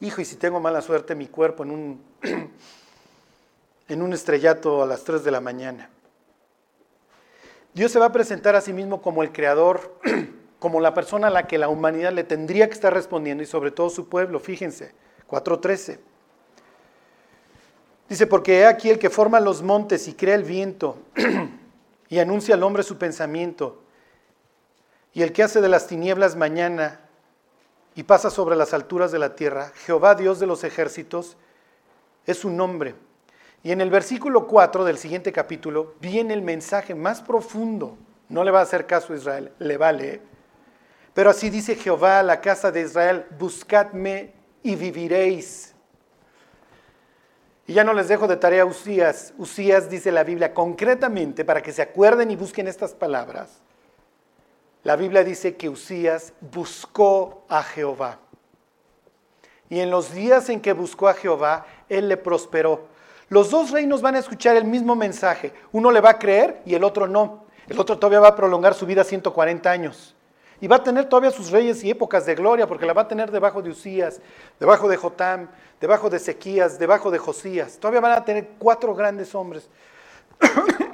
Hijo, 0.00 0.20
y 0.20 0.24
si 0.24 0.36
tengo 0.36 0.60
mala 0.60 0.80
suerte, 0.80 1.14
mi 1.14 1.26
cuerpo 1.26 1.64
en 1.64 1.70
un, 1.70 2.02
en 3.88 4.02
un 4.02 4.12
estrellato 4.12 4.82
a 4.82 4.86
las 4.86 5.02
3 5.04 5.24
de 5.24 5.30
la 5.30 5.40
mañana. 5.40 5.90
Dios 7.74 7.90
se 7.90 7.98
va 7.98 8.06
a 8.06 8.12
presentar 8.12 8.54
a 8.56 8.60
sí 8.60 8.72
mismo 8.72 9.02
como 9.02 9.22
el 9.22 9.32
creador 9.32 9.98
como 10.58 10.80
la 10.80 10.94
persona 10.94 11.28
a 11.28 11.30
la 11.30 11.46
que 11.46 11.58
la 11.58 11.68
humanidad 11.68 12.12
le 12.12 12.24
tendría 12.24 12.66
que 12.66 12.74
estar 12.74 12.92
respondiendo 12.92 13.42
y 13.42 13.46
sobre 13.46 13.70
todo 13.70 13.90
su 13.90 14.08
pueblo. 14.08 14.40
Fíjense, 14.40 14.92
4.13. 15.28 15.98
Dice, 18.08 18.26
porque 18.26 18.60
he 18.60 18.66
aquí 18.66 18.90
el 18.90 18.98
que 18.98 19.10
forma 19.10 19.38
los 19.40 19.62
montes 19.62 20.08
y 20.08 20.14
crea 20.14 20.34
el 20.34 20.44
viento 20.44 20.98
y 22.08 22.18
anuncia 22.18 22.54
al 22.54 22.62
hombre 22.62 22.82
su 22.82 22.98
pensamiento. 22.98 23.82
Y 25.12 25.22
el 25.22 25.32
que 25.32 25.42
hace 25.42 25.60
de 25.60 25.68
las 25.68 25.86
tinieblas 25.86 26.36
mañana 26.36 27.00
y 27.98 28.04
pasa 28.04 28.30
sobre 28.30 28.54
las 28.54 28.74
alturas 28.74 29.10
de 29.10 29.18
la 29.18 29.34
tierra, 29.34 29.72
Jehová 29.84 30.14
Dios 30.14 30.38
de 30.38 30.46
los 30.46 30.62
ejércitos, 30.62 31.36
es 32.26 32.38
su 32.38 32.48
nombre. 32.48 32.94
Y 33.64 33.72
en 33.72 33.80
el 33.80 33.90
versículo 33.90 34.46
4 34.46 34.84
del 34.84 34.98
siguiente 34.98 35.32
capítulo 35.32 35.94
viene 36.00 36.32
el 36.32 36.42
mensaje 36.42 36.94
más 36.94 37.20
profundo. 37.20 37.98
No 38.28 38.44
le 38.44 38.52
va 38.52 38.60
a 38.60 38.62
hacer 38.62 38.86
caso 38.86 39.12
a 39.12 39.16
Israel, 39.16 39.50
le 39.58 39.76
vale. 39.76 40.20
Pero 41.12 41.30
así 41.30 41.50
dice 41.50 41.74
Jehová 41.74 42.20
a 42.20 42.22
la 42.22 42.40
casa 42.40 42.70
de 42.70 42.82
Israel, 42.82 43.26
buscadme 43.36 44.32
y 44.62 44.76
viviréis. 44.76 45.74
Y 47.66 47.72
ya 47.72 47.82
no 47.82 47.94
les 47.94 48.06
dejo 48.06 48.28
de 48.28 48.36
tarea 48.36 48.62
a 48.62 48.66
Usías. 48.66 49.34
Usías 49.38 49.90
dice 49.90 50.12
la 50.12 50.22
Biblia 50.22 50.54
concretamente, 50.54 51.44
para 51.44 51.62
que 51.62 51.72
se 51.72 51.82
acuerden 51.82 52.30
y 52.30 52.36
busquen 52.36 52.68
estas 52.68 52.94
palabras. 52.94 53.60
La 54.84 54.96
Biblia 54.96 55.24
dice 55.24 55.56
que 55.56 55.68
Usías 55.68 56.32
buscó 56.40 57.44
a 57.48 57.62
Jehová. 57.62 58.18
Y 59.68 59.80
en 59.80 59.90
los 59.90 60.12
días 60.12 60.48
en 60.48 60.60
que 60.60 60.72
buscó 60.72 61.08
a 61.08 61.14
Jehová, 61.14 61.66
él 61.88 62.08
le 62.08 62.16
prosperó. 62.16 62.86
Los 63.28 63.50
dos 63.50 63.70
reinos 63.70 64.00
van 64.00 64.14
a 64.14 64.20
escuchar 64.20 64.56
el 64.56 64.64
mismo 64.64 64.96
mensaje. 64.96 65.52
Uno 65.72 65.90
le 65.90 66.00
va 66.00 66.10
a 66.10 66.18
creer 66.18 66.62
y 66.64 66.74
el 66.74 66.84
otro 66.84 67.06
no. 67.06 67.44
El 67.68 67.78
otro 67.78 67.98
todavía 67.98 68.20
va 68.20 68.28
a 68.28 68.36
prolongar 68.36 68.72
su 68.72 68.86
vida 68.86 69.04
140 69.04 69.70
años. 69.70 70.14
Y 70.60 70.66
va 70.66 70.76
a 70.76 70.82
tener 70.82 71.04
todavía 71.04 71.30
sus 71.30 71.50
reyes 71.50 71.84
y 71.84 71.90
épocas 71.90 72.24
de 72.26 72.34
gloria, 72.34 72.66
porque 72.66 72.86
la 72.86 72.92
va 72.92 73.02
a 73.02 73.08
tener 73.08 73.30
debajo 73.30 73.62
de 73.62 73.70
Usías, 73.70 74.20
debajo 74.58 74.88
de 74.88 74.96
Jotam, 74.96 75.48
debajo 75.80 76.10
de 76.10 76.16
Ezequías, 76.16 76.78
debajo 76.78 77.10
de 77.10 77.18
Josías. 77.18 77.78
Todavía 77.78 78.00
van 78.00 78.12
a 78.12 78.24
tener 78.24 78.48
cuatro 78.58 78.94
grandes 78.94 79.34
hombres. 79.34 79.68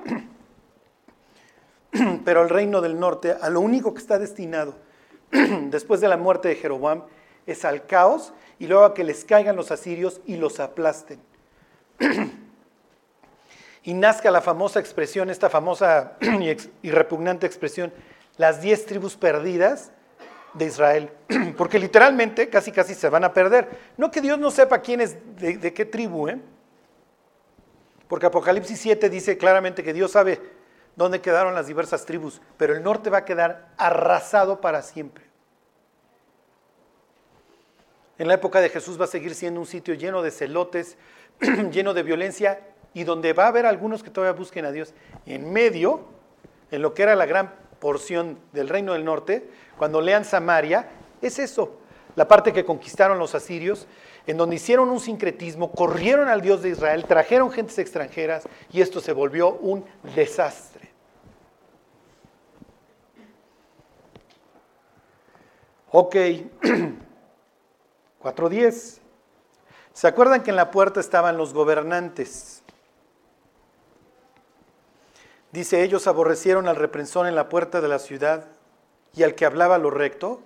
Pero 2.25 2.43
el 2.43 2.49
reino 2.49 2.81
del 2.81 2.99
norte, 2.99 3.37
a 3.41 3.49
lo 3.51 3.61
único 3.61 3.95
que 3.95 4.01
está 4.01 4.19
destinado 4.19 4.75
después 5.71 6.01
de 6.01 6.09
la 6.09 6.17
muerte 6.17 6.49
de 6.49 6.57
Jeroboam, 6.57 7.05
es 7.47 7.65
al 7.65 7.87
caos 7.87 8.33
y 8.59 8.67
luego 8.67 8.85
a 8.85 8.95
que 8.95 9.05
les 9.05 9.25
caigan 9.25 9.57
los 9.57 9.71
asirios 9.71 10.21
y 10.27 10.37
los 10.37 10.61
aplasten. 10.61 11.21
y 13.85 13.95
nazca 13.95 14.31
la 14.31 14.41
famosa 14.41 14.81
expresión, 14.81 15.31
esta 15.31 15.51
famosa 15.51 16.17
y 16.83 16.91
repugnante 16.91 17.47
expresión, 17.47 17.93
las 18.37 18.61
diez 18.63 18.87
tribus 18.87 19.17
perdidas 19.17 19.93
de 20.55 20.67
Israel, 20.67 21.11
porque 21.57 21.79
literalmente 21.79 22.49
casi 22.49 22.73
casi 22.73 22.95
se 22.95 23.09
van 23.09 23.25
a 23.25 23.33
perder. 23.33 23.69
No 23.97 24.11
que 24.11 24.21
Dios 24.21 24.39
no 24.39 24.51
sepa 24.51 24.81
quién 24.81 25.01
es 25.01 25.17
de, 25.37 25.75
qué 25.75 25.85
tribu, 25.85 26.29
¿eh? 26.29 26.41
porque 28.09 28.27
Apocalipsis 28.27 28.79
7 28.81 29.11
dice 29.11 29.37
claramente 29.37 29.83
que 29.83 29.93
Dios 29.93 30.13
sabe 30.13 30.41
dónde 30.97 31.21
quedaron 31.21 31.55
las 31.55 31.67
diversas 31.67 32.05
tribus, 32.05 32.41
pero 32.57 32.75
el 32.75 32.83
norte 32.83 33.11
va 33.11 33.19
a 33.19 33.25
quedar 33.25 33.69
arrasado 33.77 34.61
para 34.61 34.83
siempre. 34.83 35.25
En 38.17 38.29
la 38.29 38.35
época 38.35 38.61
de 38.61 38.69
Jesús 38.69 39.01
va 39.01 39.05
a 39.05 39.09
seguir 39.09 39.35
siendo 39.35 39.59
un 39.61 39.67
sitio 39.67 39.95
lleno 39.95 40.23
de 40.23 40.31
celotes, 40.31 40.97
lleno 41.73 41.95
de 41.95 42.03
violencia 42.03 42.61
y 42.93 43.03
donde 43.03 43.33
va 43.33 43.45
a 43.45 43.49
haber 43.49 43.67
algunos 43.67 44.03
que 44.03 44.11
todavía 44.11 44.39
busquen 44.39 44.65
a 44.65 44.71
Dios. 44.71 44.95
En 45.27 45.53
medio, 45.53 46.05
en 46.71 46.81
lo 46.81 46.95
que 46.95 47.03
era 47.03 47.17
la 47.17 47.27
gran 47.27 47.53
porción 47.81 48.39
del 48.53 48.69
reino 48.69 48.93
del 48.93 49.05
norte, 49.05 49.51
cuando 49.77 50.01
lean 50.01 50.25
Samaria, 50.25 50.89
es 51.21 51.41
eso, 51.41 51.81
la 52.17 52.29
parte 52.29 52.53
que 52.53 52.65
conquistaron 52.65 53.19
los 53.19 53.35
asirios, 53.35 53.87
en 54.27 54.37
donde 54.37 54.57
hicieron 54.57 54.91
un 54.91 55.01
sincretismo, 55.01 55.73
corrieron 55.73 56.29
al 56.29 56.41
Dios 56.41 56.63
de 56.63 56.71
Israel, 56.71 57.05
trajeron 57.07 57.51
gentes 57.51 57.79
extranjeras 57.79 58.49
y 58.73 58.81
esto 58.81 59.01
se 59.01 59.13
volvió 59.13 59.53
un 59.55 59.85
desastre. 60.15 60.91
Ok, 65.91 66.15
4.10. 68.23 68.99
¿Se 69.93 70.09
acuerdan 70.09 70.43
que 70.43 70.51
en 70.51 70.57
la 70.57 70.73
puerta 70.73 70.99
estaban 70.99 71.37
los 71.37 71.55
gobernantes? 71.55 72.65
Dice, 75.53 75.85
ellos 75.85 76.09
aborrecieron 76.09 76.67
al 76.67 76.75
reprensor 76.75 77.29
en 77.29 77.37
la 77.37 77.49
puerta 77.49 77.81
de 77.81 77.87
la 77.87 78.01
ciudad 78.01 78.47
y 79.15 79.23
al 79.23 79.37
que 79.37 79.47
hablaba 79.47 79.79
lo 79.79 79.91
recto, 79.91 80.43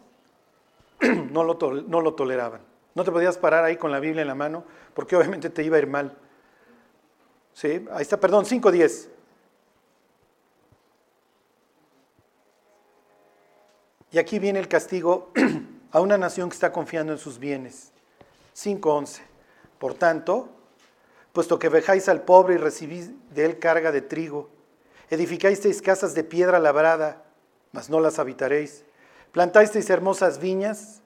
no 1.30 1.44
lo, 1.44 1.58
no 1.86 2.00
lo 2.00 2.14
toleraban. 2.14 2.60
No 2.94 3.04
te 3.04 3.12
podías 3.12 3.38
parar 3.38 3.64
ahí 3.64 3.76
con 3.76 3.92
la 3.92 4.00
Biblia 4.00 4.22
en 4.22 4.28
la 4.28 4.34
mano 4.34 4.64
porque 4.94 5.16
obviamente 5.16 5.50
te 5.50 5.62
iba 5.62 5.76
a 5.76 5.80
ir 5.80 5.86
mal. 5.86 6.16
¿Sí? 7.52 7.86
Ahí 7.92 8.02
está, 8.02 8.18
perdón, 8.18 8.44
5.10. 8.44 9.08
Y 14.10 14.18
aquí 14.18 14.38
viene 14.38 14.58
el 14.58 14.68
castigo 14.68 15.32
a 15.92 16.00
una 16.00 16.16
nación 16.16 16.48
que 16.48 16.54
está 16.54 16.72
confiando 16.72 17.12
en 17.12 17.18
sus 17.18 17.38
bienes. 17.38 17.92
5.11. 18.56 19.20
Por 19.78 19.94
tanto, 19.94 20.48
puesto 21.32 21.58
que 21.58 21.68
vejáis 21.68 22.08
al 22.08 22.22
pobre 22.22 22.54
y 22.54 22.58
recibís 22.58 23.10
de 23.32 23.44
él 23.44 23.58
carga 23.58 23.92
de 23.92 24.00
trigo, 24.00 24.48
edificasteis 25.10 25.82
casas 25.82 26.14
de 26.14 26.24
piedra 26.24 26.58
labrada, 26.58 27.22
mas 27.72 27.90
no 27.90 28.00
las 28.00 28.18
habitaréis. 28.18 28.84
Plantasteis 29.32 29.90
hermosas 29.90 30.38
viñas, 30.38 31.02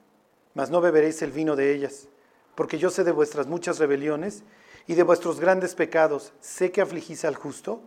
mas 0.53 0.69
no 0.69 0.81
beberéis 0.81 1.21
el 1.21 1.31
vino 1.31 1.55
de 1.55 1.73
ellas. 1.73 2.07
Porque 2.55 2.77
yo 2.77 2.89
sé 2.89 3.03
de 3.03 3.11
vuestras 3.11 3.47
muchas 3.47 3.79
rebeliones 3.79 4.43
y 4.87 4.95
de 4.95 5.03
vuestros 5.03 5.39
grandes 5.39 5.75
pecados. 5.75 6.33
Sé 6.39 6.71
que 6.71 6.81
afligís 6.81 7.25
al 7.25 7.35
justo 7.35 7.81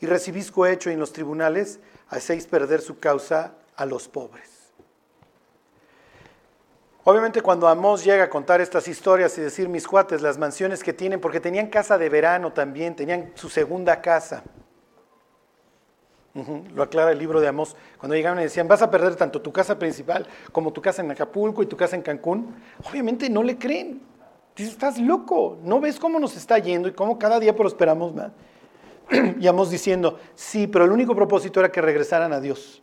y 0.00 0.06
recibís 0.06 0.50
cohecho 0.50 0.90
en 0.90 1.00
los 1.00 1.12
tribunales, 1.12 1.80
hacéis 2.08 2.46
perder 2.46 2.80
su 2.80 2.98
causa 2.98 3.54
a 3.76 3.86
los 3.86 4.08
pobres. 4.08 4.50
Obviamente 7.06 7.42
cuando 7.42 7.68
Amós 7.68 8.02
llega 8.02 8.24
a 8.24 8.30
contar 8.30 8.62
estas 8.62 8.88
historias 8.88 9.36
y 9.36 9.42
decir 9.42 9.68
mis 9.68 9.86
cuates, 9.86 10.22
las 10.22 10.38
mansiones 10.38 10.82
que 10.82 10.94
tienen, 10.94 11.20
porque 11.20 11.38
tenían 11.38 11.66
casa 11.66 11.98
de 11.98 12.08
verano 12.08 12.52
también, 12.52 12.96
tenían 12.96 13.32
su 13.34 13.50
segunda 13.50 14.00
casa. 14.00 14.42
Lo 16.74 16.82
aclara 16.82 17.12
el 17.12 17.18
libro 17.18 17.40
de 17.40 17.46
Amós. 17.46 17.76
Cuando 17.96 18.16
llegaron 18.16 18.40
y 18.40 18.42
decían, 18.42 18.66
vas 18.66 18.82
a 18.82 18.90
perder 18.90 19.14
tanto 19.14 19.40
tu 19.40 19.52
casa 19.52 19.78
principal 19.78 20.26
como 20.50 20.72
tu 20.72 20.82
casa 20.82 21.00
en 21.00 21.10
Acapulco 21.10 21.62
y 21.62 21.66
tu 21.66 21.76
casa 21.76 21.94
en 21.94 22.02
Cancún. 22.02 22.56
Obviamente 22.90 23.30
no 23.30 23.42
le 23.42 23.56
creen. 23.56 24.02
Dice, 24.56 24.70
estás 24.70 24.98
loco. 24.98 25.58
¿No 25.62 25.80
ves 25.80 26.00
cómo 26.00 26.18
nos 26.18 26.36
está 26.36 26.58
yendo 26.58 26.88
y 26.88 26.92
cómo 26.92 27.18
cada 27.18 27.38
día 27.38 27.54
prosperamos 27.54 28.14
más? 28.14 28.32
y 29.40 29.46
Amós 29.46 29.70
diciendo, 29.70 30.18
sí, 30.34 30.66
pero 30.66 30.84
el 30.84 30.90
único 30.92 31.14
propósito 31.14 31.60
era 31.60 31.70
que 31.70 31.80
regresaran 31.80 32.32
a 32.32 32.40
Dios. 32.40 32.82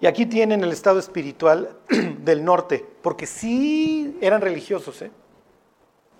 Y 0.00 0.06
aquí 0.06 0.26
tienen 0.26 0.62
el 0.62 0.72
estado 0.72 0.98
espiritual 0.98 1.76
del 2.20 2.44
norte, 2.44 2.84
porque 3.02 3.26
sí 3.26 4.16
eran 4.22 4.40
religiosos. 4.40 5.02
¿eh? 5.02 5.10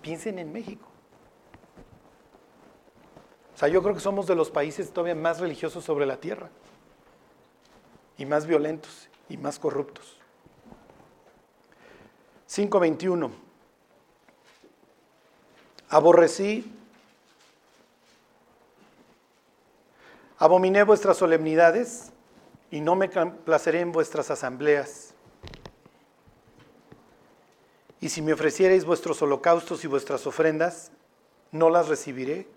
Piensen 0.01 0.37
en 0.37 0.53
México. 0.53 0.94
O 3.55 3.57
sea, 3.57 3.69
yo 3.69 3.81
creo 3.81 3.95
que 3.95 4.01
somos 4.01 4.27
de 4.27 4.35
los 4.35 4.51
países 4.51 4.91
todavía 4.91 5.15
más 5.15 5.39
religiosos 5.39 5.85
sobre 5.85 6.05
la 6.05 6.17
tierra. 6.17 6.49
Y 8.17 8.25
más 8.25 8.45
violentos 8.45 9.07
y 9.29 9.37
más 9.37 9.59
corruptos. 9.59 10.17
5.21. 12.49 13.31
Aborrecí, 15.87 16.69
abominé 20.37 20.83
vuestras 20.83 21.15
solemnidades 21.15 22.11
y 22.71 22.81
no 22.81 22.95
me 22.95 23.09
complaceré 23.09 23.79
en 23.79 23.93
vuestras 23.93 24.31
asambleas. 24.31 25.13
Y 28.01 28.09
si 28.09 28.21
me 28.21 28.33
ofrecierais 28.33 28.83
vuestros 28.83 29.21
holocaustos 29.21 29.85
y 29.85 29.87
vuestras 29.87 30.27
ofrendas, 30.27 30.91
no 31.51 31.69
las 31.69 31.87
recibiré 31.87 32.54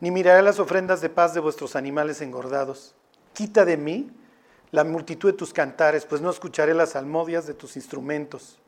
ni 0.00 0.10
miraré 0.10 0.42
las 0.42 0.58
ofrendas 0.58 1.00
de 1.00 1.08
paz 1.08 1.34
de 1.34 1.40
vuestros 1.40 1.76
animales 1.76 2.20
engordados. 2.20 2.94
Quita 3.32 3.64
de 3.64 3.76
mí 3.76 4.10
la 4.70 4.84
multitud 4.84 5.30
de 5.30 5.36
tus 5.36 5.52
cantares, 5.52 6.04
pues 6.04 6.20
no 6.20 6.30
escucharé 6.30 6.74
las 6.74 6.90
salmodias 6.90 7.46
de 7.46 7.54
tus 7.54 7.76
instrumentos. 7.76 8.58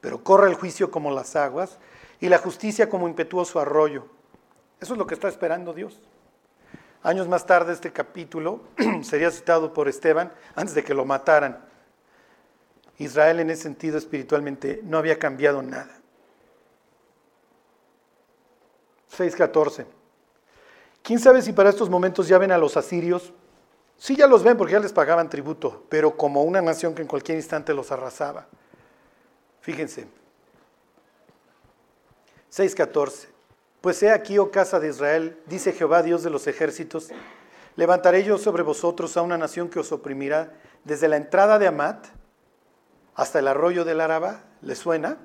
Pero 0.00 0.22
corre 0.22 0.48
el 0.48 0.54
juicio 0.54 0.90
como 0.90 1.10
las 1.10 1.36
aguas 1.36 1.78
y 2.20 2.28
la 2.28 2.38
justicia 2.38 2.88
como 2.88 3.08
impetuoso 3.08 3.60
arroyo. 3.60 4.06
Eso 4.80 4.92
es 4.92 4.98
lo 4.98 5.06
que 5.06 5.14
está 5.14 5.28
esperando 5.28 5.72
Dios. 5.72 6.00
Años 7.02 7.28
más 7.28 7.46
tarde 7.46 7.72
este 7.72 7.92
capítulo 7.92 8.60
sería 9.02 9.30
citado 9.30 9.72
por 9.72 9.88
Esteban 9.88 10.32
antes 10.54 10.74
de 10.74 10.84
que 10.84 10.94
lo 10.94 11.04
mataran. 11.04 11.64
Israel 12.98 13.40
en 13.40 13.50
ese 13.50 13.62
sentido 13.62 13.98
espiritualmente 13.98 14.80
no 14.82 14.98
había 14.98 15.18
cambiado 15.18 15.62
nada. 15.62 16.00
6.14. 19.16 19.95
¿Quién 21.06 21.20
sabe 21.20 21.40
si 21.40 21.52
para 21.52 21.70
estos 21.70 21.88
momentos 21.88 22.26
ya 22.26 22.36
ven 22.36 22.50
a 22.50 22.58
los 22.58 22.76
asirios? 22.76 23.32
Sí, 23.96 24.16
ya 24.16 24.26
los 24.26 24.42
ven 24.42 24.56
porque 24.56 24.72
ya 24.72 24.80
les 24.80 24.92
pagaban 24.92 25.30
tributo, 25.30 25.84
pero 25.88 26.16
como 26.16 26.42
una 26.42 26.60
nación 26.60 26.96
que 26.96 27.02
en 27.02 27.06
cualquier 27.06 27.38
instante 27.38 27.72
los 27.72 27.92
arrasaba. 27.92 28.48
Fíjense. 29.60 30.08
6.14. 32.52 33.28
Pues 33.80 34.02
he 34.02 34.10
aquí, 34.10 34.36
oh 34.38 34.50
casa 34.50 34.80
de 34.80 34.88
Israel, 34.88 35.40
dice 35.46 35.72
Jehová, 35.72 36.02
Dios 36.02 36.24
de 36.24 36.30
los 36.30 36.48
ejércitos, 36.48 37.10
levantaré 37.76 38.24
yo 38.24 38.36
sobre 38.36 38.64
vosotros 38.64 39.16
a 39.16 39.22
una 39.22 39.38
nación 39.38 39.68
que 39.68 39.78
os 39.78 39.92
oprimirá 39.92 40.54
desde 40.82 41.06
la 41.06 41.18
entrada 41.18 41.60
de 41.60 41.68
Amat 41.68 42.04
hasta 43.14 43.38
el 43.38 43.46
arroyo 43.46 43.84
del 43.84 44.00
Araba. 44.00 44.42
¿Le 44.60 44.74
suena? 44.74 45.18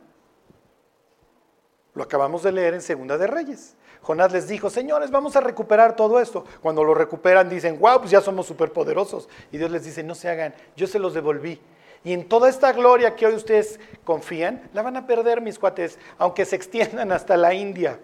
Lo 1.94 2.04
acabamos 2.04 2.44
de 2.44 2.52
leer 2.52 2.74
en 2.74 2.82
Segunda 2.82 3.18
de 3.18 3.28
Reyes. 3.28 3.76
Jonás 4.02 4.32
les 4.32 4.48
dijo, 4.48 4.70
señores, 4.70 5.12
vamos 5.12 5.36
a 5.36 5.42
recuperar 5.42 5.96
todo 5.96 6.20
esto. 6.20 6.46
Cuando 6.62 6.84
lo 6.84 6.94
recuperan 6.94 7.50
dicen, 7.50 7.80
wow, 7.80 8.00
pues 8.00 8.12
ya 8.12 8.22
somos 8.22 8.48
superpoderosos. 8.48 9.30
Y 9.52 9.58
Dios 9.58 9.70
les 9.70 9.84
dice, 9.84 10.04
no 10.04 10.16
se 10.16 10.30
hagan, 10.30 10.56
yo 10.76 10.88
se 10.88 11.00
los 11.00 11.14
devolví. 11.14 11.60
Y 12.04 12.14
en 12.14 12.28
toda 12.28 12.50
esta 12.50 12.72
gloria 12.72 13.16
que 13.16 13.28
hoy 13.28 13.36
ustedes 13.36 13.80
confían, 14.04 14.70
la 14.74 14.82
van 14.82 14.98
a 14.98 15.06
perder 15.06 15.40
mis 15.40 15.60
cuates, 15.60 16.00
aunque 16.18 16.46
se 16.46 16.56
extiendan 16.56 17.12
hasta 17.12 17.38
la 17.38 17.54
India. 17.54 18.00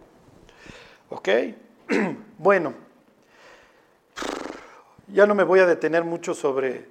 ¿Ok? 1.10 1.30
bueno, 2.38 2.76
ya 5.08 5.26
no 5.26 5.34
me 5.34 5.44
voy 5.44 5.62
a 5.62 5.66
detener 5.66 6.04
mucho 6.04 6.36
sobre, 6.36 6.90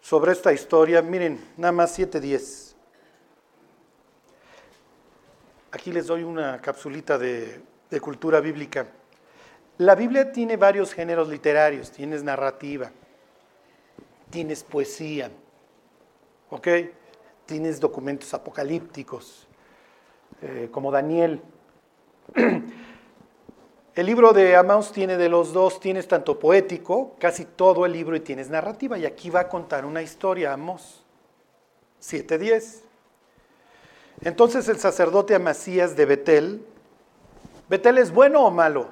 sobre 0.00 0.32
esta 0.32 0.52
historia. 0.52 1.02
Miren, 1.02 1.52
nada 1.56 1.72
más 1.72 1.96
7.10. 1.96 2.65
Aquí 5.76 5.92
les 5.92 6.06
doy 6.06 6.22
una 6.22 6.58
capsulita 6.58 7.18
de, 7.18 7.60
cultura 8.00 8.40
bíblica. 8.40 8.86
La 9.76 9.94
Biblia 9.94 10.32
tiene 10.32 10.56
varios 10.56 10.94
géneros 10.94 11.28
literarios. 11.28 11.90
Tienes 11.90 12.22
narrativa, 12.22 12.90
tienes 14.30 14.64
poesía, 14.64 15.30
¿ok? 16.48 16.68
Tienes 17.44 17.78
documentos 17.78 18.32
apocalípticos, 18.32 19.46
eh, 20.40 20.70
como 20.72 20.90
Daniel. 20.90 21.42
El 23.94 24.06
libro 24.06 24.32
de 24.32 24.56
Amos 24.56 24.92
tiene 24.92 25.18
de 25.18 25.28
los 25.28 25.52
dos, 25.52 25.78
tienes 25.78 26.08
tanto 26.08 26.38
poético, 26.38 27.16
casi 27.18 27.44
todo 27.44 27.84
el 27.84 27.92
libro, 27.92 28.16
y 28.16 28.20
tienes 28.20 28.48
narrativa. 28.48 28.96
Y 28.96 29.04
aquí 29.04 29.28
va 29.28 29.40
a 29.40 29.48
contar 29.50 29.84
una 29.84 30.00
historia, 30.00 30.54
Amos 30.54 31.04
7.10. 32.00 32.85
Entonces 34.22 34.68
el 34.68 34.78
sacerdote 34.78 35.34
Amasías 35.34 35.96
de 35.96 36.06
Betel, 36.06 36.66
¿Betel 37.68 37.98
es 37.98 38.12
bueno 38.12 38.44
o 38.44 38.50
malo? 38.50 38.88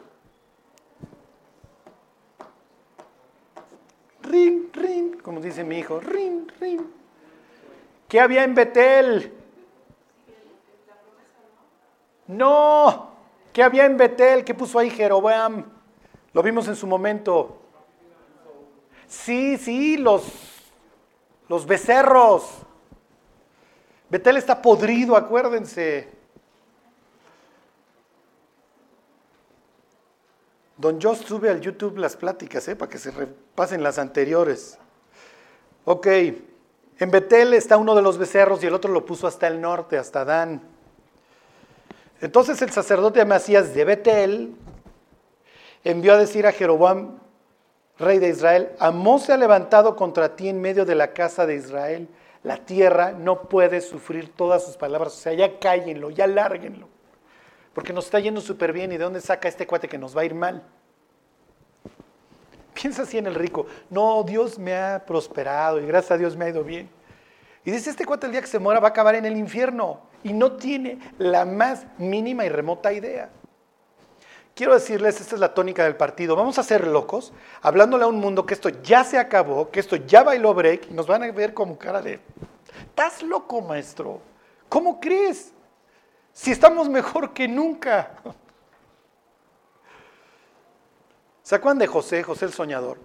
Rin, 4.22 4.70
rin, 4.72 5.18
como 5.22 5.40
dice 5.40 5.62
mi 5.64 5.78
hijo, 5.78 6.00
rin, 6.00 6.50
rin. 6.60 6.92
¿Qué 8.08 8.20
había 8.20 8.44
en 8.44 8.54
Betel? 8.54 9.32
No, 12.26 13.10
¿qué 13.52 13.62
había 13.62 13.84
en 13.86 13.96
Betel? 13.96 14.44
¿Qué 14.44 14.54
puso 14.54 14.78
ahí 14.78 14.90
Jeroboam? 14.90 15.64
Lo 16.32 16.42
vimos 16.42 16.66
en 16.68 16.76
su 16.76 16.86
momento. 16.86 17.60
Sí, 19.06 19.56
sí, 19.58 19.96
los, 19.96 20.24
los 21.48 21.66
becerros. 21.66 22.62
Betel 24.14 24.36
está 24.36 24.62
podrido, 24.62 25.16
acuérdense. 25.16 26.08
Don 30.76 31.00
Joss 31.02 31.18
sube 31.18 31.50
al 31.50 31.60
YouTube 31.60 31.98
las 31.98 32.14
pláticas, 32.14 32.68
¿eh? 32.68 32.76
para 32.76 32.88
que 32.88 32.98
se 32.98 33.10
repasen 33.10 33.82
las 33.82 33.98
anteriores. 33.98 34.78
Ok, 35.84 36.06
en 36.06 37.10
Betel 37.10 37.54
está 37.54 37.76
uno 37.76 37.96
de 37.96 38.02
los 38.02 38.16
becerros 38.16 38.62
y 38.62 38.68
el 38.68 38.74
otro 38.74 38.92
lo 38.92 39.04
puso 39.04 39.26
hasta 39.26 39.48
el 39.48 39.60
norte, 39.60 39.98
hasta 39.98 40.24
Dan. 40.24 40.62
Entonces 42.20 42.62
el 42.62 42.70
sacerdote 42.70 43.20
Amasías 43.20 43.74
de 43.74 43.84
Betel 43.84 44.54
envió 45.82 46.12
a 46.12 46.18
decir 46.18 46.46
a 46.46 46.52
Jeroboam, 46.52 47.18
rey 47.98 48.20
de 48.20 48.28
Israel, 48.28 48.76
Amós 48.78 49.24
se 49.24 49.32
ha 49.32 49.36
levantado 49.36 49.96
contra 49.96 50.36
ti 50.36 50.48
en 50.48 50.60
medio 50.60 50.84
de 50.84 50.94
la 50.94 51.12
casa 51.12 51.46
de 51.46 51.56
Israel 51.56 52.08
la 52.45 52.59
tierra 52.59 53.12
no 53.12 53.49
puede 53.49 53.80
sufrir 53.80 54.32
todas 54.32 54.64
sus 54.64 54.76
palabras. 54.76 55.14
O 55.14 55.18
sea, 55.18 55.32
ya 55.32 55.59
cállenlo, 55.59 56.11
ya 56.11 56.26
lárguenlo. 56.26 56.88
Porque 57.72 57.92
nos 57.92 58.05
está 58.05 58.20
yendo 58.20 58.40
súper 58.40 58.72
bien. 58.72 58.92
¿Y 58.92 58.99
de 58.99 59.05
dónde 59.05 59.20
saca 59.20 59.49
este 59.49 59.66
cuate 59.66 59.88
que 59.88 59.99
nos 59.99 60.16
va 60.16 60.20
a 60.20 60.24
ir 60.26 60.34
mal? 60.34 60.62
Piensa 62.74 63.03
así 63.03 63.16
en 63.16 63.26
el 63.26 63.34
rico. 63.34 63.66
No, 63.88 64.22
Dios 64.22 64.59
me 64.59 64.76
ha 64.76 65.03
prosperado 65.07 65.80
y 65.80 65.86
gracias 65.86 66.12
a 66.12 66.18
Dios 66.18 66.36
me 66.36 66.45
ha 66.45 66.51
ido 66.51 66.62
bien. 66.62 66.88
Y 67.64 67.70
dice, 67.70 67.88
este 67.88 68.05
cuate 68.05 68.26
el 68.26 68.32
día 68.32 68.42
que 68.42 68.47
se 68.47 68.59
muera 68.59 68.78
va 68.78 68.88
a 68.88 68.90
acabar 68.90 69.14
en 69.14 69.24
el 69.24 69.38
infierno. 69.38 70.03
Y 70.22 70.34
no 70.34 70.53
tiene 70.53 70.99
la 71.16 71.47
más 71.47 71.86
mínima 71.97 72.45
y 72.45 72.51
remota 72.51 72.92
idea. 72.92 73.30
Quiero 74.55 74.74
decirles, 74.74 75.20
esta 75.20 75.34
es 75.34 75.40
la 75.40 75.52
tónica 75.52 75.82
del 75.82 75.96
partido, 75.96 76.36
vamos 76.36 76.61
a 76.61 76.62
ser 76.62 76.86
locos, 76.86 77.32
hablándole 77.61 78.05
a 78.05 78.07
un 78.07 78.20
mundo 78.20 78.46
que 78.46 78.55
esto 78.55 78.68
ya 78.68 79.02
se 79.02 79.18
acabó, 79.18 79.68
que 79.70 79.80
esto 79.80 79.96
ya 79.96 80.22
bailó 80.22 80.55
break, 80.55 80.92
y 80.92 80.94
nos 80.94 81.09
van 81.09 81.24
a 81.24 81.32
ver 81.32 81.55
como 81.55 81.76
cara 81.76 82.00
de, 82.00 82.20
estás 82.86 83.20
loco 83.24 83.61
maestro, 83.61 84.20
¿cómo 84.68 85.00
crees? 85.00 85.52
Si 86.32 86.52
estamos 86.52 86.88
mejor 86.88 87.32
que 87.32 87.48
nunca. 87.48 88.12
¿Se 91.42 91.57
acuerdan 91.57 91.78
de 91.78 91.86
José, 91.88 92.22
José 92.22 92.44
el 92.44 92.52
soñador? 92.52 92.98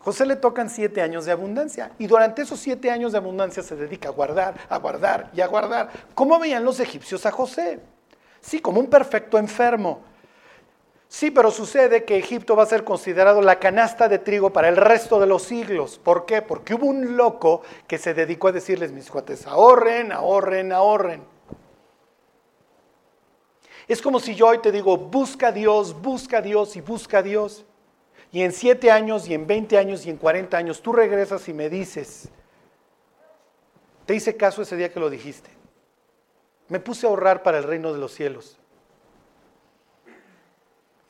José 0.00 0.24
le 0.24 0.36
tocan 0.36 0.68
siete 0.68 1.02
años 1.02 1.24
de 1.24 1.32
abundancia 1.32 1.92
y 1.98 2.06
durante 2.06 2.42
esos 2.42 2.60
siete 2.60 2.90
años 2.90 3.12
de 3.12 3.18
abundancia 3.18 3.62
se 3.62 3.76
dedica 3.76 4.08
a 4.08 4.12
guardar, 4.12 4.54
a 4.68 4.78
guardar 4.78 5.30
y 5.34 5.40
a 5.40 5.46
guardar. 5.46 5.90
¿Cómo 6.14 6.38
veían 6.38 6.64
los 6.64 6.80
egipcios 6.80 7.26
a 7.26 7.30
José? 7.30 7.80
Sí, 8.40 8.60
como 8.60 8.80
un 8.80 8.88
perfecto 8.88 9.36
enfermo. 9.36 10.09
Sí, 11.12 11.32
pero 11.32 11.50
sucede 11.50 12.04
que 12.04 12.16
Egipto 12.16 12.54
va 12.54 12.62
a 12.62 12.66
ser 12.66 12.84
considerado 12.84 13.42
la 13.42 13.58
canasta 13.58 14.08
de 14.08 14.20
trigo 14.20 14.52
para 14.52 14.68
el 14.68 14.76
resto 14.76 15.18
de 15.18 15.26
los 15.26 15.42
siglos. 15.42 15.98
¿Por 15.98 16.24
qué? 16.24 16.40
Porque 16.40 16.74
hubo 16.74 16.86
un 16.86 17.16
loco 17.16 17.62
que 17.88 17.98
se 17.98 18.14
dedicó 18.14 18.46
a 18.46 18.52
decirles, 18.52 18.92
mis 18.92 19.10
cuates, 19.10 19.44
ahorren, 19.44 20.12
ahorren, 20.12 20.70
ahorren. 20.70 21.24
Es 23.88 24.00
como 24.00 24.20
si 24.20 24.36
yo 24.36 24.46
hoy 24.46 24.58
te 24.58 24.70
digo, 24.70 24.96
busca 24.96 25.48
a 25.48 25.52
Dios, 25.52 26.00
busca 26.00 26.38
a 26.38 26.42
Dios 26.42 26.76
y 26.76 26.80
busca 26.80 27.18
a 27.18 27.22
Dios. 27.22 27.64
Y 28.30 28.42
en 28.42 28.52
siete 28.52 28.92
años, 28.92 29.28
y 29.28 29.34
en 29.34 29.48
20 29.48 29.78
años, 29.78 30.06
y 30.06 30.10
en 30.10 30.16
40 30.16 30.56
años, 30.56 30.80
tú 30.80 30.92
regresas 30.92 31.48
y 31.48 31.52
me 31.52 31.68
dices, 31.68 32.28
te 34.06 34.14
hice 34.14 34.36
caso 34.36 34.62
ese 34.62 34.76
día 34.76 34.92
que 34.92 35.00
lo 35.00 35.10
dijiste. 35.10 35.50
Me 36.68 36.78
puse 36.78 37.04
a 37.04 37.10
ahorrar 37.10 37.42
para 37.42 37.58
el 37.58 37.64
reino 37.64 37.92
de 37.92 37.98
los 37.98 38.14
cielos. 38.14 38.59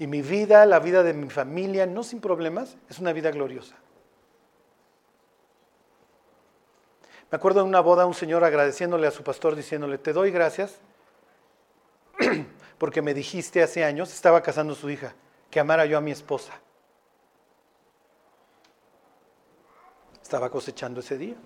Y 0.00 0.06
mi 0.06 0.22
vida, 0.22 0.64
la 0.64 0.78
vida 0.78 1.02
de 1.02 1.12
mi 1.12 1.28
familia, 1.28 1.84
no 1.84 2.02
sin 2.02 2.22
problemas, 2.22 2.78
es 2.88 2.98
una 3.00 3.12
vida 3.12 3.30
gloriosa. 3.30 3.76
Me 7.30 7.36
acuerdo 7.36 7.60
en 7.60 7.66
una 7.66 7.80
boda 7.80 8.06
un 8.06 8.14
señor 8.14 8.42
agradeciéndole 8.42 9.06
a 9.06 9.10
su 9.10 9.22
pastor, 9.22 9.54
diciéndole, 9.54 9.98
te 9.98 10.14
doy 10.14 10.30
gracias 10.30 10.80
porque 12.78 13.02
me 13.02 13.12
dijiste 13.12 13.62
hace 13.62 13.84
años, 13.84 14.14
estaba 14.14 14.42
casando 14.42 14.72
a 14.72 14.76
su 14.76 14.88
hija, 14.88 15.12
que 15.50 15.60
amara 15.60 15.84
yo 15.84 15.98
a 15.98 16.00
mi 16.00 16.12
esposa. 16.12 16.54
Estaba 20.22 20.48
cosechando 20.48 21.00
ese 21.00 21.18
día. 21.18 21.36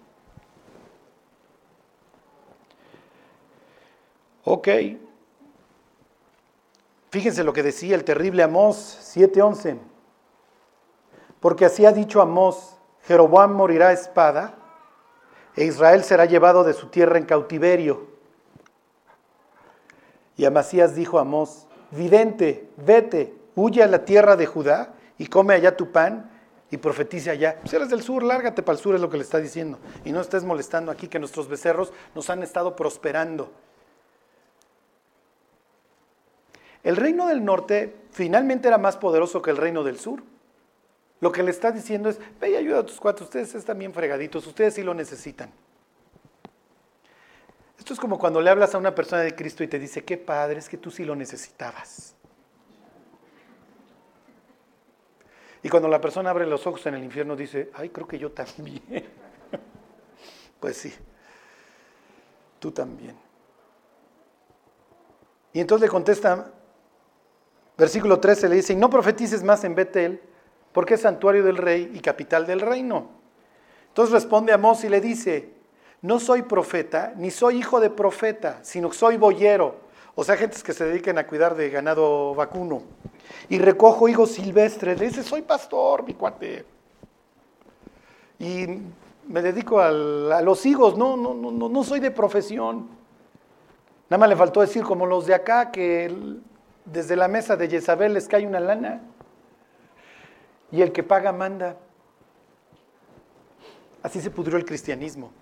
Ok. 4.45 4.69
Fíjense 7.15 7.45
lo 7.45 7.53
que 7.53 7.63
decía 7.63 7.95
el 7.95 8.03
terrible 8.03 8.43
Amós 8.43 8.99
7:11. 9.15 9.79
Porque 11.39 11.65
así 11.65 11.87
ha 11.87 11.93
dicho 11.93 12.21
Amós, 12.21 12.77
Jeroboam 13.07 13.53
morirá 13.53 13.91
a 13.91 13.93
espada 13.93 14.57
e 15.57 15.65
Israel 15.65 16.03
será 16.03 16.25
llevado 16.25 16.65
de 16.65 16.73
su 16.73 16.89
tierra 16.89 17.17
en 17.17 17.25
cautiverio. 17.25 18.09
Y 20.37 20.45
Amasías 20.45 20.97
dijo 20.97 21.19
a 21.19 21.21
Amós, 21.21 21.69
vidente, 21.93 22.69
vete, 22.79 23.33
huye 23.55 23.85
a 23.85 23.87
la 23.87 24.05
tierra 24.05 24.35
de 24.35 24.47
Judá 24.47 24.95
y 25.17 25.29
come 25.29 25.55
allá 25.55 25.77
tu 25.77 25.93
pan 25.93 26.29
y 26.69 26.79
profetice 26.79 27.31
allá. 27.31 27.61
Si 27.65 27.77
eres 27.77 27.91
del 27.91 28.03
sur, 28.03 28.25
lárgate 28.25 28.65
para 28.65 28.77
el 28.77 28.83
sur, 28.83 28.93
es 28.97 29.01
lo 29.01 29.09
que 29.09 29.19
le 29.19 29.23
está 29.23 29.39
diciendo. 29.39 29.79
Y 30.05 30.11
no 30.11 30.21
estés 30.21 30.43
molestando 30.43 30.91
aquí 30.91 31.07
que 31.07 31.21
nuestros 31.21 31.47
becerros 31.47 31.93
nos 32.13 32.29
han 32.29 32.43
estado 32.43 32.75
prosperando. 32.75 33.53
El 36.85 36.97
reino 36.97 37.27
del 37.27 37.45
norte 37.45 37.97
finalmente 38.11 38.69
era 38.69 38.79
más 38.79 38.99
poderoso 38.99 39.41
que 39.41 39.51
el 39.51 39.57
reino 39.57 39.83
del 39.83 39.99
sur. 39.99 40.23
Lo 41.21 41.33
que 41.33 41.43
le 41.43 41.51
está 41.51 41.73
diciendo 41.73 42.11
es, 42.11 42.21
ve 42.39 42.51
y 42.51 42.57
ayuda 42.57 42.81
a 42.81 42.87
tus 42.87 43.01
cuatro, 43.01 43.25
ustedes 43.25 43.55
están 43.55 43.79
bien 43.79 43.95
fregaditos, 43.95 44.47
ustedes 44.47 44.75
sí 44.75 44.83
lo 44.83 44.93
necesitan. 44.93 45.51
Esto 47.79 47.95
es 47.95 48.01
como 48.01 48.19
cuando 48.19 48.41
le 48.41 48.51
hablas 48.51 48.75
a 48.75 48.79
una 48.79 48.95
persona 48.95 49.23
de 49.23 49.35
Cristo 49.35 49.65
y 49.65 49.69
te 49.69 49.79
dice, 49.79 50.05
qué 50.05 50.19
padre, 50.19 50.59
es 50.59 50.69
que 50.69 50.77
tú 50.77 50.91
sí 50.91 51.05
lo 51.05 51.17
necesitabas. 51.17 52.15
Y 55.63 55.71
cuando 55.71 55.89
la 55.89 56.03
persona 56.03 56.29
abre 56.29 56.47
los 56.47 56.67
ojos 56.67 56.85
en 56.85 56.95
el 56.95 57.05
infierno 57.05 57.35
dice, 57.35 57.71
ay, 57.73 57.89
creo 57.89 58.07
que 58.07 58.19
yo 58.19 58.33
también. 58.33 58.83
pues 60.61 60.77
sí, 60.77 60.93
tú 62.59 62.71
también. 62.71 63.17
Y 65.55 65.61
entonces 65.61 65.87
le 65.87 65.91
contesta, 65.91 66.53
versículo 67.77 68.21
13 68.21 68.49
le 68.49 68.57
dice, 68.57 68.73
y 68.73 68.77
no 68.77 68.91
profetices 68.91 69.43
más 69.43 69.65
en 69.65 69.75
Betel, 69.75 70.21
porque 70.73 70.95
es 70.95 71.01
santuario 71.01 71.45
del 71.45 71.57
rey 71.57 71.91
y 71.95 72.01
capital 72.01 72.47
del 72.47 72.61
reino. 72.61 73.09
Entonces 73.89 74.13
responde 74.13 74.53
Amós 74.53 74.85
y 74.85 74.89
le 74.89 75.01
dice, 75.01 75.51
no 76.03 76.21
soy 76.21 76.43
profeta, 76.43 77.15
ni 77.17 77.31
soy 77.31 77.59
hijo 77.59 77.81
de 77.81 77.91
profeta, 77.91 78.59
sino 78.63 78.93
soy 78.93 79.17
boyero, 79.17 79.77
o 80.17 80.23
sea, 80.23 80.37
gentes 80.37 80.63
que 80.63 80.73
se 80.73 80.85
dediquen 80.85 81.19
a 81.19 81.27
cuidar 81.27 81.57
de 81.57 81.71
ganado 81.71 82.35
vacuno. 82.35 82.83
Y 83.49 83.59
recojo 83.59 84.09
higos 84.09 84.33
silvestres, 84.33 84.99
le 84.99 85.07
dice, 85.07 85.23
soy 85.23 85.43
pastor, 85.43 86.05
mi 86.05 86.15
cuate. 86.15 86.65
Y 88.39 88.67
me 89.27 89.43
dedico 89.43 89.81
a 89.81 89.91
los 89.91 90.67
higos, 90.67 90.97
no, 90.97 91.17
no, 91.17 91.35
no, 91.35 91.69
no 91.69 91.85
soy 91.85 92.01
de 92.01 92.11
profesión. 92.11 92.89
Nada 94.09 94.19
más 94.19 94.29
le 94.29 94.37
faltó 94.37 94.61
decir 94.61 94.83
como 94.85 95.07
los 95.07 95.27
de 95.27 95.35
acá, 95.35 95.71
que 95.73 96.13
desde 96.85 97.17
la 97.17 97.29
mesa 97.29 97.57
de 97.57 97.69
Jezabel 97.69 98.15
les 98.15 98.29
cae 98.29 98.47
una 98.47 98.61
lana 98.61 99.01
y 100.71 100.83
el 100.83 100.93
que 100.93 101.03
paga 101.03 101.33
manda. 101.33 101.77
Así 104.03 104.21
se 104.21 104.31
pudrió 104.31 104.57
el 104.59 104.65
cristianismo. 104.65 105.33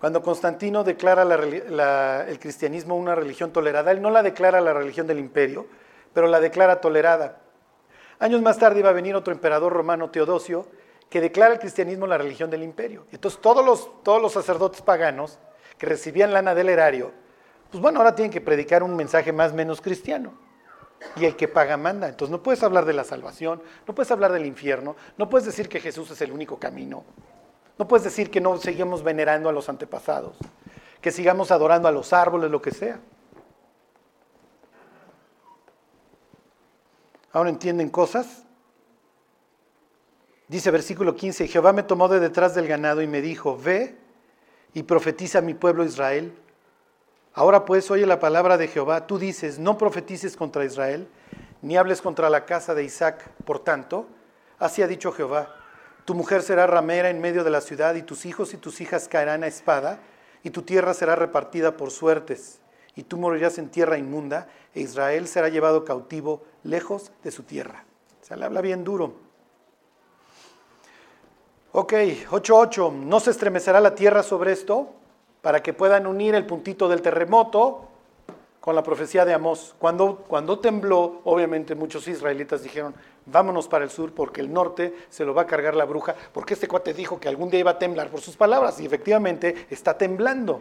Cuando 0.00 0.22
Constantino 0.22 0.84
declara 0.84 1.22
el 1.22 2.38
cristianismo 2.38 2.96
una 2.96 3.14
religión 3.14 3.52
tolerada, 3.52 3.90
él 3.90 4.00
no 4.00 4.10
la 4.10 4.22
declara 4.22 4.60
la 4.60 4.72
religión 4.72 5.06
del 5.06 5.18
imperio, 5.18 5.66
pero 6.14 6.28
la 6.28 6.40
declara 6.40 6.80
tolerada. 6.80 7.40
Años 8.20 8.42
más 8.42 8.58
tarde 8.58 8.80
iba 8.80 8.90
a 8.90 8.92
venir 8.94 9.14
otro 9.14 9.32
emperador 9.32 9.72
romano, 9.72 10.10
Teodosio, 10.10 10.66
que 11.10 11.20
declara 11.20 11.54
el 11.54 11.60
cristianismo 11.60 12.06
la 12.06 12.18
religión 12.18 12.50
del 12.50 12.62
imperio. 12.62 13.06
Entonces 13.12 13.40
todos 13.40 13.64
los, 13.64 14.02
todos 14.02 14.20
los 14.20 14.32
sacerdotes 14.32 14.82
paganos 14.82 15.38
que 15.78 15.86
recibían 15.86 16.32
lana 16.32 16.54
del 16.54 16.68
erario, 16.68 17.12
pues 17.70 17.82
bueno, 17.82 18.00
ahora 18.00 18.14
tienen 18.14 18.32
que 18.32 18.40
predicar 18.40 18.82
un 18.82 18.96
mensaje 18.96 19.32
más 19.32 19.52
menos 19.52 19.80
cristiano. 19.80 20.32
Y 21.16 21.26
el 21.26 21.36
que 21.36 21.48
paga 21.48 21.76
manda. 21.76 22.08
Entonces 22.08 22.32
no 22.32 22.42
puedes 22.42 22.62
hablar 22.62 22.84
de 22.84 22.92
la 22.92 23.04
salvación, 23.04 23.62
no 23.86 23.94
puedes 23.94 24.10
hablar 24.10 24.32
del 24.32 24.46
infierno, 24.46 24.96
no 25.16 25.28
puedes 25.28 25.46
decir 25.46 25.68
que 25.68 25.80
Jesús 25.80 26.10
es 26.10 26.20
el 26.22 26.32
único 26.32 26.58
camino. 26.58 27.04
No 27.78 27.86
puedes 27.86 28.04
decir 28.04 28.30
que 28.30 28.40
no 28.40 28.56
seguimos 28.58 29.04
venerando 29.04 29.48
a 29.48 29.52
los 29.52 29.68
antepasados, 29.68 30.36
que 31.00 31.12
sigamos 31.12 31.52
adorando 31.52 31.86
a 31.86 31.92
los 31.92 32.12
árboles, 32.12 32.50
lo 32.50 32.60
que 32.60 32.72
sea. 32.72 32.98
¿Ahora 37.32 37.50
entienden 37.50 37.90
cosas? 37.90 38.42
Dice 40.48 40.70
versículo 40.70 41.14
15, 41.14 41.46
Jehová 41.46 41.72
me 41.72 41.82
tomó 41.82 42.08
de 42.08 42.18
detrás 42.18 42.54
del 42.54 42.66
ganado 42.66 43.02
y 43.02 43.06
me 43.06 43.20
dijo, 43.20 43.56
ve 43.56 43.96
y 44.72 44.82
profetiza 44.82 45.38
a 45.38 45.42
mi 45.42 45.54
pueblo 45.54 45.84
Israel 45.84 46.32
Ahora 47.38 47.64
pues 47.64 47.88
oye 47.92 48.04
la 48.04 48.18
palabra 48.18 48.58
de 48.58 48.66
Jehová, 48.66 49.06
tú 49.06 49.16
dices, 49.16 49.60
no 49.60 49.78
profetices 49.78 50.36
contra 50.36 50.64
Israel, 50.64 51.06
ni 51.62 51.76
hables 51.76 52.02
contra 52.02 52.28
la 52.30 52.44
casa 52.46 52.74
de 52.74 52.82
Isaac. 52.82 53.30
Por 53.44 53.60
tanto, 53.60 54.06
así 54.58 54.82
ha 54.82 54.88
dicho 54.88 55.12
Jehová, 55.12 55.54
tu 56.04 56.16
mujer 56.16 56.42
será 56.42 56.66
ramera 56.66 57.10
en 57.10 57.20
medio 57.20 57.44
de 57.44 57.50
la 57.50 57.60
ciudad, 57.60 57.94
y 57.94 58.02
tus 58.02 58.26
hijos 58.26 58.54
y 58.54 58.56
tus 58.56 58.80
hijas 58.80 59.06
caerán 59.06 59.44
a 59.44 59.46
espada, 59.46 60.00
y 60.42 60.50
tu 60.50 60.62
tierra 60.62 60.94
será 60.94 61.14
repartida 61.14 61.76
por 61.76 61.92
suertes, 61.92 62.58
y 62.96 63.04
tú 63.04 63.18
morirás 63.18 63.58
en 63.58 63.68
tierra 63.68 63.98
inmunda, 63.98 64.48
e 64.74 64.80
Israel 64.80 65.28
será 65.28 65.48
llevado 65.48 65.84
cautivo 65.84 66.42
lejos 66.64 67.12
de 67.22 67.30
su 67.30 67.44
tierra. 67.44 67.84
Se 68.20 68.36
le 68.36 68.46
habla 68.46 68.62
bien 68.62 68.82
duro. 68.82 69.14
Ok, 71.70 71.92
8.8. 71.92 72.92
¿No 72.94 73.20
se 73.20 73.30
estremecerá 73.30 73.80
la 73.80 73.94
tierra 73.94 74.24
sobre 74.24 74.50
esto? 74.50 74.97
Para 75.48 75.62
que 75.62 75.72
puedan 75.72 76.06
unir 76.06 76.34
el 76.34 76.44
puntito 76.44 76.90
del 76.90 77.00
terremoto 77.00 77.88
con 78.60 78.74
la 78.74 78.82
profecía 78.82 79.24
de 79.24 79.32
Amós. 79.32 79.74
Cuando, 79.78 80.16
cuando 80.28 80.58
tembló, 80.58 81.22
obviamente 81.24 81.74
muchos 81.74 82.06
israelitas 82.06 82.62
dijeron, 82.62 82.94
vámonos 83.24 83.66
para 83.66 83.82
el 83.82 83.90
sur 83.90 84.12
porque 84.12 84.42
el 84.42 84.52
norte 84.52 85.06
se 85.08 85.24
lo 85.24 85.32
va 85.32 85.40
a 85.40 85.46
cargar 85.46 85.74
la 85.74 85.86
bruja, 85.86 86.14
porque 86.34 86.52
este 86.52 86.68
cuate 86.68 86.92
dijo 86.92 87.18
que 87.18 87.30
algún 87.30 87.48
día 87.48 87.60
iba 87.60 87.70
a 87.70 87.78
temblar 87.78 88.10
por 88.10 88.20
sus 88.20 88.36
palabras 88.36 88.78
y 88.78 88.84
efectivamente 88.84 89.66
está 89.70 89.96
temblando. 89.96 90.60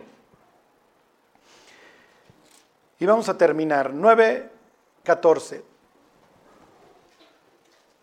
Y 2.97 3.05
vamos 3.05 3.27
a 3.27 3.37
terminar. 3.37 3.91
9.14. 3.91 5.63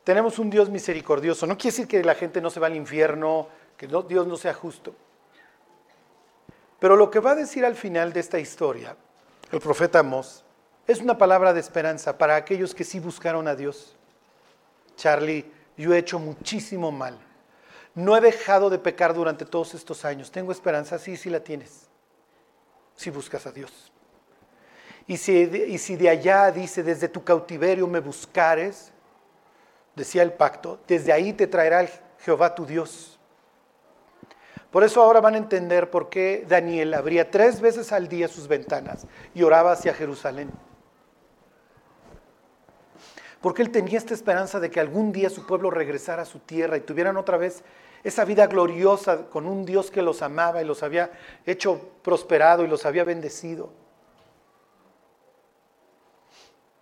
Tenemos 0.05 0.39
un 0.39 0.51
Dios 0.51 0.68
misericordioso. 0.68 1.47
No 1.47 1.57
quiere 1.57 1.74
decir 1.74 1.89
que 1.89 2.05
la 2.05 2.14
gente 2.14 2.43
no 2.43 2.51
se 2.51 2.61
va 2.61 2.66
al 2.66 2.76
infierno, 2.76 3.49
que 3.78 3.87
Dios 3.87 4.26
no 4.26 4.37
sea 4.37 4.53
justo. 4.53 4.95
Pero 6.85 6.97
lo 6.97 7.11
que 7.11 7.18
va 7.18 7.30
a 7.30 7.35
decir 7.35 7.64
al 7.64 7.76
final 7.76 8.12
de 8.12 8.20
esta 8.20 8.39
historia, 8.39 8.95
el 9.51 9.59
profeta 9.59 10.01
Amós, 10.01 10.45
es 10.87 11.01
una 11.01 11.16
palabra 11.16 11.55
de 11.55 11.61
esperanza 11.61 12.18
para 12.18 12.37
aquellos 12.37 12.74
que 12.74 12.85
sí 12.85 13.01
buscaron 13.01 13.49
a 13.49 13.55
Dios. 13.55 13.97
Charlie, 14.95 15.51
yo 15.78 15.95
he 15.95 15.99
hecho 15.99 16.18
muchísimo 16.18 16.93
mal. 16.93 17.18
No 17.95 18.14
he 18.14 18.20
dejado 18.20 18.68
de 18.68 18.78
pecar 18.78 19.14
durante 19.14 19.47
todos 19.47 19.72
estos 19.72 20.05
años. 20.05 20.30
¿Tengo 20.30 20.53
esperanza? 20.53 20.99
Sí, 20.99 21.16
sí 21.16 21.30
la 21.30 21.41
tienes. 21.41 21.89
Si 22.97 23.09
buscas 23.09 23.47
a 23.47 23.51
Dios. 23.51 23.91
Y 25.07 25.16
si, 25.16 25.32
y 25.41 25.78
si 25.78 25.97
de 25.97 26.11
allá 26.11 26.51
dice, 26.51 26.82
desde 26.82 27.09
tu 27.09 27.24
cautiverio 27.24 27.87
me 27.87 28.01
buscares, 28.01 28.93
decía 29.97 30.22
el 30.22 30.35
pacto, 30.35 30.78
desde 30.87 31.14
ahí 31.14 31.32
te 31.32 31.47
traerá 31.47 31.89
Jehová 32.18 32.55
tu 32.55 32.66
Dios. 32.66 33.14
Por 34.75 34.83
eso 34.83 35.01
ahora 35.01 35.20
van 35.20 35.35
a 35.35 35.39
entender 35.39 35.89
por 35.89 36.09
qué 36.09 36.45
Daniel 36.49 36.95
abría 36.95 37.31
tres 37.31 37.61
veces 37.61 37.93
al 37.93 38.09
día 38.09 38.27
sus 38.27 38.49
ventanas 38.49 39.07
y 39.33 39.45
oraba 39.45 39.70
hacia 39.70 39.95
Jerusalén. 39.95 40.51
Porque 43.41 43.62
él 43.62 43.70
tenía 43.70 43.99
esta 43.99 44.14
esperanza 44.14 44.59
de 44.59 44.72
que 44.72 44.81
algún 44.81 45.12
día 45.12 45.31
su 45.31 45.47
pueblo 45.47 45.70
regresara 45.70 46.22
a 46.22 46.25
su 46.25 46.41
tierra 46.41 46.77
y 46.77 46.81
tuvieran 46.81 47.16
otra 47.16 47.37
vez 47.37 47.62
esa 48.03 48.25
vida 48.25 48.49
gloriosa 48.49 49.31
con 49.31 49.47
un 49.47 49.64
Dios 49.64 49.93
que 49.93 50.03
los 50.03 50.22
amaba 50.22 50.61
y 50.61 50.64
los 50.64 50.83
había 50.83 51.12
hecho 51.47 51.93
prosperado 52.03 52.64
y 52.64 52.66
los 52.66 52.85
había 52.85 53.05
bendecido. 53.05 53.70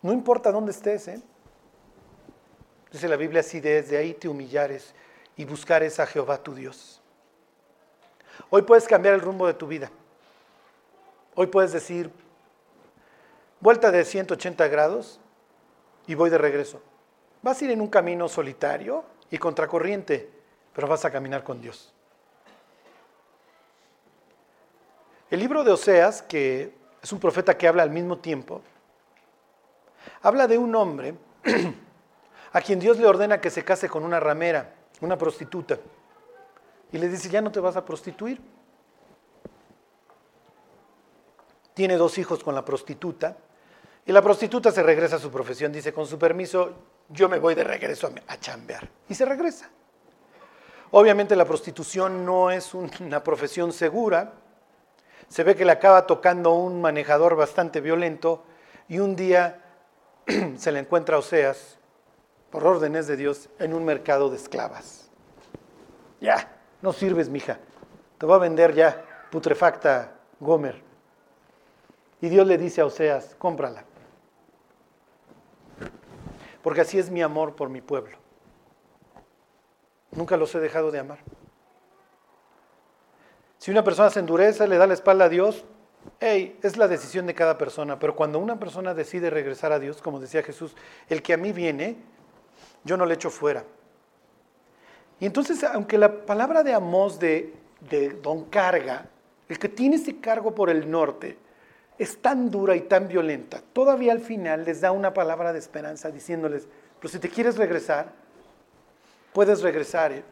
No 0.01 0.14
importa 0.14 0.51
dónde 0.51 0.72
estés, 0.72 1.09
¿eh? 1.09 1.22
dice 2.90 3.07
la 3.07 3.16
Biblia 3.16 3.40
así, 3.40 3.61
desde 3.61 3.99
ahí 3.99 4.14
te 4.14 4.28
humillares 4.28 4.95
y 5.36 5.45
buscares 5.45 6.01
a 6.01 6.07
Jehová 6.07 6.43
tu 6.43 6.55
Dios. 6.55 7.01
Hoy 8.55 8.61
puedes 8.61 8.86
cambiar 8.86 9.14
el 9.14 9.22
rumbo 9.22 9.46
de 9.46 9.55
tu 9.55 9.66
vida. 9.66 9.90
Hoy 11.34 11.46
puedes 11.46 11.72
decir, 11.72 12.11
vuelta 13.61 13.90
de 13.90 14.05
180 14.05 14.68
grados 14.68 15.18
y 16.07 16.14
voy 16.14 16.28
de 16.28 16.36
regreso. 16.36 16.82
Vas 17.40 17.62
a 17.62 17.64
ir 17.64 17.70
en 17.70 17.80
un 17.80 17.88
camino 17.88 18.28
solitario 18.28 19.07
y 19.30 19.38
contracorriente, 19.38 20.28
pero 20.74 20.86
vas 20.86 21.03
a 21.07 21.11
caminar 21.11 21.42
con 21.44 21.62
Dios. 21.62 21.94
El 25.30 25.40
libro 25.40 25.64
de 25.64 25.72
Oseas, 25.72 26.20
que 26.20 26.74
es 27.03 27.11
un 27.11 27.20
profeta 27.20 27.57
que 27.57 27.66
habla 27.66 27.84
al 27.84 27.90
mismo 27.90 28.18
tiempo, 28.18 28.61
habla 30.20 30.46
de 30.46 30.59
un 30.59 30.76
hombre 30.76 31.14
a 32.53 32.61
quien 32.61 32.80
Dios 32.80 32.98
le 32.98 33.07
ordena 33.07 33.40
que 33.40 33.48
se 33.48 33.64
case 33.64 33.88
con 33.88 34.05
una 34.05 34.20
ramera, 34.20 34.74
una 35.00 35.16
prostituta 35.16 35.78
y 36.93 36.99
le 36.99 37.09
dice, 37.09 37.28
ya 37.30 37.40
no 37.40 37.51
te 37.51 37.59
vas 37.59 37.76
a 37.76 37.84
prostituir. 37.84 38.40
Tiene 41.74 41.97
dos 41.97 42.18
hijos 42.18 42.45
con 42.45 42.55
la 42.55 42.64
prostituta 42.64 43.36
y 44.05 44.12
la 44.12 44.20
prostituta 44.20 44.70
se 44.72 44.82
regresa 44.82 45.16
a 45.16 45.18
su 45.18 45.30
profesión, 45.30 45.72
dice, 45.72 45.93
con 45.93 46.07
su 46.07 46.18
permiso, 46.18 46.72
yo 47.09 47.28
me 47.28 47.38
voy 47.38 47.55
de 47.55 47.64
regreso 47.64 48.11
a, 48.26 48.36
chambear. 48.38 48.88
Y 49.09 49.14
se 49.14 49.24
regresa. 49.24 49.70
Obviamente 50.90 51.36
la 51.36 51.45
prostitución 51.45 52.26
no 52.26 52.51
es 52.51 52.74
una 52.74 53.22
profesión 53.22 53.72
segura. 53.72 54.32
Se 55.28 55.45
ve 55.45 55.55
que 55.55 55.64
le 55.64 55.72
acaba 55.72 56.07
tocando 56.07 56.53
un 56.53 56.80
manejador 56.80 57.36
bastante 57.36 57.80
violento 57.80 58.45
y 58.88 58.99
un 58.99 59.14
día 59.14 59.62
se 60.57 60.72
le 60.72 60.80
encuentra 60.80 61.16
a 61.16 61.20
Oseas, 61.20 61.78
por 62.51 62.66
órdenes 62.66 63.07
de 63.07 63.16
Dios, 63.16 63.49
en 63.59 63.72
un 63.72 63.84
mercado 63.84 64.28
de 64.28 64.36
esclavas. 64.36 65.09
Ya, 66.20 66.62
no 66.83 66.93
sirves, 66.93 67.28
mija. 67.28 67.59
Te 68.18 68.26
va 68.26 68.35
a 68.35 68.39
vender 68.39 68.74
ya 68.74 69.05
putrefacta 69.30 70.12
Gomer. 70.41 70.83
Y 72.20 72.28
Dios 72.28 72.47
le 72.47 72.59
dice 72.59 72.80
a 72.80 72.87
Oseas, 72.87 73.35
cómprala. 73.39 73.85
Porque 76.62 76.83
así 76.83 76.99
es 76.99 77.11
mi 77.11 77.22
amor 77.22 77.57
por 77.57 77.68
mi 77.68 77.80
pueblo. 77.80 78.18
Nunca 80.12 80.37
los 80.37 80.55
he 80.55 80.61
dejado 80.61 80.91
de 80.91 80.99
amar. 80.99 81.18
Si 83.59 83.70
una 83.70 83.83
persona 83.83 84.11
se 84.11 84.20
endurece, 84.20 84.68
le 84.68 84.76
da 84.76 84.87
la 84.87 84.95
espalda 84.95 85.24
a 85.24 85.28
Dios, 85.28 85.64
hey, 86.20 86.59
es 86.62 86.76
la 86.76 86.89
decisión 86.89 87.26
de 87.26 87.35
cada 87.35 87.59
persona. 87.59 87.99
Pero 87.99 88.14
cuando 88.14 88.39
una 88.39 88.59
persona 88.59 88.93
decide 88.93 89.30
regresar 89.30 89.72
a 89.72 89.78
Dios, 89.78 90.03
como 90.03 90.20
decía 90.20 90.43
Jesús, 90.43 90.74
el 91.09 91.22
que 91.22 91.33
a 91.33 91.37
mí 91.37 91.53
viene, 91.53 91.97
yo 92.85 92.97
no 92.97 93.07
le 93.07 93.14
echo 93.14 93.30
fuera. 93.30 93.64
Y 95.23 95.27
entonces, 95.27 95.62
aunque 95.62 95.99
la 95.99 96.27
palabra 96.27 96.64
de 96.64 96.75
Amós 96.75 97.20
de, 97.20 97.55
Don 98.20 98.47
Carga, 98.47 99.07
el 99.49 99.57
que 99.57 99.68
tiene 99.68 99.95
ese 99.95 100.18
cargo 100.18 100.53
por 100.53 100.68
el 100.68 100.91
norte, 100.91 101.39
es 101.97 102.20
tan 102.20 102.51
dura 102.51 102.75
y 102.75 102.81
tan 102.81 103.07
violenta, 103.07 103.62
todavía 103.73 104.11
al 104.11 104.18
final 104.18 104.64
les 104.64 104.81
da 104.81 104.91
una 104.91 105.14
palabra 105.14 105.53
de 105.53 105.61
esperanza 105.61 106.11
diciéndoles, 106.11 106.66
pero 106.99 107.09
si 107.09 107.20
te 107.20 107.29
quieres 107.29 107.57
regresar, 107.57 108.11
puedes 109.33 109.62
regresar. 109.62 110.11
¿eh? 110.11 110.25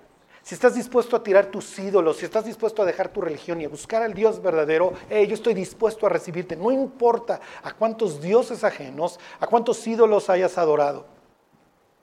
Si 0.43 0.57
estás 0.57 0.75
dispuesto 0.75 1.15
a 1.15 1.23
tirar 1.23 1.47
tus 1.47 1.79
ídolos, 1.79 2.17
si 2.17 2.25
estás 2.25 2.45
dispuesto 2.45 2.83
a 2.83 2.85
dejar 2.85 3.11
tu 3.11 3.21
religión 3.21 3.61
y 3.61 3.67
a 3.67 3.69
buscar 3.69 4.03
al 4.03 4.13
Dios 4.13 4.43
verdadero, 4.43 4.95
yo 5.09 5.35
estoy 5.35 5.55
dispuesto 5.55 6.05
a 6.05 6.09
recibirte. 6.09 6.57
No 6.57 6.73
importa 6.73 7.41
a 7.63 7.73
cuántos 7.75 8.21
dioses 8.21 8.65
ajenos, 8.65 9.21
a 9.39 9.47
cuántos 9.47 9.87
ídolos 9.87 10.29
hayas 10.29 10.59
adorado. 10.59 11.07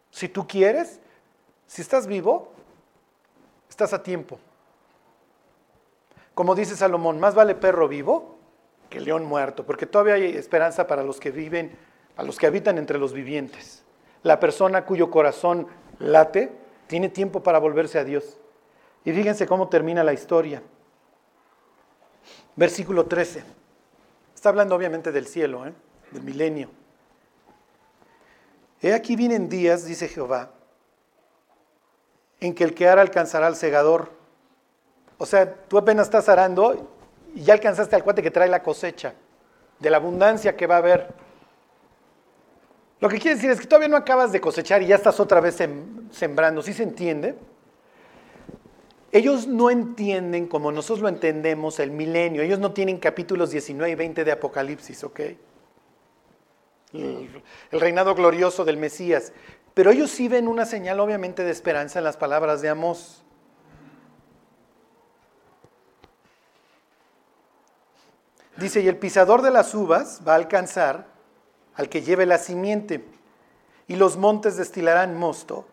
Si 0.10 0.30
tú 0.30 0.48
quieres, 0.48 1.02
si 1.66 1.82
estás 1.82 2.08
vivo, 2.08 2.54
estás 3.78 3.94
a 3.94 4.02
tiempo. 4.02 4.40
Como 6.34 6.56
dice 6.56 6.76
Salomón, 6.76 7.20
más 7.20 7.36
vale 7.36 7.54
perro 7.54 7.88
vivo 7.88 8.40
que 8.90 9.00
león 9.00 9.24
muerto, 9.24 9.68
porque 9.68 9.86
todavía 9.86 10.16
hay 10.16 10.36
esperanza 10.36 10.88
para 10.88 11.04
los 11.04 11.20
que 11.20 11.30
viven, 11.30 11.78
a 12.16 12.24
los 12.24 12.40
que 12.40 12.48
habitan 12.48 12.80
entre 12.80 12.98
los 12.98 13.14
vivientes. 13.14 13.84
La 14.24 14.40
persona 14.40 14.84
cuyo 14.84 15.12
corazón 15.12 15.68
late, 16.00 16.52
tiene 16.88 17.10
tiempo 17.10 17.44
para 17.44 17.60
volverse 17.60 18.00
a 18.00 18.04
Dios. 18.04 18.40
Y 19.06 19.12
fíjense 19.12 19.46
cómo 19.46 19.70
termina 19.70 20.04
la 20.04 20.14
historia. 20.14 20.64
Versículo 22.56 23.06
13. 23.06 23.44
Está 24.34 24.50
hablando 24.50 24.74
obviamente 24.74 25.12
del 25.12 25.28
cielo, 25.28 25.68
¿eh? 25.68 25.74
del 26.10 26.24
milenio. 26.24 26.72
He 28.82 28.94
aquí 28.94 29.16
vienen 29.16 29.50
días, 29.50 29.86
dice 29.86 30.08
Jehová, 30.08 30.57
en 32.40 32.54
que 32.54 32.64
el 32.64 32.74
que 32.74 32.88
ara 32.88 33.02
alcanzará 33.02 33.48
al 33.48 33.56
segador. 33.56 34.12
O 35.18 35.26
sea, 35.26 35.52
tú 35.54 35.78
apenas 35.78 36.08
estás 36.08 36.30
arando 36.30 36.90
y 37.34 37.44
ya 37.44 37.54
alcanzaste 37.54 37.96
al 37.96 38.04
cuate 38.04 38.22
que 38.22 38.32
trae 38.32 38.48
la 38.48 38.64
cosecha, 38.64 39.14
de 39.80 39.90
la 39.90 39.98
abundancia 39.98 40.56
que 40.56 40.68
va 40.68 40.76
a 40.76 40.80
haber. 40.80 41.08
Lo 43.00 43.10
que 43.10 43.20
quiere 43.20 43.36
decir 43.36 43.52
es 43.52 43.60
que 43.60 43.68
todavía 43.68 43.90
no 43.90 43.98
acabas 43.98 44.32
de 44.32 44.42
cosechar 44.42 44.82
y 44.82 44.88
ya 44.88 44.96
estás 44.96 45.20
otra 45.20 45.40
vez 45.40 45.58
sembrando, 46.12 46.62
¿sí 46.62 46.74
se 46.74 46.84
entiende? 46.84 47.36
Ellos 49.12 49.48
no 49.48 49.70
entienden 49.70 50.48
como 50.48 50.72
nosotros 50.72 51.00
lo 51.00 51.08
entendemos 51.08 51.80
el 51.80 51.92
milenio, 51.92 52.42
ellos 52.42 52.60
no 52.60 52.74
tienen 52.74 52.98
capítulos 52.98 53.52
19 53.52 53.92
y 53.92 53.96
20 53.96 54.24
de 54.24 54.32
Apocalipsis, 54.32 55.04
¿ok? 55.04 55.20
El, 56.94 57.44
el 57.72 57.80
reinado 57.80 58.16
glorioso 58.16 58.66
del 58.66 58.78
Mesías. 58.78 59.32
Pero 59.78 59.92
ellos 59.92 60.10
sí 60.10 60.28
ven 60.28 60.48
una 60.48 60.66
señal 60.66 61.00
obviamente 61.00 61.44
de 61.44 61.52
esperanza 61.52 62.00
en 62.00 62.04
las 62.04 62.18
palabras 62.18 62.64
de 62.64 62.70
Amós. 62.70 63.24
Dice, 68.56 68.82
y 68.82 68.88
el 68.88 68.98
pisador 68.98 69.44
de 69.44 69.52
las 69.52 69.76
uvas 69.76 70.24
va 70.28 70.32
a 70.32 70.38
alcanzar 70.38 71.06
al 71.76 71.90
que 71.90 72.02
lleve 72.02 72.26
la 72.26 72.40
simiente, 72.40 73.06
y 73.88 73.98
los 73.98 74.18
montes 74.18 74.58
destilarán 74.58 75.16
mosto, 75.16 75.68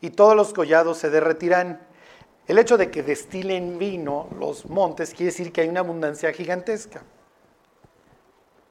y 0.00 0.10
todos 0.10 0.34
los 0.34 0.52
collados 0.52 0.98
se 0.98 1.08
derretirán. 1.08 1.86
El 2.48 2.58
hecho 2.58 2.76
de 2.76 2.90
que 2.90 3.04
destilen 3.04 3.78
vino 3.78 4.28
los 4.40 4.68
montes 4.68 5.10
quiere 5.10 5.26
decir 5.26 5.52
que 5.52 5.60
hay 5.60 5.68
una 5.68 5.80
abundancia 5.80 6.32
gigantesca. 6.32 7.04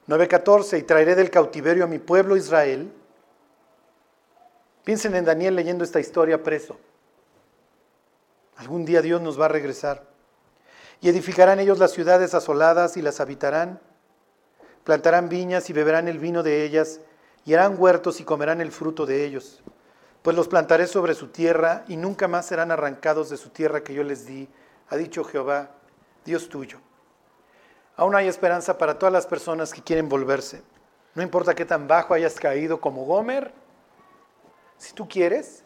9.14, 0.06 0.80
y 0.80 0.82
traeré 0.82 1.14
del 1.14 1.30
cautiverio 1.30 1.84
a 1.84 1.88
mi 1.88 1.98
pueblo 1.98 2.36
Israel. 2.36 2.92
Piensen 4.86 5.16
en 5.16 5.24
Daniel 5.24 5.56
leyendo 5.56 5.82
esta 5.82 5.98
historia 5.98 6.44
preso. 6.44 6.78
Algún 8.56 8.84
día 8.84 9.02
Dios 9.02 9.20
nos 9.20 9.38
va 9.38 9.46
a 9.46 9.48
regresar. 9.48 10.04
Y 11.00 11.08
edificarán 11.08 11.58
ellos 11.58 11.80
las 11.80 11.90
ciudades 11.90 12.34
asoladas 12.34 12.96
y 12.96 13.02
las 13.02 13.18
habitarán 13.18 13.80
plantarán 14.84 15.28
viñas 15.28 15.68
y 15.68 15.72
beberán 15.72 16.06
el 16.06 16.20
vino 16.20 16.44
de 16.44 16.64
ellas, 16.64 17.00
y 17.44 17.54
harán 17.54 17.74
huertos 17.76 18.20
y 18.20 18.24
comerán 18.24 18.60
el 18.60 18.70
fruto 18.70 19.04
de 19.04 19.24
ellos. 19.24 19.60
Pues 20.22 20.36
los 20.36 20.46
plantaré 20.46 20.86
sobre 20.86 21.14
su 21.14 21.26
tierra 21.26 21.84
y 21.88 21.96
nunca 21.96 22.28
más 22.28 22.46
serán 22.46 22.70
arrancados 22.70 23.28
de 23.28 23.36
su 23.36 23.48
tierra 23.48 23.82
que 23.82 23.94
yo 23.94 24.04
les 24.04 24.26
di, 24.26 24.48
ha 24.88 24.96
dicho 24.96 25.24
Jehová, 25.24 25.70
Dios 26.24 26.48
tuyo. 26.48 26.78
Aún 27.96 28.14
hay 28.14 28.28
esperanza 28.28 28.78
para 28.78 28.96
todas 28.96 29.12
las 29.12 29.26
personas 29.26 29.72
que 29.72 29.82
quieren 29.82 30.08
volverse. 30.08 30.62
No 31.16 31.22
importa 31.22 31.56
qué 31.56 31.64
tan 31.64 31.88
bajo 31.88 32.14
hayas 32.14 32.36
caído 32.36 32.80
como 32.80 33.06
Gomer, 33.06 33.52
si 34.78 34.92
tú 34.94 35.08
quieres, 35.08 35.64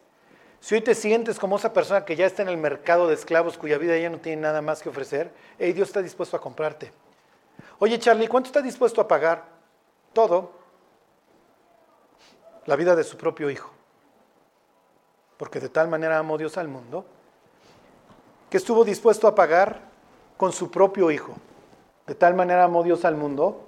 si 0.61 0.75
hoy 0.75 0.83
te 0.83 0.95
sientes 0.95 1.39
como 1.39 1.57
esa 1.57 1.73
persona 1.73 2.05
que 2.05 2.17
ya 2.17 2.27
está 2.27 2.43
en 2.43 2.49
el 2.49 2.59
mercado 2.59 3.09
de 3.09 3.15
esclavos 3.15 3.57
cuya 3.57 3.79
vida 3.79 3.97
ya 3.99 4.11
no 4.11 4.19
tiene 4.19 4.43
nada 4.43 4.61
más 4.61 4.83
que 4.83 4.91
ofrecer, 4.91 5.33
hey, 5.59 5.73
Dios 5.73 5.89
está 5.89 6.03
dispuesto 6.03 6.37
a 6.37 6.41
comprarte. 6.41 6.93
Oye, 7.79 7.99
Charlie, 7.99 8.29
¿cuánto 8.29 8.49
está 8.49 8.61
dispuesto 8.61 9.01
a 9.01 9.09
pagar? 9.09 9.45
Todo. 10.13 10.53
La 12.67 12.77
vida 12.77 12.95
de 12.95 13.05
su 13.05 13.17
propio 13.17 13.49
hijo. 13.49 13.71
Porque 15.39 15.61
de 15.61 15.71
tal 15.71 15.89
manera 15.89 16.19
amó 16.19 16.37
Dios 16.37 16.59
al 16.59 16.69
mundo 16.69 17.07
que 18.51 18.59
estuvo 18.59 18.85
dispuesto 18.85 19.27
a 19.27 19.35
pagar 19.35 19.81
con 20.37 20.53
su 20.53 20.71
propio 20.71 21.11
hijo. 21.11 21.35
De 22.07 22.15
tal 22.15 22.35
manera 22.35 22.65
amó 22.65 22.83
Dios 22.83 23.05
al 23.07 23.17
mundo 23.17 23.67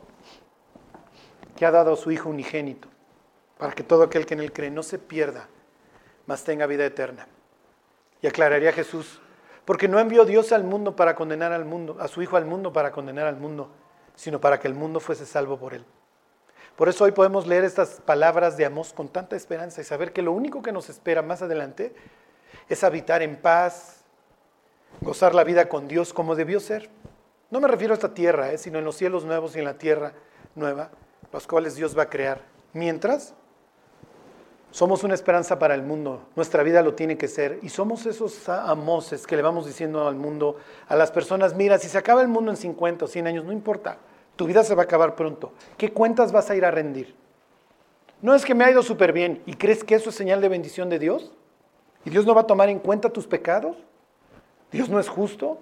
que 1.56 1.64
ha 1.64 1.70
dado 1.70 1.94
a 1.94 1.96
su 1.96 2.10
hijo 2.10 2.28
unigénito 2.28 2.91
para 3.62 3.74
que 3.74 3.84
todo 3.84 4.02
aquel 4.02 4.26
que 4.26 4.34
en 4.34 4.40
él 4.40 4.52
cree 4.52 4.72
no 4.72 4.82
se 4.82 4.98
pierda, 4.98 5.46
mas 6.26 6.42
tenga 6.42 6.66
vida 6.66 6.84
eterna. 6.84 7.28
Y 8.20 8.26
aclararía 8.26 8.72
Jesús, 8.72 9.20
porque 9.64 9.86
no 9.86 10.00
envió 10.00 10.24
Dios 10.24 10.50
al 10.50 10.64
mundo 10.64 10.96
para 10.96 11.14
condenar 11.14 11.52
al 11.52 11.64
mundo, 11.64 11.96
a 12.00 12.08
su 12.08 12.22
hijo 12.22 12.36
al 12.36 12.44
mundo 12.44 12.72
para 12.72 12.90
condenar 12.90 13.28
al 13.28 13.36
mundo, 13.36 13.70
sino 14.16 14.40
para 14.40 14.58
que 14.58 14.66
el 14.66 14.74
mundo 14.74 14.98
fuese 14.98 15.26
salvo 15.26 15.60
por 15.60 15.74
él. 15.74 15.84
Por 16.74 16.88
eso 16.88 17.04
hoy 17.04 17.12
podemos 17.12 17.46
leer 17.46 17.62
estas 17.62 18.00
palabras 18.00 18.56
de 18.56 18.64
Amós 18.64 18.92
con 18.92 19.08
tanta 19.08 19.36
esperanza 19.36 19.80
y 19.80 19.84
saber 19.84 20.12
que 20.12 20.22
lo 20.22 20.32
único 20.32 20.60
que 20.60 20.72
nos 20.72 20.90
espera 20.90 21.22
más 21.22 21.40
adelante 21.40 21.94
es 22.68 22.82
habitar 22.82 23.22
en 23.22 23.36
paz, 23.36 24.02
gozar 25.02 25.36
la 25.36 25.44
vida 25.44 25.68
con 25.68 25.86
Dios 25.86 26.12
como 26.12 26.34
debió 26.34 26.58
ser. 26.58 26.90
No 27.48 27.60
me 27.60 27.68
refiero 27.68 27.94
a 27.94 27.94
esta 27.94 28.12
tierra, 28.12 28.50
eh, 28.50 28.58
sino 28.58 28.80
en 28.80 28.84
los 28.84 28.96
cielos 28.96 29.24
nuevos 29.24 29.54
y 29.54 29.60
en 29.60 29.66
la 29.66 29.78
tierra 29.78 30.14
nueva, 30.56 30.90
los 31.32 31.46
cuales 31.46 31.76
Dios 31.76 31.96
va 31.96 32.02
a 32.02 32.10
crear. 32.10 32.42
Mientras, 32.72 33.36
somos 34.72 35.04
una 35.04 35.14
esperanza 35.14 35.58
para 35.58 35.74
el 35.74 35.82
mundo, 35.82 36.22
nuestra 36.34 36.62
vida 36.62 36.82
lo 36.82 36.94
tiene 36.94 37.18
que 37.18 37.28
ser, 37.28 37.58
y 37.62 37.68
somos 37.68 38.06
esos 38.06 38.48
amoses 38.48 39.26
que 39.26 39.36
le 39.36 39.42
vamos 39.42 39.66
diciendo 39.66 40.08
al 40.08 40.16
mundo, 40.16 40.56
a 40.88 40.96
las 40.96 41.12
personas, 41.12 41.54
mira, 41.54 41.78
si 41.78 41.88
se 41.88 41.98
acaba 41.98 42.22
el 42.22 42.28
mundo 42.28 42.50
en 42.50 42.56
50 42.56 43.04
o 43.04 43.08
100 43.08 43.26
años, 43.26 43.44
no 43.44 43.52
importa, 43.52 43.98
tu 44.34 44.46
vida 44.46 44.64
se 44.64 44.74
va 44.74 44.82
a 44.82 44.84
acabar 44.86 45.14
pronto. 45.14 45.52
¿Qué 45.76 45.92
cuentas 45.92 46.32
vas 46.32 46.48
a 46.48 46.56
ir 46.56 46.64
a 46.64 46.70
rendir? 46.70 47.14
No 48.22 48.34
es 48.34 48.46
que 48.46 48.54
me 48.54 48.64
ha 48.64 48.70
ido 48.70 48.82
súper 48.82 49.12
bien 49.12 49.42
y 49.44 49.54
crees 49.54 49.84
que 49.84 49.94
eso 49.94 50.08
es 50.08 50.16
señal 50.16 50.40
de 50.40 50.48
bendición 50.48 50.88
de 50.88 50.98
Dios. 50.98 51.32
¿Y 52.04 52.10
Dios 52.10 52.24
no 52.24 52.34
va 52.34 52.40
a 52.40 52.46
tomar 52.46 52.70
en 52.70 52.78
cuenta 52.78 53.10
tus 53.10 53.26
pecados? 53.26 53.76
¿Dios 54.70 54.88
no 54.88 54.98
es 54.98 55.08
justo? 55.08 55.58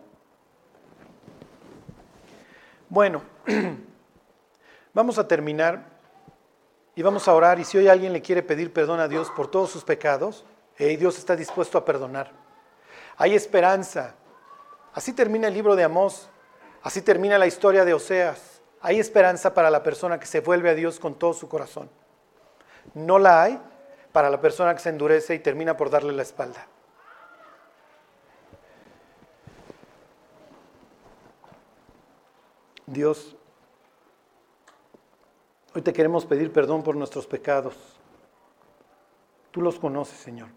Bueno, 2.88 3.22
vamos 4.94 5.18
a 5.18 5.26
terminar 5.26 5.89
y 6.94 7.02
vamos 7.02 7.28
a 7.28 7.34
orar. 7.34 7.58
Y 7.58 7.64
si 7.64 7.78
hoy 7.78 7.88
alguien 7.88 8.12
le 8.12 8.22
quiere 8.22 8.42
pedir 8.42 8.72
perdón 8.72 9.00
a 9.00 9.08
Dios 9.08 9.30
por 9.30 9.50
todos 9.50 9.70
sus 9.70 9.84
pecados, 9.84 10.44
eh, 10.78 10.96
Dios 10.96 11.18
está 11.18 11.36
dispuesto 11.36 11.78
a 11.78 11.84
perdonar. 11.84 12.32
Hay 13.16 13.34
esperanza. 13.34 14.14
Así 14.94 15.12
termina 15.12 15.48
el 15.48 15.54
libro 15.54 15.76
de 15.76 15.84
Amós. 15.84 16.28
Así 16.82 17.02
termina 17.02 17.38
la 17.38 17.46
historia 17.46 17.84
de 17.84 17.94
Oseas. 17.94 18.62
Hay 18.80 18.98
esperanza 18.98 19.52
para 19.52 19.70
la 19.70 19.82
persona 19.82 20.18
que 20.18 20.26
se 20.26 20.40
vuelve 20.40 20.70
a 20.70 20.74
Dios 20.74 20.98
con 20.98 21.14
todo 21.14 21.34
su 21.34 21.48
corazón. 21.48 21.90
No 22.94 23.18
la 23.18 23.42
hay 23.42 23.60
para 24.12 24.30
la 24.30 24.40
persona 24.40 24.74
que 24.74 24.80
se 24.80 24.88
endurece 24.88 25.34
y 25.34 25.38
termina 25.38 25.76
por 25.76 25.90
darle 25.90 26.12
la 26.12 26.22
espalda. 26.22 26.66
Dios, 32.86 33.36
hoy 35.74 35.82
te 35.82 35.92
queremos 35.92 36.26
pedir 36.26 36.52
perdón 36.52 36.82
por 36.82 36.96
nuestros 36.96 37.26
pecados. 37.26 37.76
Tú 39.50 39.60
los 39.60 39.78
conoces, 39.78 40.18
Señor. 40.18 40.48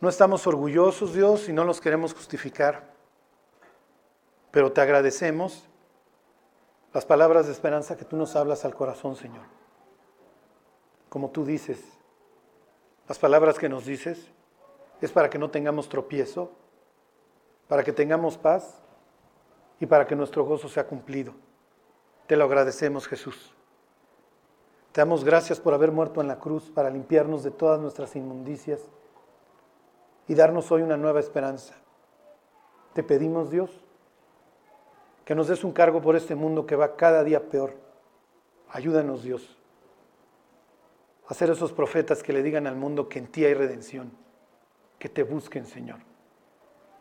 No 0.00 0.08
estamos 0.08 0.46
orgullosos, 0.46 1.12
Dios, 1.12 1.48
y 1.48 1.52
no 1.52 1.64
los 1.64 1.80
queremos 1.80 2.14
justificar, 2.14 2.94
pero 4.50 4.72
te 4.72 4.80
agradecemos 4.80 5.68
las 6.94 7.04
palabras 7.04 7.46
de 7.46 7.52
esperanza 7.52 7.96
que 7.96 8.04
tú 8.04 8.16
nos 8.16 8.34
hablas 8.34 8.64
al 8.64 8.74
corazón, 8.74 9.14
Señor. 9.14 9.44
Como 11.08 11.30
tú 11.30 11.44
dices, 11.44 11.82
las 13.08 13.18
palabras 13.18 13.58
que 13.58 13.68
nos 13.68 13.84
dices 13.84 14.30
es 15.00 15.12
para 15.12 15.28
que 15.28 15.38
no 15.38 15.50
tengamos 15.50 15.88
tropiezo, 15.88 16.52
para 17.68 17.84
que 17.84 17.92
tengamos 17.92 18.38
paz 18.38 18.80
y 19.80 19.86
para 19.86 20.06
que 20.06 20.16
nuestro 20.16 20.44
gozo 20.44 20.68
sea 20.68 20.86
cumplido. 20.86 21.34
Te 22.30 22.36
lo 22.36 22.44
agradecemos, 22.44 23.08
Jesús. 23.08 23.52
Te 24.92 25.00
damos 25.00 25.24
gracias 25.24 25.58
por 25.58 25.74
haber 25.74 25.90
muerto 25.90 26.20
en 26.20 26.28
la 26.28 26.38
cruz 26.38 26.70
para 26.70 26.88
limpiarnos 26.88 27.42
de 27.42 27.50
todas 27.50 27.80
nuestras 27.80 28.14
inmundicias 28.14 28.88
y 30.28 30.36
darnos 30.36 30.70
hoy 30.70 30.82
una 30.82 30.96
nueva 30.96 31.18
esperanza. 31.18 31.74
Te 32.92 33.02
pedimos, 33.02 33.50
Dios, 33.50 33.84
que 35.24 35.34
nos 35.34 35.48
des 35.48 35.64
un 35.64 35.72
cargo 35.72 36.00
por 36.00 36.14
este 36.14 36.36
mundo 36.36 36.66
que 36.66 36.76
va 36.76 36.94
cada 36.94 37.24
día 37.24 37.48
peor. 37.48 37.74
Ayúdanos, 38.68 39.24
Dios, 39.24 39.58
a 41.26 41.34
ser 41.34 41.50
esos 41.50 41.72
profetas 41.72 42.22
que 42.22 42.32
le 42.32 42.44
digan 42.44 42.68
al 42.68 42.76
mundo 42.76 43.08
que 43.08 43.18
en 43.18 43.26
ti 43.26 43.44
hay 43.44 43.54
redención, 43.54 44.12
que 45.00 45.08
te 45.08 45.24
busquen, 45.24 45.66
Señor. 45.66 45.98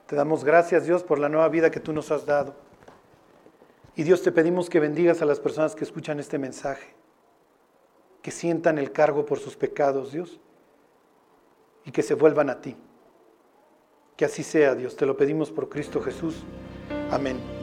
Te 0.07 0.15
damos 0.15 0.43
gracias, 0.43 0.88
Dios, 0.88 1.03
por 1.03 1.19
la 1.19 1.30
nueva 1.30 1.49
vida 1.49 1.69
que 1.69 1.80
tú 1.80 1.93
nos 1.93 2.09
has 2.09 2.25
dado. 2.25 2.67
Y 3.96 4.04
Dios, 4.04 4.22
te 4.22 4.32
pedimos 4.32 4.70
que 4.70 4.80
bendigas 4.80 5.22
a 5.22 5.26
las 5.26 5.40
personas 5.40 5.76
que 5.76 5.84
escuchan 5.84 6.20
este 6.20 6.38
mensaje, 6.38 6.94
que 8.22 8.32
sientan 8.32 8.78
el 8.78 8.92
cargo 8.92 9.26
por 9.26 9.40
sus 9.40 9.56
pecados, 9.56 10.12
Dios, 10.12 10.40
y 11.86 11.92
que 11.92 12.04
se 12.04 12.14
vuelvan 12.14 12.50
a 12.50 12.62
ti. 12.62 12.76
Que 14.16 14.26
así 14.26 14.44
sea, 14.44 14.76
Dios. 14.76 14.96
Te 14.96 15.06
lo 15.06 15.16
pedimos 15.18 15.52
por 15.52 15.70
Cristo 15.70 16.02
Jesús. 16.02 16.44
Amén. 17.10 17.59